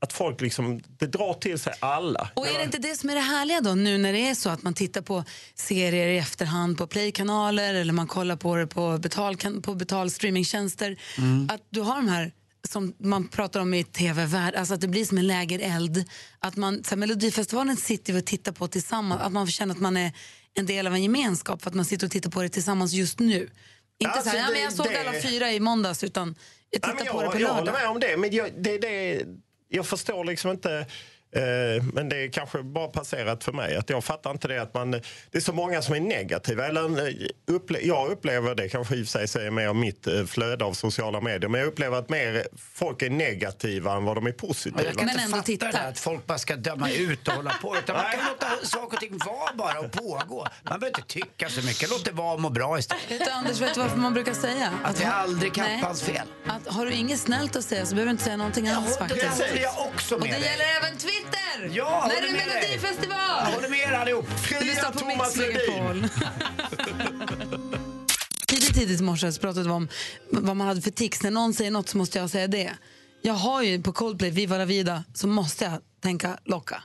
att 0.00 0.12
folk 0.12 0.40
liksom, 0.40 0.80
det 0.98 1.06
drar 1.06 1.34
till 1.34 1.58
sig 1.58 1.72
alla. 1.80 2.30
Och 2.34 2.48
är 2.48 2.58
det 2.58 2.64
inte 2.64 2.78
det 2.78 2.94
som 2.96 3.10
är 3.10 3.14
det 3.14 3.20
härliga 3.20 3.60
då, 3.60 3.74
nu 3.74 3.98
när 3.98 4.12
det 4.12 4.28
är 4.28 4.34
så 4.34 4.50
att 4.50 4.62
man 4.62 4.74
tittar 4.74 5.00
på 5.02 5.24
serier 5.54 6.06
i 6.08 6.18
efterhand 6.18 6.78
på 6.78 6.86
playkanaler 6.86 7.74
eller 7.74 7.92
man 7.92 8.06
kollar 8.06 8.36
på 8.36 8.56
det 8.56 8.66
på, 8.66 8.98
betal, 8.98 9.36
på 9.62 9.74
betalstreamingtjänster, 9.74 10.96
att 11.48 11.62
du 11.70 11.80
har 11.80 11.96
de 11.96 12.08
här 12.08 12.32
som 12.68 12.94
man 12.98 13.28
pratar 13.28 13.60
om 13.60 13.74
i 13.74 13.84
tv-värld, 13.84 14.54
alltså 14.54 14.74
att 14.74 14.80
det 14.80 14.88
blir 14.88 15.04
som 15.04 15.18
en 15.18 15.26
lägereld. 15.26 16.04
Att 16.38 16.56
man, 16.56 16.84
så 16.84 16.90
här, 16.90 16.96
Melodifestivalen 16.96 17.76
sitter 17.76 18.12
vi 18.12 18.20
och 18.20 18.24
tittar 18.26 18.52
på 18.52 18.68
tillsammans, 18.68 19.20
att 19.22 19.32
man 19.32 19.46
känna 19.46 19.72
att 19.74 19.80
man 19.80 19.96
är 19.96 20.12
en 20.54 20.66
del 20.66 20.86
av 20.86 20.94
en 20.94 21.02
gemenskap 21.02 21.62
för 21.62 21.70
att 21.70 21.74
man 21.74 21.84
sitter 21.84 22.06
och 22.06 22.10
tittar 22.12 22.30
på 22.30 22.42
det 22.42 22.48
tillsammans 22.48 22.92
just 22.92 23.18
nu. 23.18 23.50
Inte 24.00 24.10
Alltså, 24.12 24.22
så 24.30 24.36
här, 24.36 24.38
ja, 24.38 24.46
det- 24.46 24.52
men 24.52 24.62
jag 24.62 24.72
såg 24.72 24.86
det- 24.86 25.00
alla 25.00 25.20
fyra 25.22 25.52
i 25.52 25.60
måndags 25.60 26.04
utan 26.04 26.28
jag 26.28 26.34
Ja, 26.82 26.88
tittar 26.92 27.04
men 27.04 27.12
på 27.14 27.20
det 27.20 27.24
jag, 27.24 27.32
på 27.32 27.38
jag 27.38 27.42
lördag. 27.42 27.54
håller 27.58 27.72
med 27.72 27.88
om 27.88 28.00
det, 28.00 28.16
men 28.16 28.32
jag, 28.32 28.50
det, 28.62 28.78
det, 28.78 29.24
jag 29.68 29.86
förstår 29.86 30.24
liksom 30.24 30.50
inte... 30.50 30.86
Eh, 31.32 31.84
men 31.92 32.08
det 32.08 32.16
är 32.24 32.28
kanske 32.32 32.62
bara 32.62 32.88
passerat 32.88 33.44
för 33.44 33.52
mig. 33.52 33.76
Att 33.76 33.90
jag 33.90 34.04
fattar 34.04 34.30
inte 34.30 34.48
det 34.48 34.62
att 34.62 34.74
man... 34.74 34.90
Det 34.90 35.02
är 35.32 35.40
så 35.40 35.52
många 35.52 35.82
som 35.82 35.94
är 35.94 36.00
negativa. 36.00 36.66
Eller, 36.66 37.08
eh, 37.08 37.14
upple, 37.46 37.78
jag 37.80 38.08
upplever 38.10 38.54
det, 38.54 38.68
kanske 38.68 38.94
i 38.96 39.02
och 39.02 39.06
för 39.06 39.18
sig 39.18 39.28
säger 39.28 39.50
mer 39.50 39.68
om 39.68 39.80
mitt 39.80 40.06
eh, 40.06 40.24
flöde 40.24 40.64
av 40.64 40.72
sociala 40.72 41.20
medier, 41.20 41.48
men 41.48 41.60
jag 41.60 41.68
upplever 41.68 41.98
att 41.98 42.08
mer 42.08 42.46
folk 42.74 43.02
är 43.02 43.10
negativa 43.10 43.92
än 43.96 44.04
vad 44.04 44.16
de 44.16 44.26
är 44.26 44.32
positiva. 44.32 44.84
Jag 44.84 44.94
kan 44.98 45.08
inte 45.10 45.22
fatta 45.22 45.52
det 45.66 45.72
där, 45.72 45.88
att 45.88 45.98
folk 45.98 46.26
bara 46.26 46.38
ska 46.38 46.56
döma 46.56 46.90
ut 46.90 47.28
och 47.28 47.34
hålla 47.34 47.50
på. 47.62 47.76
Utan 47.76 47.96
man 47.96 48.04
kan 48.12 48.20
låta 48.28 48.66
saker 48.66 48.96
och 48.96 49.00
ting 49.00 49.18
vara 49.26 49.54
bara 49.54 49.80
och 49.80 49.92
pågå. 49.92 50.46
Man 50.62 50.80
behöver 50.80 50.86
inte 50.98 51.02
tycka 51.08 51.48
så 51.48 51.66
mycket. 51.66 51.90
Låt 51.90 52.04
det 52.04 52.12
vara 52.12 52.34
och 52.34 52.40
må 52.40 52.50
bra 52.50 52.78
istället. 52.78 53.10
Vet 53.10 53.24
du, 53.24 53.30
Anders, 53.30 53.60
vet 53.60 53.74
du 53.74 53.80
varför 53.80 53.96
man 53.96 54.14
brukar 54.14 54.34
säga? 54.34 54.72
Att 54.84 54.96
det 54.96 55.04
är 55.04 55.10
aldrig 55.12 55.52
Nej. 55.58 55.80
kappans 55.80 56.02
fel. 56.02 56.26
Att 56.46 56.74
har 56.74 56.86
du 56.86 56.92
inget 56.92 57.20
snällt 57.20 57.56
att 57.56 57.64
säga 57.64 57.86
så 57.86 57.94
behöver 57.94 58.06
du 58.06 58.10
inte 58.10 58.24
säga 58.24 58.36
någonting 58.36 58.68
alls. 58.68 58.98
det 58.98 59.08
faktiskt. 59.08 59.24
håller 59.42 59.62
jag 59.62 59.74
också 59.94 60.14
Och 60.14 60.20
med 60.20 60.30
det 60.30 60.34
dig. 60.38 60.44
gäller 60.50 60.64
även 60.82 60.98
Twitter! 61.22 61.76
Ja, 61.76 62.08
När 62.08 62.22
det 62.22 62.28
är. 62.28 62.46
Melodifestival! 62.46 63.18
Jag 63.44 63.54
håller 63.54 63.68
med 63.68 63.78
er 63.78 63.92
allihop. 63.92 64.26
På 64.92 64.98
Thomas 64.98 65.36
Megapol. 65.36 66.08
Tidigt, 68.46 68.74
tidigt 68.74 69.00
i 69.00 69.02
morse 69.02 69.32
pratade 69.32 69.64
vi 69.64 69.70
om 69.70 69.88
vad 70.30 70.56
man 70.56 70.66
hade 70.66 70.82
för 70.82 70.90
tics. 70.90 71.22
När 71.22 71.30
någon 71.30 71.54
säger 71.54 71.70
något 71.70 71.88
så 71.88 71.98
måste 71.98 72.18
jag 72.18 72.30
säga 72.30 72.46
det. 72.46 72.72
Jag 73.22 73.34
har 73.34 73.62
ju 73.62 73.82
på 73.82 73.92
Coldplay, 73.92 74.30
Viva 74.30 74.58
la 74.58 74.64
vida, 74.64 75.04
så 75.14 75.26
måste 75.26 75.64
jag 75.64 75.80
tänka 76.02 76.38
locka 76.44 76.82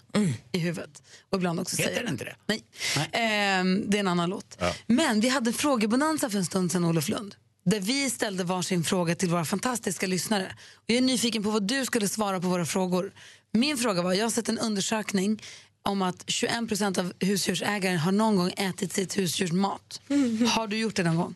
i 0.52 0.60
huvudet. 0.60 1.04
Och 1.30 1.38
ibland 1.38 1.60
också 1.60 1.78
Heter 1.78 1.90
säga 1.92 2.04
den 2.04 2.14
inte 2.14 2.26
det? 2.26 2.36
Nej. 2.46 2.64
Ehm, 3.12 3.90
det 3.90 3.98
är 3.98 4.00
en 4.00 4.08
annan 4.08 4.30
låt. 4.30 4.58
Ja. 4.60 4.74
Men 4.88 5.20
vi 5.20 5.30
hade 5.30 5.54
frågebonanza 5.54 6.30
för 6.30 6.38
en 6.38 6.46
stund 6.46 6.72
sedan, 6.72 6.86
Olof 6.86 7.10
Lund. 7.10 7.36
Där 7.66 7.80
vi 7.80 8.10
ställde 8.10 8.44
varsin 8.44 8.84
fråga 8.84 9.16
till 9.16 9.30
våra 9.30 9.46
fantastiska 9.46 10.08
lyssnare. 10.08 10.56
Och 10.76 10.84
jag 10.86 10.98
är 10.98 11.02
nyfiken 11.02 11.44
på 11.44 11.50
vad 11.50 11.64
du 11.64 11.86
skulle 11.86 12.08
svara 12.08 12.40
på 12.40 12.48
våra 12.48 12.66
frågor. 12.66 13.14
Min 13.58 13.78
fråga 13.78 14.01
var, 14.01 14.14
jag 14.14 14.26
har 14.26 14.30
sett 14.30 14.49
en 14.49 14.60
undersökning 14.60 15.41
om 15.84 16.01
att 16.01 16.24
21 16.28 16.68
procent 16.68 16.97
av 16.97 17.14
husdjursägare 17.20 17.95
har 17.95 18.12
någon 18.12 18.36
gång 18.36 18.51
ätit 18.58 18.93
sitt 18.93 19.18
husdjurs 19.18 19.51
mat. 19.51 20.01
Har 20.56 20.68
du 20.68 20.78
gjort 20.78 20.95
det 20.95 21.04
någon 21.04 21.16
gång? 21.16 21.36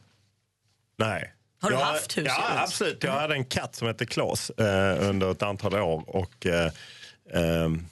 Nej. 0.97 1.33
Har 1.61 1.69
du 1.69 1.75
jag, 1.75 1.85
haft 1.85 2.17
husdjur? 2.17 2.25
Ja, 2.25 2.59
absolut. 2.63 3.03
Jag 3.03 3.11
hade 3.11 3.35
en 3.35 3.45
katt 3.45 3.75
som 3.75 3.87
hette 3.87 4.05
Klas 4.05 4.49
eh, 4.49 5.09
under 5.09 5.31
ett 5.31 5.43
antal 5.43 5.75
år. 5.75 6.03
Och, 6.07 6.45
eh, 6.45 6.71
ehm, 7.33 7.85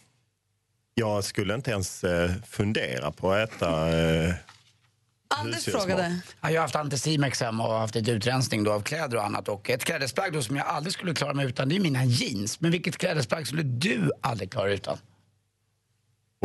jag 0.94 1.24
skulle 1.24 1.56
inte 1.56 1.72
ens 1.72 2.04
eh, 2.04 2.32
fundera 2.48 3.12
på 3.12 3.32
att 3.32 3.50
äta 3.54 3.98
eh, 3.98 4.34
Anders 5.28 5.66
frågade. 5.66 6.20
Ja, 6.42 6.52
jag 6.52 6.56
har 6.56 6.62
haft 6.62 6.76
anticimex 6.76 7.42
hemma 7.42 7.68
och 7.68 7.74
haft 7.80 7.96
lite 7.96 8.12
utrensning 8.12 8.64
då 8.64 8.74
av 8.74 8.82
kläder 8.82 9.18
och 9.18 9.24
annat. 9.26 9.48
Och 9.50 9.70
ett 9.70 9.84
klädesplagg 9.84 10.34
då 10.34 10.42
som 10.42 10.56
jag 10.56 10.68
aldrig 10.68 10.94
skulle 10.94 11.14
klara 11.14 11.34
mig 11.34 11.46
utan, 11.46 11.70
det 11.70 11.76
är 11.76 11.80
mina 11.80 12.06
jeans. 12.06 12.62
Men 12.62 12.72
vilket 12.72 12.98
klädesplagg 12.98 13.48
skulle 13.48 13.64
du 13.64 14.12
aldrig 14.22 14.52
klara 14.52 14.72
utan? 14.72 14.98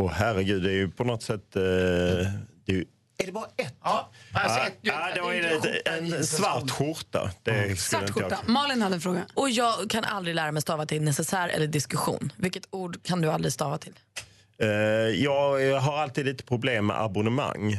Åh 0.01 0.11
herregud, 0.11 0.63
det 0.63 0.69
är 0.69 0.75
ju 0.75 0.89
på 0.91 1.03
något 1.03 1.23
sätt... 1.23 1.55
Eh, 1.55 1.61
det 1.61 2.71
är 2.71 2.73
ju, 2.73 2.85
Är 3.17 3.25
det 3.25 3.31
bara 3.31 3.45
ett? 3.57 3.75
Ja, 3.83 4.09
alltså 4.33 4.59
ja, 4.59 4.67
ett, 4.67 4.77
ja, 4.81 5.11
det 5.15 5.21
då 5.21 5.29
är 5.33 5.41
det 5.41 5.89
en 5.89 6.19
och 6.19 6.25
svart 6.25 6.71
skjorta. 6.71 7.31
Det 7.43 7.79
Svart 7.79 8.09
skjorta. 8.09 8.39
Malin 8.45 8.81
hade 8.81 8.95
en 8.95 9.01
fråga. 9.01 9.25
Och 9.33 9.49
jag 9.49 9.89
kan 9.89 10.03
aldrig 10.03 10.35
lära 10.35 10.51
mig 10.51 10.61
stava 10.61 10.85
till 10.85 11.01
necessär 11.01 11.49
eller 11.49 11.67
diskussion. 11.67 12.33
Vilket 12.37 12.67
ord 12.69 13.03
kan 13.03 13.21
du 13.21 13.31
aldrig 13.31 13.53
stava 13.53 13.77
till? 13.77 13.93
Eh, 14.61 14.67
jag, 15.23 15.61
jag 15.63 15.79
har 15.79 15.97
alltid 15.97 16.25
lite 16.25 16.43
problem 16.43 16.85
med 16.85 17.01
abonnemang. 17.01 17.73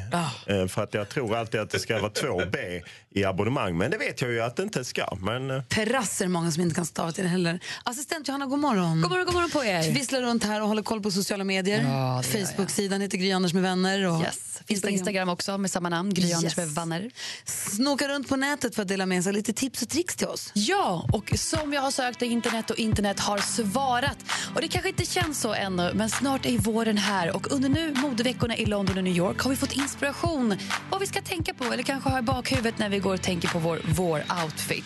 Eh, 0.46 0.66
för 0.66 0.82
att 0.82 0.94
jag 0.94 1.08
tror 1.08 1.36
alltid 1.36 1.60
att 1.60 1.70
det 1.70 1.78
ska 1.78 1.98
vara 2.00 2.10
två 2.10 2.42
B 2.52 2.82
i 3.10 3.24
abonnemang. 3.24 3.78
Men 3.78 3.90
det 3.90 3.98
vet 3.98 4.22
jag 4.22 4.30
ju 4.30 4.40
att 4.40 4.56
det 4.56 4.62
inte 4.62 4.84
ska. 4.84 5.16
Men, 5.20 5.50
eh, 5.50 5.62
Terrass 5.62 6.20
är 6.20 6.24
det 6.24 6.30
många 6.30 6.50
som 6.50 6.62
inte 6.62 6.74
kan 6.74 6.86
stava 6.86 7.12
till 7.12 7.24
det 7.24 7.30
heller. 7.30 7.60
Assistent 7.84 8.28
Johanna, 8.28 8.46
god 8.46 8.58
morgon. 8.58 9.00
God 9.02 9.10
morgon, 9.10 9.26
god 9.26 9.34
morgon 9.34 9.50
på 9.50 9.64
er. 9.64 9.92
Visslar 9.92 10.22
runt 10.22 10.44
här 10.44 10.62
och 10.62 10.68
håller 10.68 10.82
koll 10.82 11.00
på 11.02 11.10
sociala 11.10 11.44
medier. 11.44 11.82
Ja. 11.82 12.22
Facebook-sidan 12.22 13.00
heter 13.00 13.18
Gry 13.18 13.32
Anders 13.32 13.52
med 13.54 13.62
vänner. 13.62 14.06
Och 14.08 14.22
Yes. 14.22 14.48
Finns 14.68 14.82
på 14.82 14.88
Instagram 14.88 15.28
också 15.28 15.58
med 15.58 15.70
samma 15.70 15.88
namn, 15.88 16.14
Gry 16.14 16.32
Anders 16.32 16.56
med 16.56 16.68
vänner. 16.68 17.10
Snokar 17.44 18.08
runt 18.08 18.28
på 18.28 18.36
nätet 18.36 18.74
för 18.74 18.82
att 18.82 18.88
dela 18.88 19.06
med 19.06 19.24
sig 19.24 19.32
lite 19.32 19.52
tips 19.52 19.82
och 19.82 19.88
tricks 19.88 20.16
till 20.16 20.26
oss. 20.26 20.50
Ja, 20.54 21.08
och 21.12 21.32
som 21.36 21.72
jag 21.72 21.82
har 21.82 21.90
sökt 21.90 22.22
i 22.22 22.26
internet 22.26 22.70
och 22.70 22.76
internet 22.78 23.20
har 23.20 23.38
svarat. 23.38 24.16
Och 24.54 24.60
det 24.60 24.68
kanske 24.68 24.88
inte 24.88 25.06
känns 25.06 25.40
så 25.40 25.54
ännu, 25.54 25.90
men 25.94 26.10
snart 26.10 26.46
är 26.46 26.58
våren 26.72 26.98
här 26.98 27.36
och 27.36 27.52
under 27.52 27.68
nu 27.68 27.94
modeveckorna 27.94 28.56
i 28.56 28.66
London 28.66 28.98
och 28.98 29.04
New 29.04 29.16
York 29.16 29.40
har 29.40 29.50
vi 29.50 29.56
fått 29.56 29.72
inspiration 29.72 30.58
vad 30.90 31.00
vi 31.00 31.06
ska 31.06 31.20
tänka 31.20 31.54
på 31.54 31.64
eller 31.64 31.82
kanske 31.82 32.10
ha 32.10 32.18
i 32.18 32.22
bakhuvudet 32.22 32.78
när 32.78 32.88
vi 32.88 32.98
går 32.98 33.14
och 33.14 33.22
tänker 33.22 33.48
på 33.48 33.58
vår, 33.58 33.80
vår 33.84 34.22
outfit. 34.44 34.84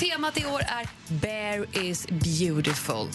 Temat 0.00 0.38
i 0.38 0.46
år 0.46 0.60
är 0.60 0.86
Bare 1.08 1.86
is 1.86 2.06
beautiful. 2.08 3.08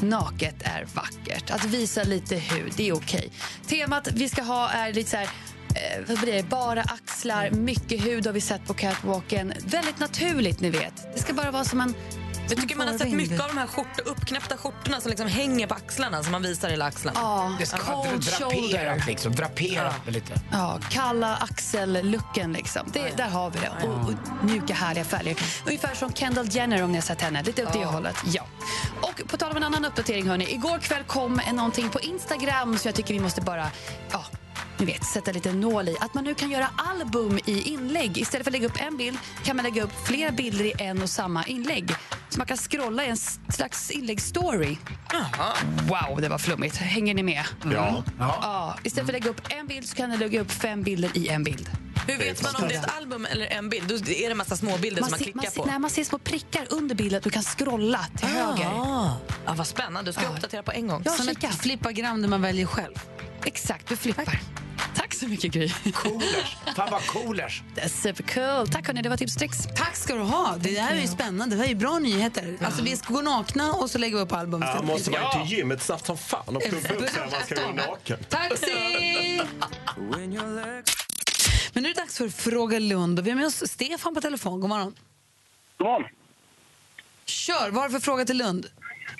Naket 0.00 0.62
är 0.62 0.86
vackert. 0.94 1.50
Att 1.50 1.64
visa 1.64 2.02
lite 2.02 2.36
hud, 2.36 2.72
det 2.76 2.88
är 2.88 2.94
okej. 2.94 3.30
Temat 3.66 4.08
vi 4.14 4.28
ska 4.28 4.42
ha 4.42 4.68
är 4.70 4.92
lite 4.92 5.10
så 5.10 5.16
här 5.16 5.24
eh, 5.24 6.04
vad 6.08 6.20
blir 6.20 6.32
det? 6.32 6.48
Bara 6.48 6.82
axlar, 6.82 7.50
mycket 7.50 8.06
hud 8.06 8.26
har 8.26 8.32
vi 8.32 8.40
sett 8.40 8.66
på 8.66 8.74
catwalken. 8.74 9.52
Väldigt 9.64 9.98
naturligt, 9.98 10.60
ni 10.60 10.70
vet. 10.70 11.14
Det 11.14 11.20
ska 11.20 11.32
bara 11.32 11.50
vara 11.50 11.64
som 11.64 11.80
en 11.80 11.94
jag 12.48 12.60
tycker 12.60 12.76
man 12.76 12.88
har 12.88 12.98
sett 12.98 13.12
mycket 13.12 13.40
av 13.40 13.48
de 13.48 13.58
här 13.58 13.66
skjort, 13.66 13.98
uppknäppta 14.04 14.56
skjortorna 14.56 15.00
som 15.00 15.10
liksom 15.10 15.26
hänger 15.28 15.66
på 15.66 15.74
axlarna 15.74 16.22
som 16.22 16.32
man 16.32 16.42
visar 16.42 16.70
hela 16.70 16.84
axlarna. 16.84 17.20
Ja, 17.20 17.56
Det 17.58 17.66
ska 17.66 17.76
cold 17.78 18.20
draperat 18.20 18.52
shoulder. 18.52 19.02
liksom. 19.06 19.34
Draperat 19.34 20.04
med 20.04 20.14
lite. 20.14 20.32
Ja, 20.52 20.78
kalla 20.90 21.36
axel-looken 21.36 22.52
liksom. 22.52 22.82
Det, 22.92 23.16
där 23.16 23.28
har 23.28 23.50
vi 23.50 23.58
det. 23.58 23.86
Och, 23.86 23.94
och 24.08 24.44
mjuka 24.44 24.74
härliga 24.74 25.04
färger. 25.04 25.36
Ungefär 25.66 25.94
som 25.94 26.12
Kendall 26.12 26.48
Jenner 26.50 26.82
om 26.82 26.90
ni 26.92 26.98
har 26.98 27.02
sett 27.02 27.20
henne. 27.20 27.42
Lite 27.42 27.66
åt 27.66 27.72
det 27.72 27.84
hållet. 27.84 28.16
Ja. 28.26 28.46
Och 29.00 29.22
på 29.28 29.36
tal 29.36 29.50
om 29.50 29.56
en 29.56 29.64
annan 29.64 29.84
uppdatering 29.84 30.28
hörni. 30.28 30.52
Igår 30.54 30.78
kväll 30.78 31.02
kom 31.04 31.40
en 31.48 31.56
någonting 31.56 31.88
på 31.90 32.00
Instagram 32.00 32.78
så 32.78 32.88
jag 32.88 32.94
tycker 32.94 33.14
vi 33.14 33.20
måste 33.20 33.40
bara 33.40 33.66
ja, 34.12 34.24
ni 34.78 34.86
vet, 34.86 35.04
sätta 35.04 35.32
lite 35.32 35.52
nål 35.52 35.88
i. 35.88 35.96
Att 36.00 36.14
man 36.14 36.24
nu 36.24 36.34
kan 36.34 36.50
göra 36.50 36.70
album 36.76 37.38
i 37.46 37.60
inlägg. 37.62 38.18
Istället 38.18 38.44
för 38.44 38.50
att 38.50 38.52
lägga 38.52 38.66
upp 38.66 38.80
en 38.80 38.96
bild 38.96 39.18
kan 39.44 39.56
man 39.56 39.64
lägga 39.64 39.82
upp 39.82 40.06
flera 40.06 40.30
bilder 40.30 40.64
i 40.64 40.72
en 40.78 41.02
och 41.02 41.10
samma 41.10 41.44
inlägg. 41.44 41.94
Så 42.32 42.38
man 42.38 42.46
kan 42.46 42.56
scrolla 42.56 43.04
i 43.04 43.08
en 43.08 43.16
slags 43.48 43.90
inläggsstory. 43.90 44.76
Wow, 45.82 46.20
det 46.20 46.28
var 46.28 46.38
flummigt. 46.38 46.76
Hänger 46.76 47.14
ni 47.14 47.22
med? 47.22 47.44
Ja. 47.72 48.04
Ja. 48.18 48.76
Istället 48.82 49.06
för 49.10 49.16
att 49.16 49.22
lägga 49.22 49.30
upp 49.30 49.40
en 49.48 49.66
bild 49.66 49.88
så 49.88 49.96
kan 49.96 50.10
du 50.10 50.16
lägga 50.16 50.40
upp 50.40 50.50
fem 50.50 50.82
bilder 50.82 51.10
i 51.14 51.28
en 51.28 51.44
bild. 51.44 51.70
Hur 52.08 52.18
vet 52.18 52.42
man 52.42 52.62
om 52.62 52.68
det 52.68 52.74
är 52.74 52.78
ett 52.78 52.96
album 52.96 53.26
eller 53.30 53.46
en 53.46 53.68
bild? 53.68 53.88
Då 53.88 53.94
är 53.94 53.98
det 53.98 54.30
en 54.30 54.36
massa 54.36 54.56
små 54.56 54.78
bilder 54.78 55.02
som 55.02 55.10
man 55.10 55.20
klickar 55.20 55.50
ser, 55.50 55.60
på. 55.60 55.64
Nej, 55.66 55.78
man 55.78 55.90
ser 55.90 56.04
små 56.04 56.18
prickar 56.18 56.66
under 56.70 56.94
bilden. 56.94 57.20
Du 57.24 57.30
kan 57.30 57.42
scrolla 57.42 58.06
till 58.16 58.28
höger. 58.28 58.66
Ah. 58.66 59.16
Vad 59.56 59.66
spännande. 59.66 60.08
Du 60.10 60.12
ska 60.12 60.22
jag 60.22 60.32
uppdatera 60.32 60.62
på 60.62 60.72
en 60.72 60.88
gång. 60.88 61.02
Ja, 61.04 61.12
Som 61.12 61.26
kika. 61.26 61.48
ett 61.48 61.54
flippagram 61.54 62.22
där 62.22 62.28
man 62.28 62.42
väljer 62.42 62.66
själv. 62.66 62.94
Exakt, 63.44 63.88
du 63.88 63.96
flippar. 63.96 64.24
Tack 64.24 64.42
så 65.22 65.28
mycket, 65.28 65.52
Gry. 65.52 65.68
Coolers. 65.92 66.56
Fan 66.76 66.88
vad 66.90 67.06
coolers. 67.06 67.62
Det 67.74 67.80
är 67.80 67.88
supercool. 67.88 68.68
Tack, 68.68 68.86
hörni. 68.86 69.02
Det 69.02 69.08
var 69.08 69.16
tips 69.16 69.34
och 69.34 69.38
tricks. 69.38 69.58
Tack 69.76 69.96
ska 69.96 70.14
du 70.14 70.20
ha. 70.20 70.56
Det 70.60 70.80
här 70.80 70.96
är 70.96 71.00
ju 71.00 71.06
spännande. 71.06 71.56
Det 71.56 71.60
här 71.60 71.64
är 71.64 71.74
ju 71.74 71.74
bra 71.74 71.98
nyheter. 71.98 72.56
Alltså, 72.64 72.82
vi 72.82 72.96
ska 72.96 73.14
gå 73.14 73.20
nakna 73.20 73.72
och 73.72 73.90
så 73.90 73.98
lägger 73.98 74.16
vi 74.16 74.22
upp 74.22 74.32
album. 74.32 74.62
Ja, 74.64 74.82
måste 74.82 75.10
man 75.10 75.46
till 75.46 75.56
gymmet 75.58 75.82
snabbt 75.82 76.06
som 76.06 76.16
fan 76.16 76.56
och 76.56 76.62
pumpa 76.62 76.94
upp 76.94 77.08
sig 77.08 77.20
när 77.20 77.30
man 77.30 77.46
ska 77.46 77.54
gå 77.54 77.90
naken. 77.90 78.18
Taxi! 78.28 79.40
Men 81.72 81.82
nu 81.82 81.88
är 81.88 81.94
det 81.94 82.00
dags 82.00 82.18
för 82.18 82.28
Fråga 82.28 82.78
Lund. 82.78 83.18
Och 83.18 83.26
vi 83.26 83.30
har 83.30 83.36
med 83.36 83.46
oss 83.46 83.62
Stefan 83.70 84.14
på 84.14 84.20
telefon. 84.20 84.60
God 84.60 84.70
morgon. 84.70 84.94
God 85.78 85.86
morgon. 85.86 86.08
Kör! 87.24 87.70
Vad 87.70 87.82
har 87.82 87.88
du 87.88 87.92
för 87.92 88.00
fråga 88.00 88.24
till 88.24 88.38
Lund? 88.38 88.66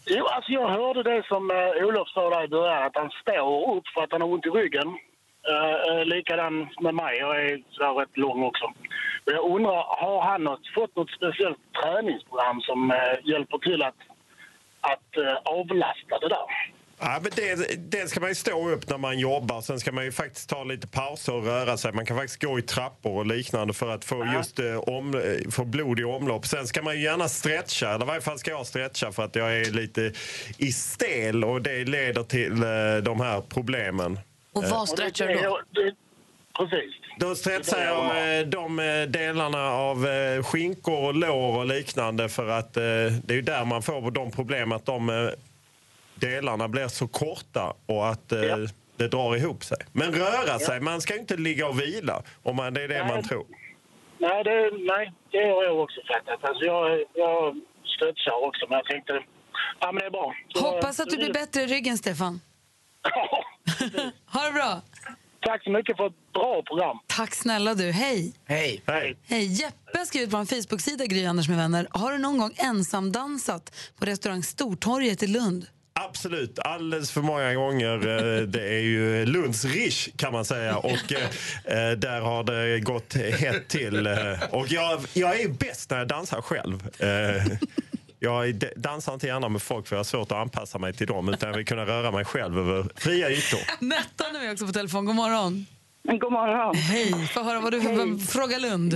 Jo, 0.07 0.27
alltså 0.27 0.53
jag 0.53 0.69
hörde 0.69 1.03
det 1.03 1.23
som 1.29 1.51
uh, 1.51 1.87
Olof 1.87 2.09
sa 2.09 2.31
där 2.31 2.45
i 2.45 2.49
början, 2.49 2.83
att 2.87 2.97
han 2.97 3.11
står 3.23 3.77
upp 3.77 3.87
för 3.95 4.03
att 4.03 4.13
han 4.13 4.21
har 4.21 4.29
ont 4.29 4.47
i 4.47 4.49
ryggen. 4.49 4.89
Uh, 5.51 6.05
likadan 6.05 6.69
med 6.81 6.95
mig. 6.95 7.19
Jag 7.19 7.45
är 7.45 7.63
sådär 7.71 7.93
rätt 8.01 8.17
lång 8.17 8.43
också. 8.43 8.73
Men 9.25 9.35
Jag 9.35 9.51
undrar, 9.55 9.85
har 10.05 10.23
han 10.23 10.45
något, 10.45 10.67
fått 10.75 10.97
något 10.97 11.11
speciellt 11.11 11.59
träningsprogram 11.83 12.61
som 12.61 12.91
eh, 12.91 13.31
hjälper 13.31 13.59
till 13.59 13.83
att, 13.83 14.01
att 14.81 15.17
eh, 15.17 15.35
avlasta 15.45 16.19
det 16.21 16.29
där? 16.29 16.73
Ja, 17.01 17.21
men 17.23 17.33
det, 17.37 17.91
det 17.91 18.09
ska 18.09 18.21
man 18.21 18.29
ju 18.29 18.35
stå 18.35 18.71
upp 18.71 18.91
när 18.91 18.99
man 18.99 19.19
jobbar. 19.19 19.61
Sen 19.61 19.81
ska 19.81 19.93
man 19.93 20.05
ju 20.05 20.13
faktiskt 20.13 20.51
ta 20.51 20.65
lite 20.65 20.89
pauser 20.89 21.35
och 21.35 21.45
röra 21.45 21.77
sig. 21.77 21.93
Man 21.93 22.07
kan 22.07 22.17
faktiskt 22.17 22.43
gå 22.43 22.59
i 22.59 22.63
trappor 22.63 23.19
och 23.19 23.27
liknande 23.27 23.75
för 23.75 23.95
att 23.95 24.05
få 24.05 24.27
just 24.35 24.59
eh, 24.59 24.77
om, 24.77 25.23
få 25.51 25.65
blod 25.65 26.01
i 26.01 26.05
omlopp. 26.05 26.47
Sen 26.47 26.67
ska 26.67 26.83
man 26.83 26.95
ju 26.95 27.03
gärna 27.03 27.29
stretcha, 27.29 27.89
eller 27.89 28.05
i 28.05 28.09
varje 28.09 28.21
fall 28.21 28.39
ska 28.39 28.51
jag 28.51 28.67
stretcha 28.67 29.13
för 29.13 29.23
att 29.23 29.37
jag 29.37 29.57
är 29.57 29.71
lite 29.71 30.13
i 30.59 30.73
stel 30.73 31.45
och 31.45 31.63
det 31.63 31.85
leder 31.85 32.23
till 32.23 32.63
eh, 32.63 33.05
de 33.05 33.21
här 33.21 33.41
problemen. 33.49 34.19
Och 34.53 34.65
Eh, 34.65 34.71
vad 34.71 34.89
stretchar 34.89 35.29
du 35.29 35.35
då? 35.35 35.61
Precis. 36.59 36.95
Då 37.19 37.35
stressar 37.35 37.81
jag 37.85 38.39
eh, 38.41 38.47
de 38.47 38.79
eh, 38.79 39.03
delarna 39.03 39.71
av 39.71 40.07
eh, 40.07 40.43
skinkor 40.43 41.05
och 41.07 41.15
lår 41.15 41.59
och 41.59 41.67
liknande 41.67 42.29
för 42.29 42.49
att 42.49 42.77
eh, 42.77 42.83
det 43.25 43.29
är 43.29 43.35
ju 43.35 43.43
där 43.43 43.65
man 43.65 43.83
får 43.83 44.11
de 44.11 44.31
problem 44.31 44.73
att 44.73 44.87
de 44.87 45.09
eh, 45.09 45.29
delarna 46.15 46.69
blir 46.69 46.89
så 46.89 47.09
korta 47.09 47.75
och 47.87 48.09
att 48.09 48.33
eh, 48.33 48.41
det 48.97 49.09
drar 49.09 49.37
ihop 49.37 49.65
sig. 49.65 49.77
Men 49.93 50.13
röra 50.13 50.59
sig, 50.59 50.81
man 50.81 51.01
ska 51.01 51.15
ju 51.15 51.21
inte 51.21 51.37
ligga 51.37 51.67
och 51.69 51.81
vila 51.81 52.23
om 52.43 52.57
man, 52.57 52.75
det 52.75 52.83
är 52.83 52.89
det 52.89 53.05
man 53.05 53.23
tror. 53.23 53.47
Nej, 54.19 54.45
det, 54.45 54.71
nej, 54.79 55.13
det 55.31 55.39
har 55.39 55.65
jag 55.65 55.79
också 55.81 56.01
fattat. 56.09 56.45
Alltså 56.51 56.65
jag, 56.65 57.05
jag 57.15 57.61
stretchar 57.97 58.47
också, 58.49 58.67
men 58.69 58.77
jag 58.79 58.87
tänkte... 58.87 59.13
Ja, 59.81 59.93
men 59.93 60.01
det 60.01 60.07
är 60.07 60.11
bra. 60.11 60.35
Så- 60.49 60.61
Hoppas 60.71 61.01
att 61.01 61.09
du 61.11 61.17
blir 61.17 61.33
bättre 61.33 61.61
i 61.63 61.67
ryggen, 61.67 61.99
Stefan. 61.99 62.41
ha 64.27 64.47
det 64.47 64.53
bra. 64.53 64.83
Tack 65.47 65.65
så 65.65 65.71
mycket 65.71 65.97
för 65.97 66.07
ett 66.07 66.33
bra 66.35 66.63
program. 66.67 66.99
Tack 67.07 67.35
snälla 67.35 67.75
du. 67.75 67.91
Hej. 67.91 68.33
Hej. 68.45 68.83
Hej. 68.87 69.17
Hej. 69.27 69.45
Jeppe 69.45 69.99
har 69.99 70.05
skrivit 70.05 70.31
på 70.31 70.37
en 70.37 70.47
Facebook-sida, 70.47 71.07
Gry 71.07 71.25
Anders 71.27 71.49
med 71.49 71.57
vänner. 71.59 71.87
Har 71.91 72.13
du 72.13 72.19
någon 72.19 72.39
gång 72.39 72.53
ensam 72.57 73.13
dansat 73.13 73.75
på 73.99 74.07
restaurang 74.07 74.43
Stortorget 74.43 75.23
i 75.23 75.27
Lund? 75.27 75.67
Absolut, 75.95 76.59
alldeles 76.59 77.11
för 77.11 77.21
många 77.23 77.55
gånger. 77.55 77.95
Eh, 78.09 78.43
Det 78.43 78.69
är 78.69 78.81
ju 78.81 79.27
Lunds 79.27 79.65
Rish 79.65 80.09
kan 80.17 80.33
man 80.33 80.45
säga 80.45 80.77
och 80.77 81.13
eh, 81.13 81.23
eh, 81.65 81.91
där 81.97 82.21
har 82.21 82.45
det 82.45 82.81
gått 82.81 83.15
hett 83.15 83.69
till. 83.69 84.07
Och 84.51 84.67
jag, 84.69 85.01
jag 85.13 85.35
är 85.37 85.41
ju 85.41 85.49
bäst 85.49 85.91
när 85.91 85.99
jag 85.99 86.09
dansar 86.09 86.41
själv. 86.43 86.89
Jag 88.25 88.63
dansar 88.77 89.15
inte 89.15 89.27
gärna 89.27 89.49
med 89.49 89.63
folk 89.63 89.87
för 89.87 89.97
jag 89.97 89.99
har 89.99 90.05
svårt 90.05 90.33
att 90.33 90.39
anpassa 90.39 90.79
mig 90.79 90.93
till 90.93 91.07
dem 91.07 91.29
utan 91.29 91.49
jag 91.49 91.57
vill 91.57 91.67
kunna 91.67 91.87
röra 91.87 92.11
mig 92.11 92.25
själv 92.25 92.59
över 92.59 92.89
fria 92.97 93.31
ytor. 93.31 93.61
Nettan 93.85 94.37
är 94.37 94.41
med 94.41 94.53
också 94.53 94.67
på 94.67 94.73
telefon. 94.73 95.05
God 95.05 95.15
morgon. 95.15 95.67
God 96.21 96.33
morgon. 96.33 96.75
Hej. 96.75 97.27
Få 97.27 97.43
höra 97.43 97.61
vad 97.61 97.73
du 97.73 97.81
Hej. 97.81 98.19
Fråga 98.19 98.59
Lund. 98.59 98.95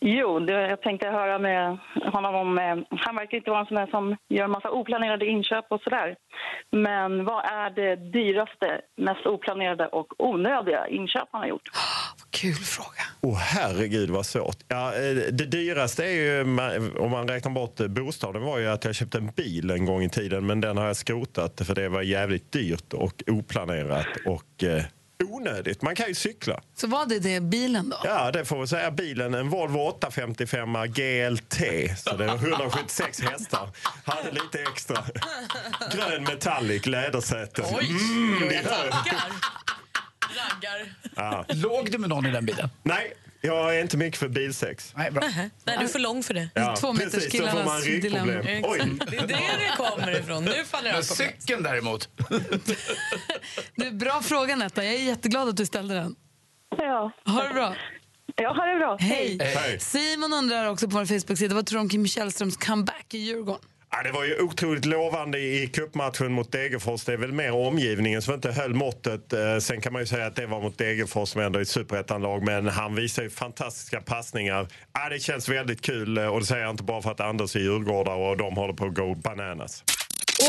Jo, 0.00 0.40
det, 0.40 0.52
jag 0.52 0.82
tänkte 0.82 1.06
höra 1.06 1.38
med 1.38 1.78
honom 2.12 2.34
om... 2.34 2.58
Eh, 2.58 2.76
han 2.90 3.16
verkar 3.16 3.36
inte 3.36 3.50
vara 3.50 3.60
en 3.60 3.66
sån 3.66 3.74
där 3.74 3.86
som 3.86 4.16
gör 4.28 4.46
massa 4.46 4.70
oplanerade 4.70 5.26
inköp 5.26 5.66
och 5.70 5.80
sådär. 5.80 6.16
Men 6.70 7.24
vad 7.24 7.44
är 7.44 7.70
det 7.70 7.96
dyraste, 7.96 8.80
mest 8.96 9.26
oplanerade 9.26 9.86
och 9.86 10.08
onödiga 10.18 10.88
inköp 10.88 11.28
han 11.32 11.40
har 11.40 11.48
gjort? 11.48 11.68
Kul 12.30 12.54
fråga. 12.54 13.04
Åh 13.20 13.36
herregud 13.36 14.10
vad 14.10 14.26
svårt. 14.26 14.56
Ja, 14.68 14.94
eh, 14.94 15.14
det 15.14 15.46
dyraste 15.46 16.04
är 16.04 16.10
ju, 16.10 16.40
om 16.98 17.10
man 17.10 17.28
räknar 17.28 17.52
bort 17.52 17.80
eh, 17.80 17.88
bostaden, 17.88 18.42
var 18.42 18.58
ju 18.58 18.66
att 18.66 18.84
jag 18.84 18.94
köpte 18.94 19.18
en 19.18 19.30
bil 19.36 19.70
en 19.70 19.84
gång 19.84 20.02
i 20.02 20.08
tiden. 20.08 20.46
Men 20.46 20.60
den 20.60 20.76
har 20.76 20.86
jag 20.86 20.96
skrotat 20.96 21.60
för 21.64 21.74
det 21.74 21.88
var 21.88 22.02
jävligt 22.02 22.52
dyrt 22.52 22.92
och 22.92 23.22
oplanerat 23.26 24.06
och 24.26 24.64
eh, 24.64 24.82
onödigt. 25.24 25.82
Man 25.82 25.94
kan 25.94 26.08
ju 26.08 26.14
cykla. 26.14 26.60
Så 26.74 26.86
var 26.86 27.06
det 27.06 27.18
det 27.18 27.40
bilen 27.40 27.88
då? 27.88 27.96
Ja, 28.04 28.30
det 28.32 28.44
får 28.44 28.60
vi 28.60 28.66
säga. 28.66 28.90
Bilen, 28.90 29.34
en 29.34 29.48
Volvo 29.48 29.78
855 29.78 30.72
GLT. 30.72 31.60
Så 31.98 32.16
det 32.16 32.26
var 32.26 32.34
176 32.34 33.20
hästar. 33.20 33.68
Hade 34.04 34.30
lite 34.30 34.62
extra. 34.72 35.04
Grön 35.92 36.22
metallic, 36.22 36.86
lädersäte. 36.86 37.62
Mm, 37.62 38.54
jag 38.54 38.64
tackar. 38.64 39.67
Raggar. 40.28 40.94
Ja. 41.16 41.44
Låg 41.48 41.90
du 41.90 41.98
med 41.98 42.08
någon 42.10 42.26
i 42.26 42.30
den 42.30 42.46
bilen? 42.46 42.68
Nej, 42.82 43.12
jag 43.40 43.76
är 43.76 43.82
inte 43.82 43.96
mycket 43.96 44.20
för 44.20 44.28
bilsex. 44.28 44.92
Nej, 44.96 45.10
bra. 45.10 45.22
Nej, 45.36 45.50
du 45.64 45.84
är 45.84 45.88
för 45.88 45.98
lång 45.98 46.22
för 46.22 46.34
det. 46.34 46.48
Ja, 46.54 46.76
precis, 46.98 47.38
så 47.38 47.46
får 47.46 47.64
man 47.64 47.80
ryggproblem. 47.80 48.64
Oj. 48.64 48.80
Det 49.10 49.16
är 49.16 49.26
det 49.26 49.26
det 49.26 49.76
kommer 49.76 50.20
ifrån. 50.20 50.44
Nu 50.44 50.64
faller 50.64 50.92
Men 50.92 51.04
cykeln 51.04 51.62
däremot. 51.62 52.08
Du, 53.74 53.90
bra 53.90 54.22
fråga 54.22 54.56
Netta. 54.56 54.84
Jag 54.84 54.94
är 54.94 54.98
jätteglad 54.98 55.48
att 55.48 55.56
du 55.56 55.66
ställde 55.66 55.94
den. 55.94 56.16
Ja. 56.76 57.12
Ha 57.26 57.42
det 57.42 57.54
bra. 57.54 57.74
Ja, 58.36 58.54
ha 58.54 58.66
det 58.66 58.78
bra. 58.78 58.96
Hej. 59.00 59.38
Hej. 59.40 59.80
Simon 59.80 60.32
undrar 60.32 60.66
också 60.66 60.88
på 60.88 60.96
vår 60.96 61.04
Facebook-sida 61.04 61.54
vad 61.54 61.66
tror 61.66 61.78
du 61.78 61.80
om 61.80 61.88
Kim 61.88 62.06
Källströms 62.06 62.56
comeback 62.56 63.14
i 63.14 63.18
Djurgården? 63.18 63.62
Ja, 63.90 64.02
det 64.02 64.12
var 64.12 64.24
ju 64.24 64.42
otroligt 64.42 64.84
lovande 64.84 65.38
i 65.38 65.66
cupmatchen 65.66 66.32
mot 66.32 66.52
Degerfors. 66.52 67.04
Det 67.04 67.12
är 67.12 67.16
väl 67.16 67.32
mer 67.32 67.52
omgivningen 67.52 68.22
som 68.22 68.34
inte 68.34 68.52
höll 68.52 68.74
måttet. 68.74 69.32
Eh, 69.32 69.58
sen 69.58 69.80
kan 69.80 69.92
man 69.92 70.02
ju 70.02 70.06
säga 70.06 70.26
att 70.26 70.36
det 70.36 70.46
var 70.46 70.60
mot 70.60 70.78
Degerfors 70.78 71.28
som 71.28 71.40
ändå 71.40 71.58
är 71.58 71.62
ett 71.62 71.68
superettanlag. 71.68 72.44
Men 72.44 72.66
han 72.68 72.94
visar 72.94 73.22
ju 73.22 73.30
fantastiska 73.30 74.00
passningar. 74.00 74.68
Ja, 74.92 75.08
det 75.08 75.18
känns 75.18 75.48
väldigt 75.48 75.80
kul 75.82 76.18
eh, 76.18 76.26
och 76.26 76.40
det 76.40 76.46
säger 76.46 76.62
jag 76.62 76.70
inte 76.70 76.82
bara 76.82 77.02
för 77.02 77.10
att 77.10 77.20
Anders 77.20 77.56
är 77.56 77.60
djurgårdare 77.60 78.30
och 78.30 78.36
de 78.36 78.56
håller 78.56 78.74
på 78.74 78.84
att 78.86 78.94
gå 78.94 79.14
bananas. 79.14 79.84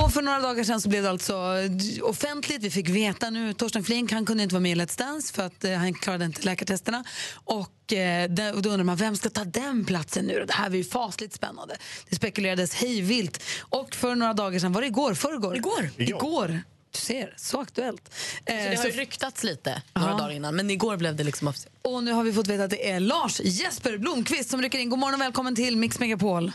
Och 0.02 0.14
för 0.14 0.22
några 0.22 0.40
dagar 0.40 0.64
sedan 0.64 0.82
så 0.82 0.90
blev 0.90 1.04
det 1.04 1.10
alltså 1.10 1.34
eh, 1.34 2.04
offentligt. 2.04 2.64
Vi 2.64 2.70
fick 2.72 2.90
veta 2.90 3.30
nu, 3.30 3.54
Torsten 3.54 3.84
Flink 3.84 4.12
han 4.12 4.26
kunde 4.26 4.44
inte 4.44 4.56
vara 4.56 4.62
med 4.62 4.72
i 4.72 4.76
Let's 4.76 4.98
Dance 4.98 5.34
för 5.34 5.44
att 5.46 5.64
eh, 5.64 5.72
han 5.74 5.94
klarade 5.94 6.26
inte 6.26 6.42
läkartesterna. 6.42 7.04
Och, 7.34 7.94
eh, 7.94 8.30
det- 8.30 8.52
och 8.54 8.62
då 8.62 8.70
undrar 8.70 8.84
man, 8.84 8.96
vem 8.98 9.16
ska 9.16 9.30
ta 9.30 9.44
den 9.44 9.86
platsen 9.86 10.26
nu 10.26 10.40
då? 10.40 10.46
Det 10.46 10.54
här 10.54 10.70
var 10.70 10.76
ju 10.76 10.84
fasligt 10.84 11.34
spännande. 11.34 11.78
Det 12.10 12.16
spekulerades 12.16 12.74
hejvilt. 12.74 13.44
Och 13.70 13.96
för 13.96 14.16
några 14.16 14.34
dagar 14.34 14.60
sedan, 14.60 14.74
var 14.74 14.82
det 14.82 14.88
igår? 14.88 15.14
Förrgår? 15.14 15.56
Igår. 15.56 15.90
Igår. 15.98 16.62
Du 16.92 17.00
ser, 17.00 17.34
så 17.38 17.62
aktuellt. 17.62 18.10
Eh, 18.46 18.56
Så 18.56 18.70
det 18.70 18.78
har 18.78 18.90
ryktats 18.98 19.44
lite 19.44 19.82
några 19.94 20.10
Ja. 20.12 20.18
dagar 20.18 20.32
innan, 20.32 20.56
men 20.56 20.70
igår 20.70 20.98
blev 20.98 21.16
det 21.16 21.24
liksom 21.24 21.48
officiellt. 21.48 21.76
Och 21.82 22.04
nu 22.04 22.12
har 22.12 22.24
vi 22.24 22.34
fått 22.34 22.48
veta 22.48 22.64
att 22.64 22.70
det 22.70 22.90
är 22.92 23.00
Lars 23.00 23.42
Jesper 23.44 23.98
Blomqvist 23.98 24.50
som 24.50 24.62
rycker 24.62 24.80
in. 24.80 24.90
God 24.90 25.00
morgon 25.00 25.16
och 25.16 25.22
välkommen 25.22 25.56
till 25.56 25.78
Mix 25.78 26.00
Megapol. 26.00 26.52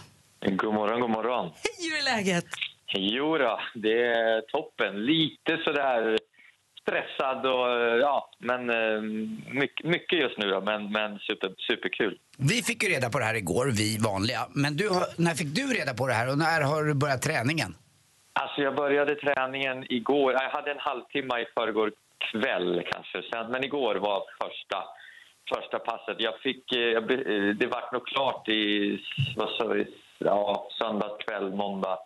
God 0.61 0.74
morgon, 0.74 1.01
god 1.01 1.11
morgon. 1.11 1.51
Hej, 1.62 1.91
hur 1.91 1.99
är 1.99 2.03
läget? 2.05 2.45
Jo 2.93 3.39
då, 3.39 3.61
det 3.74 4.03
är 4.03 4.41
toppen. 4.41 5.07
Lite 5.07 5.59
sådär 5.64 6.18
stressad 6.82 7.47
och 7.47 7.68
ja, 8.01 8.30
men 8.39 8.70
eh, 8.70 9.01
mycket, 9.61 9.87
mycket 9.87 10.18
just 10.18 10.39
nu 10.39 10.47
då, 10.51 10.61
men, 10.61 10.93
men 10.93 11.18
super, 11.18 11.55
superkul. 11.59 12.18
Vi 12.39 12.62
fick 12.62 12.82
ju 12.82 12.89
reda 12.89 13.11
på 13.11 13.18
det 13.18 13.24
här 13.24 13.35
igår, 13.35 13.66
vi 13.66 13.99
vanliga. 13.99 14.41
Men 14.55 14.76
du, 14.76 14.89
när 15.18 15.35
fick 15.35 15.55
du 15.55 15.66
reda 15.78 15.95
på 15.95 16.07
det 16.07 16.14
här 16.14 16.30
och 16.30 16.39
när 16.39 16.61
har 16.61 16.85
du 16.85 16.95
börjat 16.95 17.22
träningen? 17.22 17.74
Alltså 18.32 18.61
jag 18.62 18.74
började 18.76 19.14
träningen 19.14 19.93
igår, 19.93 20.32
jag 20.32 20.51
hade 20.51 20.70
en 20.70 20.78
halvtimme 20.78 21.41
i 21.41 21.47
förrgår 21.55 21.93
kväll 22.30 22.82
kanske, 22.93 23.22
sen, 23.32 23.51
men 23.51 23.64
igår 23.64 23.95
var 23.95 24.22
första, 24.43 24.85
första 25.55 25.78
passet. 25.78 26.16
Jag 26.18 26.41
fick, 26.41 26.72
eh, 26.72 26.80
jag, 26.80 27.12
eh, 27.12 27.55
det 27.55 27.66
vart 27.66 27.93
nog 27.93 28.07
klart 28.07 28.49
i, 28.49 28.99
vad 29.37 29.51
sa 29.51 29.66
vi, 29.66 29.87
ja, 30.18 30.68
söndag 30.78 31.16
kväll, 31.26 31.55
måndag. 31.55 31.99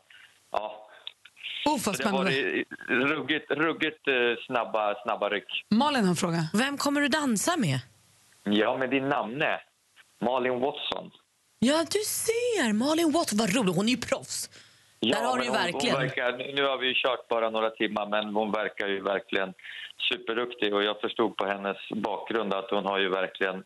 Ja. 0.53 0.85
Oh, 1.65 1.73
vad 1.73 1.81
Så 1.81 1.91
det 1.91 1.97
spännande. 1.97 2.31
var 2.89 3.07
ruggigt, 3.07 3.51
ruggigt 3.51 4.09
eh, 4.09 4.15
snabba, 4.47 4.95
snabba 5.05 5.29
ryck. 5.31 5.65
Malin 5.71 6.03
har 6.03 6.11
en 6.11 6.17
fråga. 6.17 6.49
Vem 6.55 6.77
kommer 6.77 7.01
du 7.01 7.09
dansa 7.09 7.57
med? 7.57 7.79
Ja, 8.45 8.77
med 8.79 8.91
din 8.91 9.09
namne, 9.09 9.61
Malin 10.25 10.61
Watson. 10.61 11.11
Ja, 11.59 11.85
du 11.93 11.99
ser! 11.99 12.73
Malin 12.73 13.13
Watson, 13.13 13.39
vad 13.39 13.55
roligt. 13.57 13.77
Hon 13.77 13.87
är 13.87 13.91
ju 13.91 13.97
proffs. 13.97 14.51
Ja, 15.01 15.19
Där 15.19 15.25
har 15.27 15.37
du 15.39 15.45
ju 15.45 15.51
hon, 15.51 15.59
verkligen. 15.59 15.97
Hon 15.97 16.03
verkar, 16.05 16.53
nu 16.57 16.65
har 16.65 16.79
vi 16.79 16.87
ju 16.87 16.95
kört 16.95 17.29
bara 17.29 17.51
några 17.51 17.71
timmar, 17.71 18.07
men 18.07 18.35
hon 18.35 18.53
verkar 18.53 18.87
ju 18.89 19.01
verkligen 19.03 19.53
superduktig. 20.13 20.75
Och 20.75 20.83
jag 20.83 21.01
förstod 21.01 21.37
på 21.37 21.47
hennes 21.47 21.77
bakgrund 21.95 22.55
att 22.55 22.71
hon 22.71 22.85
har 22.85 22.99
ju 22.99 23.09
verkligen 23.09 23.65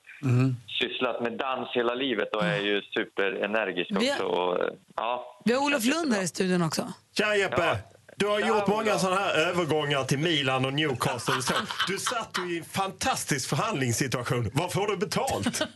sysslat 0.80 1.22
med 1.22 1.32
dans 1.32 1.68
hela 1.74 1.94
livet 1.94 2.34
och 2.36 2.44
är 2.44 2.58
ju 2.60 2.82
superenergisk 2.82 3.90
Vi- 3.90 4.10
också. 4.12 4.22
Och, 4.24 4.58
ja, 4.96 5.40
Vi 5.44 5.52
har 5.54 5.62
Olof 5.64 5.84
Lund 5.84 6.12
här 6.14 6.22
i 6.22 6.28
studion 6.28 6.62
också. 6.62 6.92
Tja 7.16 7.36
Jeppe! 7.36 7.78
Du 8.16 8.26
har 8.26 8.40
gjort 8.40 8.66
många 8.66 8.98
sådana 8.98 9.20
här 9.20 9.34
övergångar 9.48 10.04
till 10.04 10.18
Milan 10.18 10.64
och 10.64 10.72
Newcastle. 10.72 11.34
och 11.36 11.44
Så. 11.44 11.54
Du 11.88 11.98
satt 11.98 12.38
ju 12.38 12.54
i 12.54 12.58
en 12.58 12.64
fantastisk 12.64 13.48
förhandlingssituation. 13.48 14.50
Vad 14.54 14.72
får 14.72 14.86
du 14.86 14.96
betalt? 14.96 15.62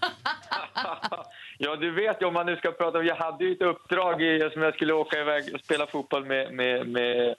Ja, 1.58 1.76
du 1.76 1.90
vet 1.90 2.22
ju 2.22 2.26
om 2.26 2.34
man 2.34 2.46
nu 2.46 2.56
ska 2.56 2.72
prata 2.72 2.98
om... 2.98 3.06
Jag 3.06 3.16
hade 3.16 3.44
ju 3.44 3.52
ett 3.52 3.62
uppdrag 3.62 4.22
i, 4.22 4.50
som 4.52 4.62
jag 4.62 4.74
skulle 4.74 4.92
åka 4.92 5.20
iväg 5.20 5.54
och 5.54 5.60
spela 5.60 5.86
fotboll 5.86 6.24
med, 6.24 6.52
med, 6.52 6.88
med 6.88 7.34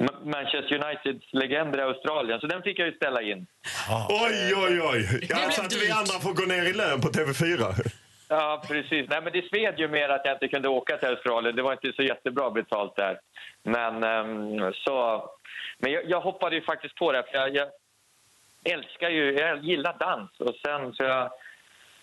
Ma- 0.00 0.24
Manchester 0.24 0.84
Uniteds 0.84 1.32
legender 1.32 1.78
i 1.78 1.82
Australien, 1.82 2.40
så 2.40 2.46
den 2.46 2.62
fick 2.62 2.78
jag 2.78 2.88
ju 2.88 2.94
ställa 2.94 3.22
in. 3.22 3.46
Oj, 4.08 4.54
oj, 4.56 4.80
oj! 4.82 5.08
blev 5.08 5.30
Ja, 5.30 5.50
så 5.50 5.62
att 5.62 5.76
vi 5.82 5.90
andra 5.90 6.18
får 6.20 6.34
gå 6.34 6.46
ner 6.46 6.70
i 6.70 6.72
lön 6.72 7.00
på 7.00 7.08
TV4. 7.08 7.74
Ja, 8.28 8.62
precis. 8.68 9.08
Nej, 9.08 9.20
men 9.22 9.32
det 9.32 9.48
sved 9.48 9.78
ju 9.78 9.88
mer 9.88 10.08
att 10.08 10.20
jag 10.24 10.34
inte 10.34 10.48
kunde 10.48 10.68
åka 10.68 10.96
till 10.96 11.08
Australien. 11.08 11.56
Det 11.56 11.62
var 11.62 11.72
inte 11.72 11.92
så 11.96 12.02
jättebra 12.02 12.50
betalt 12.50 12.96
där. 12.96 13.18
Men, 13.62 14.04
ehm, 14.04 14.72
så, 14.72 15.24
men 15.78 15.92
jag, 15.92 16.02
jag 16.10 16.20
hoppade 16.20 16.56
ju 16.56 16.62
faktiskt 16.62 16.94
på 16.94 17.12
det. 17.12 17.22
För 17.30 17.38
jag, 17.38 17.56
jag, 17.56 17.68
älskar 18.64 19.10
ju, 19.10 19.32
jag 19.32 19.64
gillar 19.64 19.96
dans 19.98 20.40
och 20.40 20.54
sen 20.66 20.92
så 20.94 21.02
jag 21.04 21.30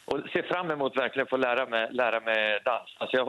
och 0.10 0.20
ser 0.34 0.44
fram 0.54 0.72
emot 0.72 0.98
verkligen 0.98 1.28
få 1.28 1.38
lära 1.38 1.66
mig, 1.66 1.88
lära 1.92 2.20
mig 2.20 2.62
dans. 2.66 2.90
Alltså 3.00 3.18
jag, 3.18 3.26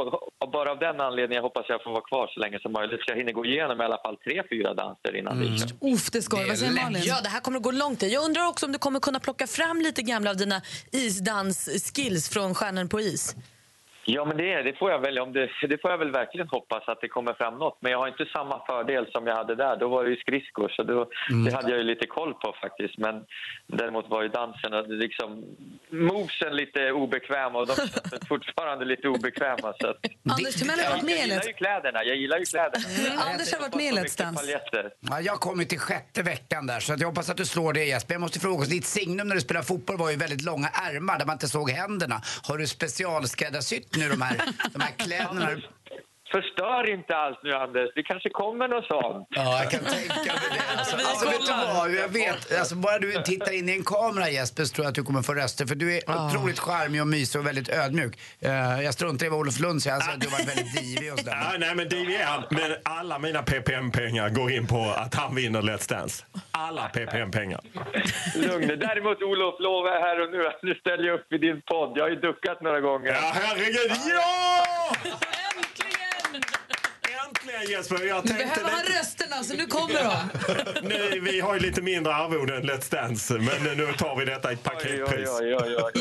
bara 0.53 0.71
av 0.71 0.79
den 0.79 1.01
anledningen 1.01 1.43
hoppas 1.43 1.65
jag 1.69 1.83
får 1.85 1.91
vara 1.91 2.07
kvar 2.11 2.27
så 2.35 2.41
länge 2.41 2.59
som 2.61 2.73
möjligt. 2.73 3.01
Så 3.01 3.07
jag 3.13 3.17
hinner 3.17 3.33
gå 3.33 3.45
igenom 3.45 3.81
i 3.81 3.85
alla 3.85 4.01
fall 4.05 4.17
tre, 4.17 4.43
fyra 4.51 4.75
danser 4.75 5.17
innan 5.17 5.41
vi 5.41 5.59
kör. 5.59 5.69
Uff, 5.95 6.11
det 6.11 6.23
ska 6.23 6.37
Vad 6.37 6.59
säger 6.59 6.73
Malin? 6.73 7.03
Ja, 7.05 7.21
det 7.23 7.29
här 7.29 7.41
kommer 7.41 7.59
att 7.59 7.65
gå 7.65 7.71
långt. 7.71 8.03
Jag 8.03 8.25
undrar 8.25 8.49
också 8.49 8.67
om 8.67 8.73
du 8.73 8.79
kommer 8.79 9.01
kunna 9.01 9.21
plocka 9.21 9.47
fram 9.47 9.81
lite 9.81 10.03
gamla 10.03 10.31
av 10.31 10.37
dina 10.37 10.63
isdans-skills 10.93 12.29
från 12.29 12.55
Stjärnan 12.55 12.89
på 12.89 13.01
is. 13.01 13.37
Ja, 14.15 14.25
men 14.25 14.37
det, 14.37 14.63
det, 14.63 14.79
får 14.79 14.91
jag 14.91 14.99
väl, 14.99 15.19
om 15.19 15.33
det, 15.33 15.49
det 15.69 15.79
får 15.83 15.91
jag 15.91 15.99
väl 15.99 16.11
verkligen 16.11 16.49
hoppas 16.49 16.89
att 16.89 17.01
det 17.01 17.09
kommer 17.09 17.35
fram 17.35 17.59
något. 17.59 17.77
Men 17.81 17.93
jag 17.93 17.99
har 17.99 18.09
inte 18.09 18.27
samma 18.33 18.67
fördel 18.67 19.07
som 19.13 19.27
jag 19.27 19.37
hade 19.37 19.55
där. 19.55 19.77
Då 19.77 19.89
var 19.89 20.05
det 20.05 20.11
ju 20.11 20.17
skridskor, 20.17 20.69
så 20.69 20.83
då, 20.83 21.11
det 21.45 21.55
hade 21.55 21.71
jag 21.71 21.79
ju 21.79 21.85
lite 21.85 22.07
koll 22.07 22.35
på 22.35 22.55
faktiskt. 22.63 22.99
Men 22.99 23.25
däremot 23.67 24.09
var 24.09 24.23
ju 24.23 24.29
dansen 24.29 24.75
och 24.75 24.89
liksom 24.89 25.45
movesen 25.91 26.57
lite 26.57 26.93
obekväma 26.93 27.59
och 27.59 27.67
de 27.67 27.75
känns 27.75 28.29
fortfarande 28.29 28.85
lite 28.85 29.09
obekväma. 29.09 29.75
Så 29.81 29.87
att, 29.87 29.97
Anders 30.31 30.55
Timell 30.55 30.81
har 30.81 30.91
varit 30.91 31.03
med 31.03 31.15
i 31.15 31.19
jag 31.19 31.27
gillar 31.27 31.41
Let's 31.41 31.47
ju 31.47 31.53
kläderna. 31.53 32.05
Jag 32.05 32.17
gillar 32.17 32.39
ju 32.39 32.45
kläderna. 32.45 32.85
Anders 33.31 33.53
har 33.53 33.61
varit 33.61 33.75
med 33.75 33.85
i 33.85 33.93
Let's 33.93 34.19
Dance. 34.19 34.91
Ja, 35.01 35.21
jag 35.21 35.41
kommer 35.41 35.65
till 35.65 35.79
sjätte 35.79 36.23
veckan 36.23 36.67
där 36.67 36.81
så 36.81 36.93
att 36.93 37.01
jag 37.01 37.09
hoppas 37.09 37.31
att 37.31 37.37
du 37.37 37.47
slår 37.47 37.73
det 37.73 37.85
Jesper. 37.85 38.15
Jag 38.15 38.21
måste 38.21 38.41
fråga, 38.41 38.65
ditt 38.65 38.87
signum 38.87 39.29
när 39.29 39.35
du 39.35 39.41
spelar 39.41 39.63
fotboll 39.63 39.97
var 39.97 40.11
ju 40.11 40.17
väldigt 40.17 40.43
långa 40.43 40.69
ärmar 40.69 41.19
där 41.19 41.27
man 41.27 41.33
inte 41.33 41.49
såg 41.49 41.71
händerna. 41.71 42.23
Har 42.43 42.59
du 42.59 42.67
specialskräddarsytt 42.67 43.97
nu 44.01 44.09
de 44.09 44.23
här, 44.23 44.37
de 44.73 44.81
här 44.81 44.93
kläderna? 44.99 45.49
Förstör 46.31 46.91
inte 46.91 47.17
allt 47.17 47.43
nu, 47.43 47.53
Anders. 47.53 47.89
Det 47.95 48.03
kanske 48.03 48.31
kommer 48.31 48.69
något 48.69 48.85
sånt. 48.87 49.29
Ja, 49.31 49.63
jag 49.63 49.71
kan 49.71 49.81
tänka 49.81 50.15
mig 50.15 50.49
det. 50.55 50.79
Alltså, 50.79 50.97
alltså, 51.11 51.27
vet 51.29 51.47
du 51.47 51.53
vad? 51.75 51.91
Jag 51.91 52.09
vet, 52.09 52.59
alltså, 52.59 52.75
bara 52.75 52.99
du 52.99 53.13
tittar 53.25 53.53
in 53.53 53.69
i 53.69 53.73
en 53.73 53.85
kamera 53.85 54.31
Jesper 54.31 54.65
så 54.65 54.75
tror 54.75 54.85
jag 54.85 54.89
att 54.89 54.95
du 54.95 55.03
kommer 55.03 55.23
få 55.23 55.35
röster 55.35 55.67
för 55.67 55.75
du 55.75 55.97
är 55.97 56.03
otroligt 56.27 56.59
charmig 56.59 57.01
och 57.01 57.07
mysig 57.07 57.41
och 57.41 57.47
väldigt 57.47 57.69
ödmjuk. 57.69 58.19
Eh, 58.41 58.51
jag 58.83 58.95
struntar 58.95 59.27
i 59.27 59.29
vad 59.29 59.39
Olof 59.39 59.61
Lund 59.61 59.83
säger, 59.83 59.97
alltså, 59.97 60.11
du 60.17 60.27
var 60.27 60.39
väldigt 60.39 60.77
divig 60.81 61.13
och 61.13 61.19
sådär. 61.19 61.39
Ja, 61.53 61.59
nej, 61.59 61.75
men 61.75 61.89
divig 61.89 62.15
är 62.15 62.25
han. 62.25 62.45
Men 62.51 62.77
alla 62.85 63.19
mina 63.19 63.43
PPM-pengar 63.43 64.29
går 64.29 64.53
in 64.53 64.67
på 64.67 64.95
att 64.97 65.15
han 65.15 65.35
vinner 65.35 65.63
Let's 65.63 65.89
Dance. 65.89 66.25
Alla 66.51 66.89
PPM-pengar. 66.89 67.61
Lugn. 68.35 68.69
Däremot, 68.69 69.23
Olof, 69.23 69.55
lovar 69.61 69.91
jag 69.91 70.01
här 70.01 70.21
och 70.25 70.31
nu 70.31 70.47
att 70.47 70.63
nu 70.63 70.75
ställer 70.75 71.05
jag 71.05 71.15
upp 71.15 71.33
i 71.33 71.39
din 71.39 71.63
podd. 71.63 71.93
Jag 71.99 72.05
har 72.05 72.11
ju 72.11 72.17
duckat 72.17 72.61
några 72.63 72.81
gånger. 72.81 73.09
Ja, 73.09 73.33
herregud. 73.35 73.91
Ja! 74.11 75.30
Äntligen 77.55 77.79
Jesper! 77.79 78.07
Jag 78.09 78.25
Nu 78.25 78.29
tänkte 78.29 78.45
behöver 78.45 78.71
han 78.71 78.85
lite... 78.85 78.99
rösterna, 78.99 79.43
så 79.43 79.55
nu 79.57 79.67
kommer 79.67 79.95
de. 79.95 80.89
Nu, 80.89 81.21
vi 81.21 81.41
har 81.41 81.55
ju 81.55 81.61
lite 81.61 81.83
mindre 81.83 82.15
arvode 82.15 82.57
än 82.57 82.63
Let's 82.63 82.91
Dance, 82.91 83.35
men 83.35 83.77
nu 83.77 83.93
tar 83.99 84.17
vi 84.17 84.25
detta 84.25 84.51
i 84.51 84.55
ett 84.55 84.63
paketpris. 84.63 85.29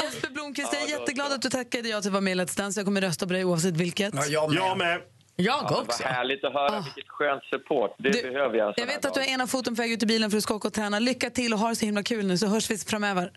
Jesper 0.04 0.30
Blomqvist, 0.34 0.74
jag 0.74 0.84
är 0.84 1.00
jätteglad 1.00 1.34
att 1.34 1.42
du 1.42 1.50
tackade 1.50 1.90
ja 1.90 2.02
till 2.02 2.10
att 2.10 2.14
vara 2.14 2.22
med 2.22 2.32
i 2.32 2.36
Let's 2.36 2.58
Dance. 2.58 2.80
Jag 2.80 2.86
kommer 2.86 3.02
rösta 3.02 3.28
på 3.28 3.34
dig 3.34 3.46
oavsett 3.46 3.78
vilket. 3.78 4.14
Ja, 4.16 4.26
jag 4.26 4.50
med. 4.54 4.58
Jag 4.62 4.78
med. 4.78 5.02
Jag 5.36 5.60
Ja, 5.70 5.82
också. 5.82 6.04
Vad 6.04 6.12
härligt 6.14 6.44
att 6.44 6.54
höra. 6.54 6.84
Vilket 6.96 7.08
skönt 7.12 7.44
support. 7.44 7.96
Det 8.00 8.10
Du, 8.10 8.22
behöver 8.32 8.58
jag. 8.58 8.74
Jag 8.78 8.86
vet 8.86 9.06
att 9.06 9.14
du 9.14 9.20
har 9.20 9.28
ena 9.28 9.48
foten 9.48 9.76
på 9.76 9.82
väg 9.82 9.92
ut 9.92 10.04
i 10.04 10.06
bilen 10.06 10.32
för 10.32 10.38
att 10.38 10.38
du 10.38 10.42
ska 10.42 10.54
åka 10.56 10.68
och 10.68 10.74
träna. 10.74 11.00
Lycka 11.00 11.30
till 11.30 11.54
och 11.54 11.60
ha 11.60 11.70
det 11.70 11.76
så 11.76 11.86
himla 11.86 12.04
kul 12.04 12.26
nu 12.28 12.38
så 12.38 12.48
hörs 12.48 12.72
vi 12.72 12.78
framöver. 12.78 13.32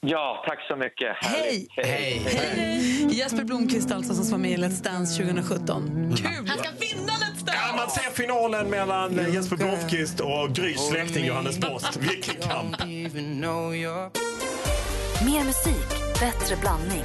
Ja, 0.00 0.44
tack 0.48 0.58
så 0.68 0.76
mycket. 0.76 1.16
Hej! 1.20 1.66
Hej! 1.76 2.22
Hej! 2.26 3.08
Jesper 3.18 3.44
Blomqvist 3.44 3.92
alltså 3.92 4.14
som 4.14 4.30
var 4.30 4.38
med 4.38 4.50
i 4.50 4.56
Let's 4.56 4.82
Dance 4.84 5.22
2017. 5.22 6.14
Kul! 6.16 6.48
Han 6.48 6.58
ska 6.58 6.68
vinna 6.80 7.12
Dance! 7.12 7.27
Ja, 7.52 7.76
man 7.76 7.90
ser 7.90 8.10
finalen 8.10 8.70
mellan 8.70 9.32
Jesper 9.32 9.56
Blomqvist 9.56 10.20
och 10.20 10.50
Grys 10.52 10.88
släkting 10.88 11.24
Johannes 11.24 11.58
Brost. 11.58 11.96
Vilken 11.96 12.34
kamp! 12.34 12.78
Mer 15.24 15.44
musik, 15.44 15.88
bättre 16.20 16.56
blandning. 16.56 17.04